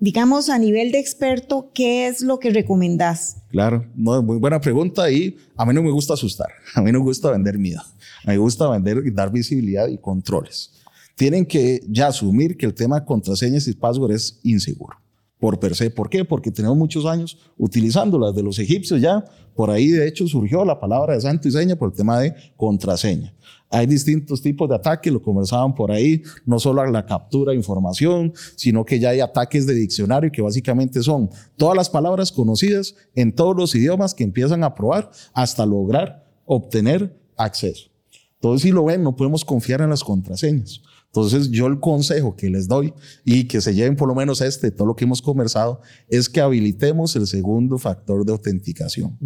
Digamos, 0.00 0.48
a 0.48 0.58
nivel 0.58 0.90
de 0.90 0.98
experto, 0.98 1.70
¿qué 1.72 2.08
es 2.08 2.22
lo 2.22 2.38
que 2.38 2.50
recomendás? 2.50 3.36
Claro, 3.50 3.86
no, 3.94 4.22
muy 4.22 4.38
buena 4.38 4.60
pregunta 4.60 5.10
y 5.10 5.36
a 5.56 5.64
mí 5.64 5.72
no 5.72 5.82
me 5.82 5.90
gusta 5.90 6.14
asustar, 6.14 6.48
a 6.74 6.80
mí 6.80 6.90
no 6.90 6.98
me 6.98 7.04
gusta 7.04 7.30
vender 7.30 7.58
miedo, 7.58 7.82
me 8.26 8.36
gusta 8.38 8.68
vender 8.68 9.02
y 9.06 9.10
dar 9.10 9.30
visibilidad 9.30 9.86
y 9.88 9.98
controles 9.98 10.72
tienen 11.20 11.44
que 11.44 11.82
ya 11.86 12.06
asumir 12.06 12.56
que 12.56 12.64
el 12.64 12.72
tema 12.72 12.98
de 12.98 13.04
contraseñas 13.04 13.68
y 13.68 13.74
password 13.74 14.12
es 14.12 14.40
inseguro 14.42 14.96
por 15.38 15.60
per 15.60 15.74
se. 15.74 15.90
¿Por 15.90 16.08
qué? 16.08 16.24
Porque 16.24 16.50
tenemos 16.50 16.78
muchos 16.78 17.04
años 17.04 17.36
utilizándolas 17.58 18.34
de 18.34 18.42
los 18.42 18.58
egipcios 18.58 19.02
ya. 19.02 19.22
Por 19.54 19.70
ahí, 19.70 19.88
de 19.88 20.08
hecho, 20.08 20.26
surgió 20.26 20.64
la 20.64 20.80
palabra 20.80 21.12
de 21.14 21.20
santo 21.20 21.46
y 21.46 21.50
seña 21.50 21.76
por 21.76 21.90
el 21.90 21.96
tema 21.96 22.20
de 22.20 22.34
contraseña. 22.56 23.34
Hay 23.70 23.86
distintos 23.86 24.42
tipos 24.42 24.68
de 24.68 24.74
ataques, 24.74 25.12
lo 25.12 25.22
conversaban 25.22 25.74
por 25.74 25.92
ahí, 25.92 26.22
no 26.44 26.58
solo 26.58 26.84
la 26.86 27.06
captura 27.06 27.52
de 27.52 27.56
información, 27.56 28.32
sino 28.56 28.84
que 28.84 28.98
ya 28.98 29.10
hay 29.10 29.20
ataques 29.20 29.64
de 29.64 29.74
diccionario 29.74 30.32
que 30.32 30.42
básicamente 30.42 31.02
son 31.02 31.30
todas 31.56 31.76
las 31.76 31.88
palabras 31.88 32.32
conocidas 32.32 32.96
en 33.14 33.32
todos 33.32 33.56
los 33.56 33.74
idiomas 33.76 34.12
que 34.12 34.24
empiezan 34.24 34.64
a 34.64 34.74
probar 34.74 35.10
hasta 35.32 35.64
lograr 35.64 36.26
obtener 36.46 37.16
acceso. 37.36 37.88
Entonces, 38.34 38.62
si 38.62 38.72
lo 38.72 38.84
ven, 38.84 39.04
no 39.04 39.14
podemos 39.14 39.44
confiar 39.44 39.82
en 39.82 39.90
las 39.90 40.02
contraseñas. 40.02 40.82
Entonces, 41.12 41.50
yo 41.50 41.66
el 41.66 41.80
consejo 41.80 42.36
que 42.36 42.48
les 42.48 42.68
doy 42.68 42.94
y 43.24 43.44
que 43.44 43.60
se 43.60 43.74
lleven 43.74 43.96
por 43.96 44.06
lo 44.06 44.14
menos 44.14 44.40
este, 44.40 44.70
todo 44.70 44.86
lo 44.86 44.94
que 44.94 45.04
hemos 45.04 45.20
conversado, 45.20 45.80
es 46.08 46.28
que 46.28 46.40
habilitemos 46.40 47.16
el 47.16 47.26
segundo 47.26 47.78
factor 47.78 48.24
de 48.24 48.30
autenticación. 48.30 49.18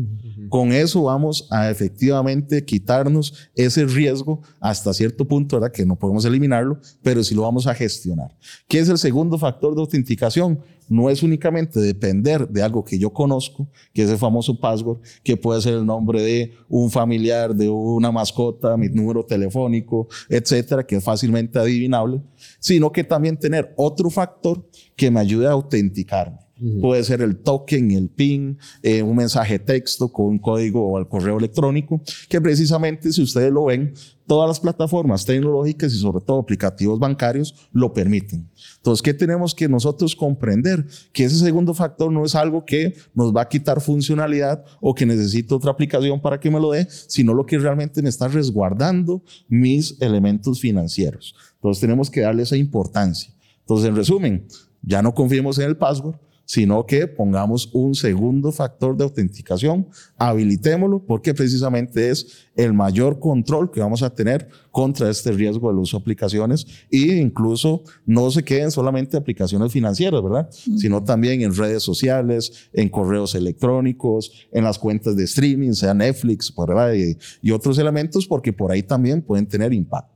Con 0.49 0.72
eso 0.72 1.03
vamos 1.03 1.47
a 1.51 1.70
efectivamente 1.70 2.64
quitarnos 2.64 3.35
ese 3.55 3.85
riesgo 3.85 4.41
hasta 4.61 4.95
cierto 4.95 5.28
punto, 5.28 5.57
¿verdad? 5.57 5.72
Que 5.72 5.85
no 5.85 5.97
podemos 5.97 6.24
eliminarlo, 6.24 6.80
pero 7.03 7.22
sí 7.22 7.35
lo 7.35 7.43
vamos 7.43 7.66
a 7.66 7.74
gestionar. 7.74 8.35
¿Qué 8.66 8.78
es 8.78 8.89
el 8.89 8.97
segundo 8.97 9.39
factor 9.39 9.74
de 9.74 9.82
autenticación? 9.82 10.61
No 10.89 11.11
es 11.11 11.22
únicamente 11.22 11.80
depender 11.80 12.49
de 12.49 12.62
algo 12.62 12.85
que 12.85 12.99
yo 12.99 13.11
conozco, 13.11 13.68
que 13.93 14.03
es 14.03 14.11
el 14.11 14.18
famoso 14.18 14.59
password, 14.59 14.99
que 15.22 15.37
puede 15.37 15.61
ser 15.61 15.74
el 15.74 15.87
nombre 15.87 16.22
de 16.22 16.53
un 16.68 16.91
familiar, 16.91 17.55
de 17.55 17.68
una 17.68 18.12
mascota, 18.12 18.76
mi 18.76 18.89
número 18.89 19.24
telefónico, 19.24 20.09
etcétera, 20.28 20.87
que 20.87 20.97
es 20.97 21.05
fácilmente 21.05 21.59
adivinable, 21.59 22.22
sino 22.59 22.93
que 22.93 23.05
también 23.05 23.39
tener 23.39 23.72
otro 23.76 24.11
factor 24.11 24.68
que 24.97 25.11
me 25.11 25.20
ayude 25.20 25.47
a 25.47 25.53
autenticarme. 25.53 26.43
Puede 26.80 27.04
ser 27.04 27.20
el 27.20 27.36
token, 27.36 27.90
el 27.90 28.08
PIN, 28.08 28.58
eh, 28.82 29.02
un 29.02 29.16
mensaje 29.16 29.58
texto 29.58 30.10
con 30.10 30.26
un 30.26 30.38
código 30.38 30.86
o 30.86 30.96
al 30.96 31.08
correo 31.08 31.38
electrónico, 31.38 32.00
que 32.28 32.40
precisamente 32.40 33.12
si 33.12 33.22
ustedes 33.22 33.52
lo 33.52 33.66
ven, 33.66 33.92
todas 34.26 34.48
las 34.48 34.60
plataformas 34.60 35.24
tecnológicas 35.24 35.92
y 35.92 35.98
sobre 35.98 36.24
todo 36.24 36.38
aplicativos 36.38 36.98
bancarios 36.98 37.54
lo 37.72 37.92
permiten. 37.92 38.48
Entonces, 38.76 39.02
¿qué 39.02 39.12
tenemos 39.12 39.54
que 39.54 39.68
nosotros 39.68 40.16
comprender? 40.16 40.86
Que 41.12 41.24
ese 41.24 41.36
segundo 41.36 41.74
factor 41.74 42.10
no 42.10 42.24
es 42.24 42.34
algo 42.34 42.64
que 42.64 42.94
nos 43.14 43.34
va 43.34 43.42
a 43.42 43.48
quitar 43.48 43.80
funcionalidad 43.80 44.64
o 44.80 44.94
que 44.94 45.06
necesito 45.06 45.56
otra 45.56 45.72
aplicación 45.72 46.20
para 46.20 46.40
que 46.40 46.50
me 46.50 46.60
lo 46.60 46.70
dé, 46.70 46.86
sino 46.88 47.34
lo 47.34 47.44
que 47.44 47.58
realmente 47.58 48.00
me 48.00 48.08
está 48.08 48.28
resguardando 48.28 49.22
mis 49.48 50.00
elementos 50.00 50.60
financieros. 50.60 51.34
Entonces, 51.56 51.80
tenemos 51.80 52.10
que 52.10 52.22
darle 52.22 52.42
esa 52.42 52.56
importancia. 52.56 53.34
Entonces, 53.60 53.88
en 53.88 53.96
resumen, 53.96 54.46
ya 54.82 55.02
no 55.02 55.14
confiemos 55.14 55.58
en 55.58 55.66
el 55.66 55.76
password, 55.76 56.16
sino 56.45 56.84
que 56.86 57.07
pongamos 57.07 57.70
un 57.72 57.95
segundo 57.95 58.53
factor 58.53 58.97
de 58.97 59.05
autenticación, 59.05 59.88
habilitémoslo 60.16 61.05
porque 61.05 61.34
precisamente 61.34 62.11
es 62.11 62.49
el 62.57 62.72
mayor 62.72 63.18
control 63.18 63.70
que 63.70 63.80
vamos 63.80 64.03
a 64.03 64.14
tener 64.14 64.49
contra 64.70 65.11
este 65.11 65.32
riesgo 65.32 65.68
del 65.68 65.78
uso 65.78 65.97
de 65.97 66.03
aplicaciones 66.03 66.66
e 66.90 67.16
incluso 67.16 67.82
no 68.07 68.30
se 68.30 68.42
queden 68.45 68.70
solamente 68.70 69.16
aplicaciones 69.16 69.72
financieras, 69.72 70.22
¿verdad? 70.22 70.49
Sino 70.51 71.03
también 71.03 71.42
en 71.42 71.55
redes 71.55 71.82
sociales, 71.82 72.68
en 72.72 72.88
correos 72.88 73.34
electrónicos, 73.34 74.32
en 74.53 74.64
las 74.64 74.78
cuentas 74.78 75.16
de 75.16 75.24
streaming, 75.24 75.72
sea 75.72 75.95
Netflix, 75.95 76.53
¿verdad? 76.57 76.95
Y, 76.95 77.16
y 77.42 77.51
otros 77.51 77.78
elementos 77.78 78.26
porque 78.26 78.53
por 78.53 78.70
ahí 78.70 78.82
también 78.82 79.22
pueden 79.22 79.47
tener 79.47 79.72
impacto. 79.72 80.14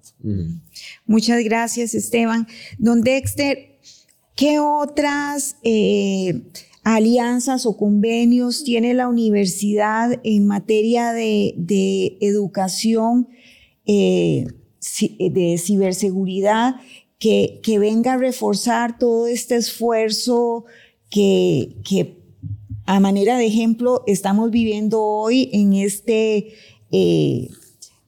Muchas 1.07 1.43
gracias, 1.45 1.95
Esteban. 1.95 2.47
Don 2.79 3.03
Dexter, 3.03 3.68
¿Qué 4.39 4.61
otras 4.61 5.57
eh, 5.65 6.43
alianzas 6.85 7.67
o 7.67 7.77
convenios 7.77 8.63
tiene 8.63 8.95
la 8.95 9.09
universidad 9.09 10.21
en 10.23 10.47
materia 10.47 11.13
de, 11.13 12.17
educación, 12.21 13.27
eh, 13.85 14.47
de 15.19 15.59
ciberseguridad, 15.59 16.77
que, 17.19 17.61
venga 17.81 18.13
a 18.13 18.17
reforzar 18.17 18.97
todo 18.97 19.27
este 19.27 19.57
esfuerzo 19.57 20.67
que, 21.11 22.17
a 22.87 23.01
manera 23.01 23.39
de 23.39 23.47
ejemplo 23.47 24.05
estamos 24.07 24.53
viviendo 24.53 25.03
hoy 25.03 25.51
en, 25.53 25.73
este, 25.73 26.53
eh, 26.93 27.49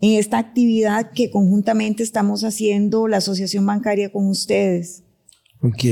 en 0.01 0.13
esta 0.13 0.39
actividad 0.39 1.11
que 1.11 1.33
conjuntamente 1.33 2.05
estamos 2.05 2.45
haciendo 2.45 3.09
la 3.09 3.17
Asociación 3.17 3.67
Bancaria 3.67 4.13
con 4.13 4.29
ustedes? 4.29 5.03
Ok. 5.63 5.85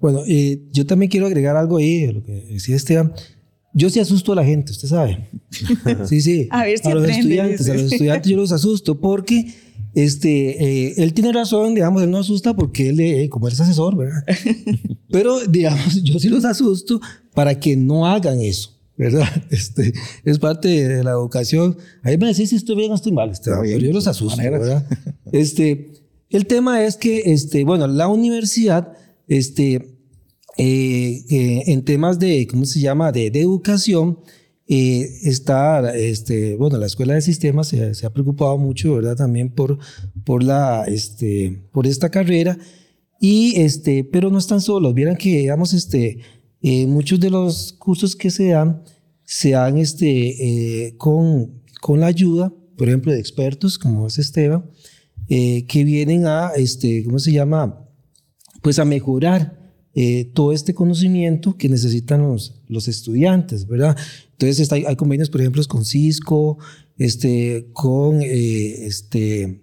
Bueno, 0.00 0.22
eh, 0.26 0.60
yo 0.72 0.84
también 0.84 1.10
quiero 1.10 1.26
agregar 1.26 1.56
algo 1.56 1.76
ahí, 1.76 2.10
lo 2.10 2.24
que 2.24 2.32
decía 2.50 2.76
Esteban. 2.76 3.12
Yo 3.74 3.88
sí 3.88 4.00
asusto 4.00 4.32
a 4.32 4.36
la 4.36 4.44
gente, 4.44 4.72
usted 4.72 4.88
sabe. 4.88 5.28
Sí, 6.06 6.20
sí. 6.20 6.48
a 6.50 6.64
ver 6.64 6.78
si 6.78 6.88
a 6.88 6.94
los 6.94 7.08
estudiantes, 7.08 7.68
a 7.68 7.74
los 7.74 7.92
estudiantes 7.92 8.30
yo 8.30 8.36
los 8.36 8.52
asusto 8.52 9.00
porque 9.00 9.54
este, 9.94 10.88
eh, 10.88 10.94
él 10.96 11.12
tiene 11.12 11.32
razón, 11.32 11.74
digamos, 11.74 12.02
él 12.02 12.10
no 12.10 12.18
asusta 12.18 12.54
porque 12.54 12.88
él, 12.88 13.00
eh, 13.00 13.28
como 13.28 13.46
él 13.46 13.52
es 13.52 13.60
asesor, 13.60 13.96
¿verdad? 13.96 14.24
Pero, 15.10 15.40
digamos, 15.40 16.02
yo 16.02 16.18
sí 16.18 16.28
los 16.28 16.44
asusto 16.44 17.00
para 17.34 17.60
que 17.60 17.76
no 17.76 18.06
hagan 18.06 18.40
eso, 18.40 18.78
¿verdad? 18.96 19.28
Este, 19.50 19.92
es 20.24 20.38
parte 20.38 20.68
de 20.68 21.04
la 21.04 21.10
educación. 21.10 21.76
Ahí 22.02 22.16
me 22.16 22.26
decís 22.26 22.50
si 22.50 22.56
estoy 22.56 22.76
bien 22.76 22.90
o 22.92 22.94
estoy 22.94 23.12
mal, 23.12 23.30
este, 23.30 23.50
pero 23.50 23.64
yo 23.64 23.92
los 23.92 24.06
asusto, 24.06 24.40
¿verdad? 24.42 24.86
Este, 25.30 25.92
el 26.30 26.46
tema 26.46 26.84
es 26.84 26.96
que, 26.96 27.22
este, 27.26 27.64
bueno, 27.64 27.86
la 27.86 28.08
universidad 28.08 28.94
este, 29.28 29.92
eh, 30.58 31.24
eh, 31.30 31.62
en 31.66 31.82
temas 31.84 32.18
de, 32.18 32.46
¿cómo 32.46 32.64
se 32.66 32.80
llama?, 32.80 33.10
de, 33.10 33.28
educación, 33.28 34.18
eh, 34.68 35.08
está, 35.22 35.94
este, 35.96 36.56
bueno, 36.56 36.76
la 36.76 36.86
Escuela 36.86 37.14
de 37.14 37.22
Sistemas 37.22 37.68
se, 37.68 38.06
ha 38.06 38.10
preocupado 38.10 38.58
mucho, 38.58 38.96
¿verdad?, 38.96 39.16
también 39.16 39.50
por, 39.50 39.78
por, 40.24 40.42
la, 40.42 40.84
este, 40.84 41.62
por 41.72 41.86
esta 41.86 42.10
carrera, 42.10 42.58
y, 43.18 43.60
este, 43.60 44.04
pero 44.04 44.30
no 44.30 44.38
están 44.38 44.60
solos, 44.60 44.94
vieran 44.94 45.16
que, 45.16 45.38
digamos, 45.38 45.72
este, 45.72 46.18
muchos 46.86 47.18
de 47.18 47.30
los 47.30 47.72
cursos 47.72 48.14
que 48.14 48.30
se 48.30 48.48
dan, 48.48 48.82
se 49.24 49.50
dan 49.50 49.78
este, 49.78 50.94
con, 50.98 51.62
con 51.80 52.00
la 52.00 52.06
ayuda, 52.06 52.52
por 52.76 52.88
ejemplo, 52.88 53.12
de 53.12 53.20
expertos 53.20 53.78
como 53.78 54.06
es 54.06 54.18
Esteban, 54.18 54.70
que 55.28 55.84
vienen 55.84 56.26
a, 56.26 56.50
este, 56.56 57.04
¿cómo 57.04 57.18
se 57.18 57.32
llama?, 57.32 57.81
pues 58.62 58.78
a 58.78 58.84
mejorar 58.84 59.62
eh, 59.94 60.30
todo 60.32 60.52
este 60.52 60.72
conocimiento 60.72 61.58
que 61.58 61.68
necesitan 61.68 62.22
los, 62.22 62.62
los 62.66 62.88
estudiantes, 62.88 63.66
¿verdad? 63.66 63.94
Entonces 64.30 64.72
hay, 64.72 64.96
convenios, 64.96 65.28
por 65.28 65.42
ejemplo, 65.42 65.62
con 65.68 65.84
Cisco, 65.84 66.56
este, 66.96 67.68
con, 67.74 68.22
eh, 68.22 68.86
este, 68.86 69.62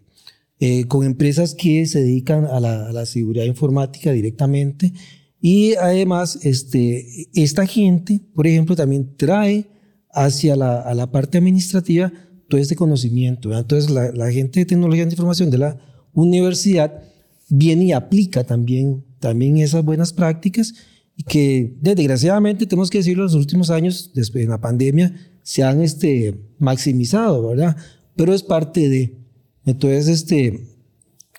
eh, 0.59 0.85
con 0.85 1.03
empresas 1.03 1.55
que 1.55 1.87
se 1.87 2.01
dedican 2.01 2.45
a 2.45 2.59
la, 2.59 2.89
a 2.89 2.91
la, 2.91 3.07
seguridad 3.07 3.45
informática 3.45 4.11
directamente. 4.11 4.93
Y 5.41 5.73
además, 5.75 6.39
este, 6.43 7.27
esta 7.33 7.65
gente, 7.65 8.21
por 8.35 8.45
ejemplo, 8.45 8.75
también 8.75 9.15
trae 9.17 9.67
hacia 10.11 10.55
la, 10.55 10.81
a 10.81 10.93
la 10.93 11.11
parte 11.11 11.39
administrativa 11.39 12.13
todo 12.49 12.61
este 12.61 12.75
conocimiento. 12.75 13.49
¿verdad? 13.49 13.63
Entonces, 13.63 13.89
la, 13.89 14.11
la 14.11 14.31
gente 14.31 14.59
de 14.59 14.65
tecnología 14.67 15.05
de 15.05 15.11
información 15.11 15.49
de 15.49 15.57
la 15.57 15.77
universidad 16.13 17.08
viene 17.49 17.85
y 17.85 17.91
aplica 17.91 18.43
también, 18.43 19.03
también 19.19 19.57
esas 19.57 19.83
buenas 19.83 20.13
prácticas 20.13 20.73
y 21.15 21.23
que 21.23 21.75
desgraciadamente 21.81 22.65
tenemos 22.65 22.89
que 22.89 22.99
decirlo, 22.99 23.23
en 23.23 23.27
los 23.27 23.35
últimos 23.35 23.69
años, 23.69 24.11
después 24.13 24.45
de 24.45 24.49
la 24.49 24.61
pandemia, 24.61 25.13
se 25.43 25.63
han 25.63 25.81
este, 25.81 26.39
maximizado, 26.59 27.49
¿verdad? 27.49 27.75
Pero 28.15 28.33
es 28.33 28.41
parte 28.43 28.87
de. 28.87 29.17
Entonces, 29.65 30.07
este, 30.07 30.65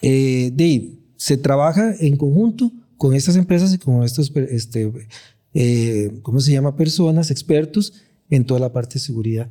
eh, 0.03 0.51
de, 0.53 0.99
se 1.17 1.37
trabaja 1.37 1.95
en 1.99 2.17
conjunto 2.17 2.73
con 2.97 3.15
estas 3.15 3.37
empresas 3.37 3.73
y 3.73 3.79
con 3.79 4.03
estos, 4.03 4.31
este, 4.51 4.93
eh, 5.55 6.19
¿cómo 6.23 6.41
se 6.41 6.53
llama? 6.53 6.77
Personas, 6.77 7.31
expertos 7.31 7.95
en 8.29 8.45
toda 8.45 8.61
la 8.61 8.73
parte 8.73 8.95
de 8.95 9.01
seguridad. 9.01 9.49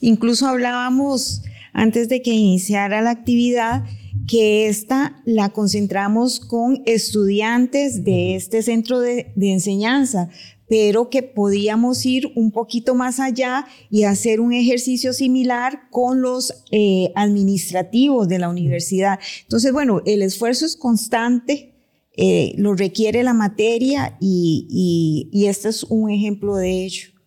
Incluso 0.00 0.46
hablábamos 0.46 1.42
antes 1.72 2.08
de 2.08 2.22
que 2.22 2.32
iniciara 2.32 3.00
la 3.00 3.10
actividad 3.10 3.84
que 4.26 4.68
esta 4.68 5.20
la 5.24 5.50
concentramos 5.50 6.40
con 6.40 6.82
estudiantes 6.86 8.04
de 8.04 8.36
este 8.36 8.62
centro 8.62 9.00
de, 9.00 9.32
enseñanza, 9.36 10.28
pero 10.68 11.10
que 11.10 11.22
podíamos 11.22 12.06
ir 12.06 12.30
un 12.36 12.52
poquito 12.52 12.94
más 12.94 13.18
allá 13.18 13.66
y 13.90 14.04
hacer 14.04 14.40
un 14.40 14.52
ejercicio 14.52 15.12
similar 15.12 15.90
con 15.90 16.22
los 16.22 16.64
eh, 16.70 17.12
administrativos 17.16 18.28
de 18.28 18.38
la 18.38 18.48
universidad. 18.48 19.18
Entonces, 19.42 19.72
bueno, 19.72 20.02
el 20.06 20.22
esfuerzo 20.22 20.66
es 20.66 20.76
constante, 20.76 21.74
eh, 22.16 22.54
lo 22.56 22.74
requiere 22.74 23.22
la 23.22 23.34
materia 23.34 24.16
y, 24.20 25.28
y 25.32 25.46
este 25.46 25.70
es 25.70 25.84
un 25.84 26.10
ejemplo 26.10 26.56
de 26.56 26.84
ello 26.84 27.19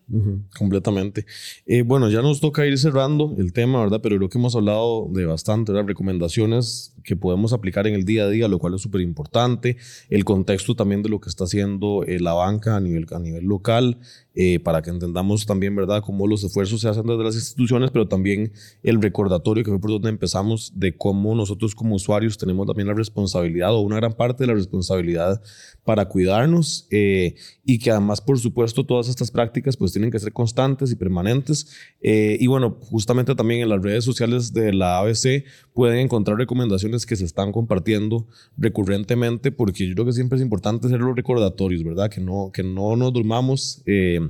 completamente. 0.56 1.26
Eh, 1.66 1.82
bueno, 1.82 2.08
ya 2.10 2.22
nos 2.22 2.40
toca 2.40 2.66
ir 2.66 2.78
cerrando 2.78 3.34
el 3.38 3.52
tema, 3.52 3.80
¿verdad? 3.80 4.00
Pero 4.02 4.16
creo 4.16 4.28
que 4.28 4.38
hemos 4.38 4.54
hablado 4.54 5.08
de 5.10 5.26
bastante, 5.26 5.72
¿verdad? 5.72 5.88
Recomendaciones 5.88 6.93
que 7.04 7.16
podemos 7.16 7.52
aplicar 7.52 7.86
en 7.86 7.94
el 7.94 8.04
día 8.04 8.24
a 8.24 8.28
día, 8.28 8.48
lo 8.48 8.58
cual 8.58 8.74
es 8.74 8.80
súper 8.80 9.02
importante. 9.02 9.76
El 10.10 10.24
contexto 10.24 10.74
también 10.74 11.02
de 11.02 11.08
lo 11.08 11.20
que 11.20 11.28
está 11.28 11.44
haciendo 11.44 12.02
eh, 12.04 12.18
la 12.18 12.32
banca 12.32 12.76
a 12.76 12.80
nivel, 12.80 13.06
a 13.12 13.18
nivel 13.18 13.44
local, 13.44 13.98
eh, 14.34 14.58
para 14.58 14.82
que 14.82 14.90
entendamos 14.90 15.46
también, 15.46 15.76
¿verdad?, 15.76 16.02
cómo 16.02 16.26
los 16.26 16.42
esfuerzos 16.42 16.80
se 16.80 16.88
hacen 16.88 17.06
desde 17.06 17.22
las 17.22 17.36
instituciones, 17.36 17.90
pero 17.92 18.08
también 18.08 18.52
el 18.82 19.00
recordatorio 19.00 19.62
que 19.62 19.70
fue 19.70 19.80
por 19.80 19.90
donde 19.90 20.08
empezamos 20.08 20.72
de 20.74 20.96
cómo 20.96 21.34
nosotros 21.36 21.74
como 21.74 21.94
usuarios 21.94 22.36
tenemos 22.36 22.66
también 22.66 22.88
la 22.88 22.94
responsabilidad 22.94 23.72
o 23.74 23.80
una 23.80 23.96
gran 23.96 24.12
parte 24.12 24.42
de 24.42 24.48
la 24.48 24.54
responsabilidad 24.54 25.40
para 25.84 26.08
cuidarnos 26.08 26.88
eh, 26.90 27.34
y 27.64 27.78
que 27.78 27.90
además, 27.90 28.20
por 28.20 28.38
supuesto, 28.38 28.84
todas 28.84 29.08
estas 29.08 29.30
prácticas 29.30 29.76
pues 29.76 29.92
tienen 29.92 30.10
que 30.10 30.18
ser 30.18 30.32
constantes 30.32 30.90
y 30.90 30.96
permanentes. 30.96 31.68
Eh, 32.00 32.36
y 32.40 32.46
bueno, 32.46 32.78
justamente 32.80 33.34
también 33.34 33.62
en 33.62 33.68
las 33.68 33.82
redes 33.82 34.04
sociales 34.04 34.52
de 34.52 34.72
la 34.72 34.98
ABC 34.98 35.44
pueden 35.72 35.98
encontrar 35.98 36.38
recomendaciones 36.38 36.93
que 37.06 37.16
se 37.16 37.24
están 37.24 37.52
compartiendo 37.52 38.26
recurrentemente 38.56 39.50
porque 39.52 39.86
yo 39.86 39.94
creo 39.94 40.06
que 40.06 40.12
siempre 40.12 40.36
es 40.36 40.42
importante 40.42 40.86
hacer 40.86 41.00
los 41.00 41.16
recordatorios, 41.16 41.82
¿verdad? 41.82 42.10
Que 42.10 42.20
no, 42.20 42.50
que 42.52 42.62
no 42.62 42.96
nos 42.96 43.12
durmamos. 43.12 43.82
Eh, 43.86 44.20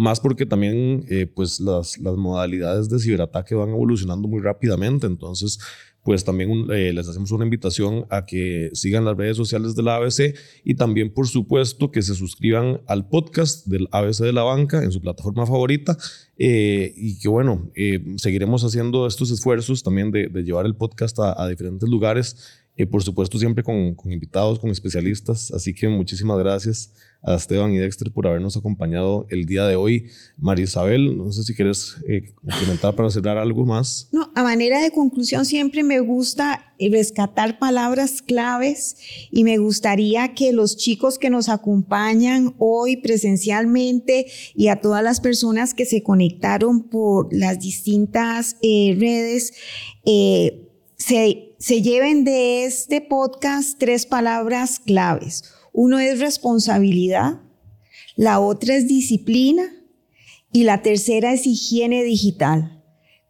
más 0.00 0.20
porque 0.20 0.46
también 0.46 1.04
pues 1.34 1.60
las, 1.60 1.98
las 1.98 2.16
modalidades 2.16 2.88
de 2.88 2.98
ciberataque 2.98 3.54
van 3.54 3.70
evolucionando 3.70 4.28
muy 4.28 4.40
rápidamente, 4.40 5.06
entonces 5.06 5.58
pues 6.02 6.24
también 6.24 6.66
eh, 6.70 6.92
les 6.94 7.08
hacemos 7.08 7.30
una 7.30 7.44
invitación 7.44 8.06
a 8.08 8.24
que 8.24 8.70
sigan 8.72 9.04
las 9.04 9.16
redes 9.16 9.36
sociales 9.36 9.74
de 9.74 9.82
la 9.82 9.96
ABC 9.96 10.34
y 10.64 10.74
también, 10.74 11.12
por 11.12 11.28
supuesto, 11.28 11.90
que 11.90 12.00
se 12.00 12.14
suscriban 12.14 12.80
al 12.86 13.08
podcast 13.08 13.66
del 13.66 13.86
ABC 13.92 14.20
de 14.20 14.32
la 14.32 14.42
Banca 14.42 14.82
en 14.82 14.92
su 14.92 15.00
plataforma 15.00 15.46
favorita. 15.46 15.96
Eh, 16.38 16.94
y 16.96 17.18
que, 17.18 17.28
bueno, 17.28 17.70
eh, 17.74 18.02
seguiremos 18.16 18.64
haciendo 18.64 19.06
estos 19.06 19.30
esfuerzos 19.30 19.82
también 19.82 20.10
de, 20.10 20.28
llevar 20.42 20.64
el 20.64 20.74
podcast 20.74 21.18
a, 21.18 21.40
a 21.40 21.46
diferentes 21.48 21.88
lugares. 21.88 22.64
Y 22.76 22.86
por 22.86 23.02
supuesto 23.02 23.38
siempre 23.38 23.62
con, 23.62 23.94
con, 23.94 24.10
invitados, 24.10 24.58
con 24.58 24.70
especialistas. 24.70 25.50
Así 25.50 25.74
que 25.74 25.86
muchísimas 25.88 26.38
gracias 26.38 26.94
a 27.22 27.34
Esteban 27.34 27.72
y 27.72 27.78
Dexter 27.78 28.10
por 28.12 28.26
habernos 28.26 28.56
acompañado 28.56 29.26
el 29.30 29.44
día 29.44 29.66
de 29.66 29.76
hoy. 29.76 30.10
María 30.38 30.64
Isabel, 30.64 31.16
no 31.18 31.30
sé 31.32 31.42
si 31.42 31.54
quieres 31.54 31.96
eh, 32.08 32.32
comentar 32.60 32.94
para 32.94 33.10
cerrar 33.10 33.36
algo 33.36 33.66
más. 33.66 34.08
No, 34.12 34.30
a 34.34 34.42
manera 34.42 34.80
de 34.80 34.90
conclusión 34.90 35.44
siempre 35.44 35.82
me 35.82 36.00
gusta 36.00 36.74
rescatar 36.78 37.58
palabras 37.58 38.22
claves 38.22 38.96
y 39.30 39.44
me 39.44 39.58
gustaría 39.58 40.34
que 40.34 40.52
los 40.52 40.76
chicos 40.76 41.18
que 41.18 41.28
nos 41.28 41.48
acompañan 41.48 42.54
hoy 42.58 42.96
presencialmente 42.96 44.26
y 44.54 44.68
a 44.68 44.80
todas 44.80 45.04
las 45.04 45.20
personas 45.20 45.74
que 45.74 45.84
se 45.84 46.02
conectaron 46.02 46.88
por 46.88 47.28
las 47.32 47.60
distintas 47.60 48.56
eh, 48.62 48.96
redes 48.98 49.52
eh, 50.06 50.68
se 50.96 51.50
se 51.60 51.82
lleven 51.82 52.24
de 52.24 52.64
este 52.64 53.02
podcast 53.02 53.78
tres 53.78 54.06
palabras 54.06 54.80
claves. 54.80 55.44
Uno 55.72 55.98
es 55.98 56.20
responsabilidad, 56.20 57.40
la 58.16 58.40
otra 58.40 58.76
es 58.76 58.88
disciplina 58.88 59.64
y 60.52 60.64
la 60.64 60.82
tercera 60.82 61.32
es 61.32 61.46
higiene 61.46 62.02
digital. 62.02 62.80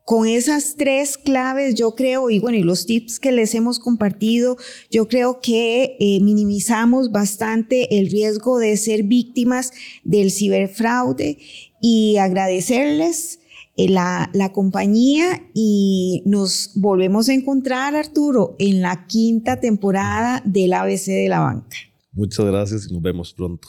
Con 0.04 0.26
esas 0.26 0.74
tres 0.76 1.16
claves 1.16 1.76
yo 1.76 1.94
creo, 1.94 2.30
y 2.30 2.40
bueno, 2.40 2.58
y 2.58 2.64
los 2.64 2.84
tips 2.84 3.20
que 3.20 3.30
les 3.30 3.54
hemos 3.54 3.78
compartido, 3.78 4.56
yo 4.90 5.06
creo 5.06 5.40
que 5.40 5.96
eh, 6.00 6.18
minimizamos 6.20 7.12
bastante 7.12 7.96
el 7.96 8.10
riesgo 8.10 8.58
de 8.58 8.76
ser 8.76 9.04
víctimas 9.04 9.72
del 10.02 10.32
ciberfraude 10.32 11.38
y 11.80 12.16
agradecerles 12.16 13.38
eh, 13.76 13.88
la, 13.88 14.30
la 14.32 14.50
compañía 14.50 15.48
y 15.54 16.22
nos 16.26 16.72
volvemos 16.74 17.28
a 17.28 17.34
encontrar, 17.34 17.94
Arturo, 17.94 18.56
en 18.58 18.80
la 18.80 19.06
quinta 19.06 19.60
temporada 19.60 20.42
del 20.44 20.72
ABC 20.72 21.06
de 21.06 21.28
la 21.28 21.38
banca. 21.38 21.76
Muchas 22.12 22.46
gracias 22.46 22.86
y 22.88 22.92
nos 22.92 23.02
vemos 23.02 23.32
pronto. 23.32 23.68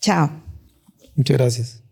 Chao. 0.00 0.30
Muchas 1.14 1.36
gracias. 1.36 1.85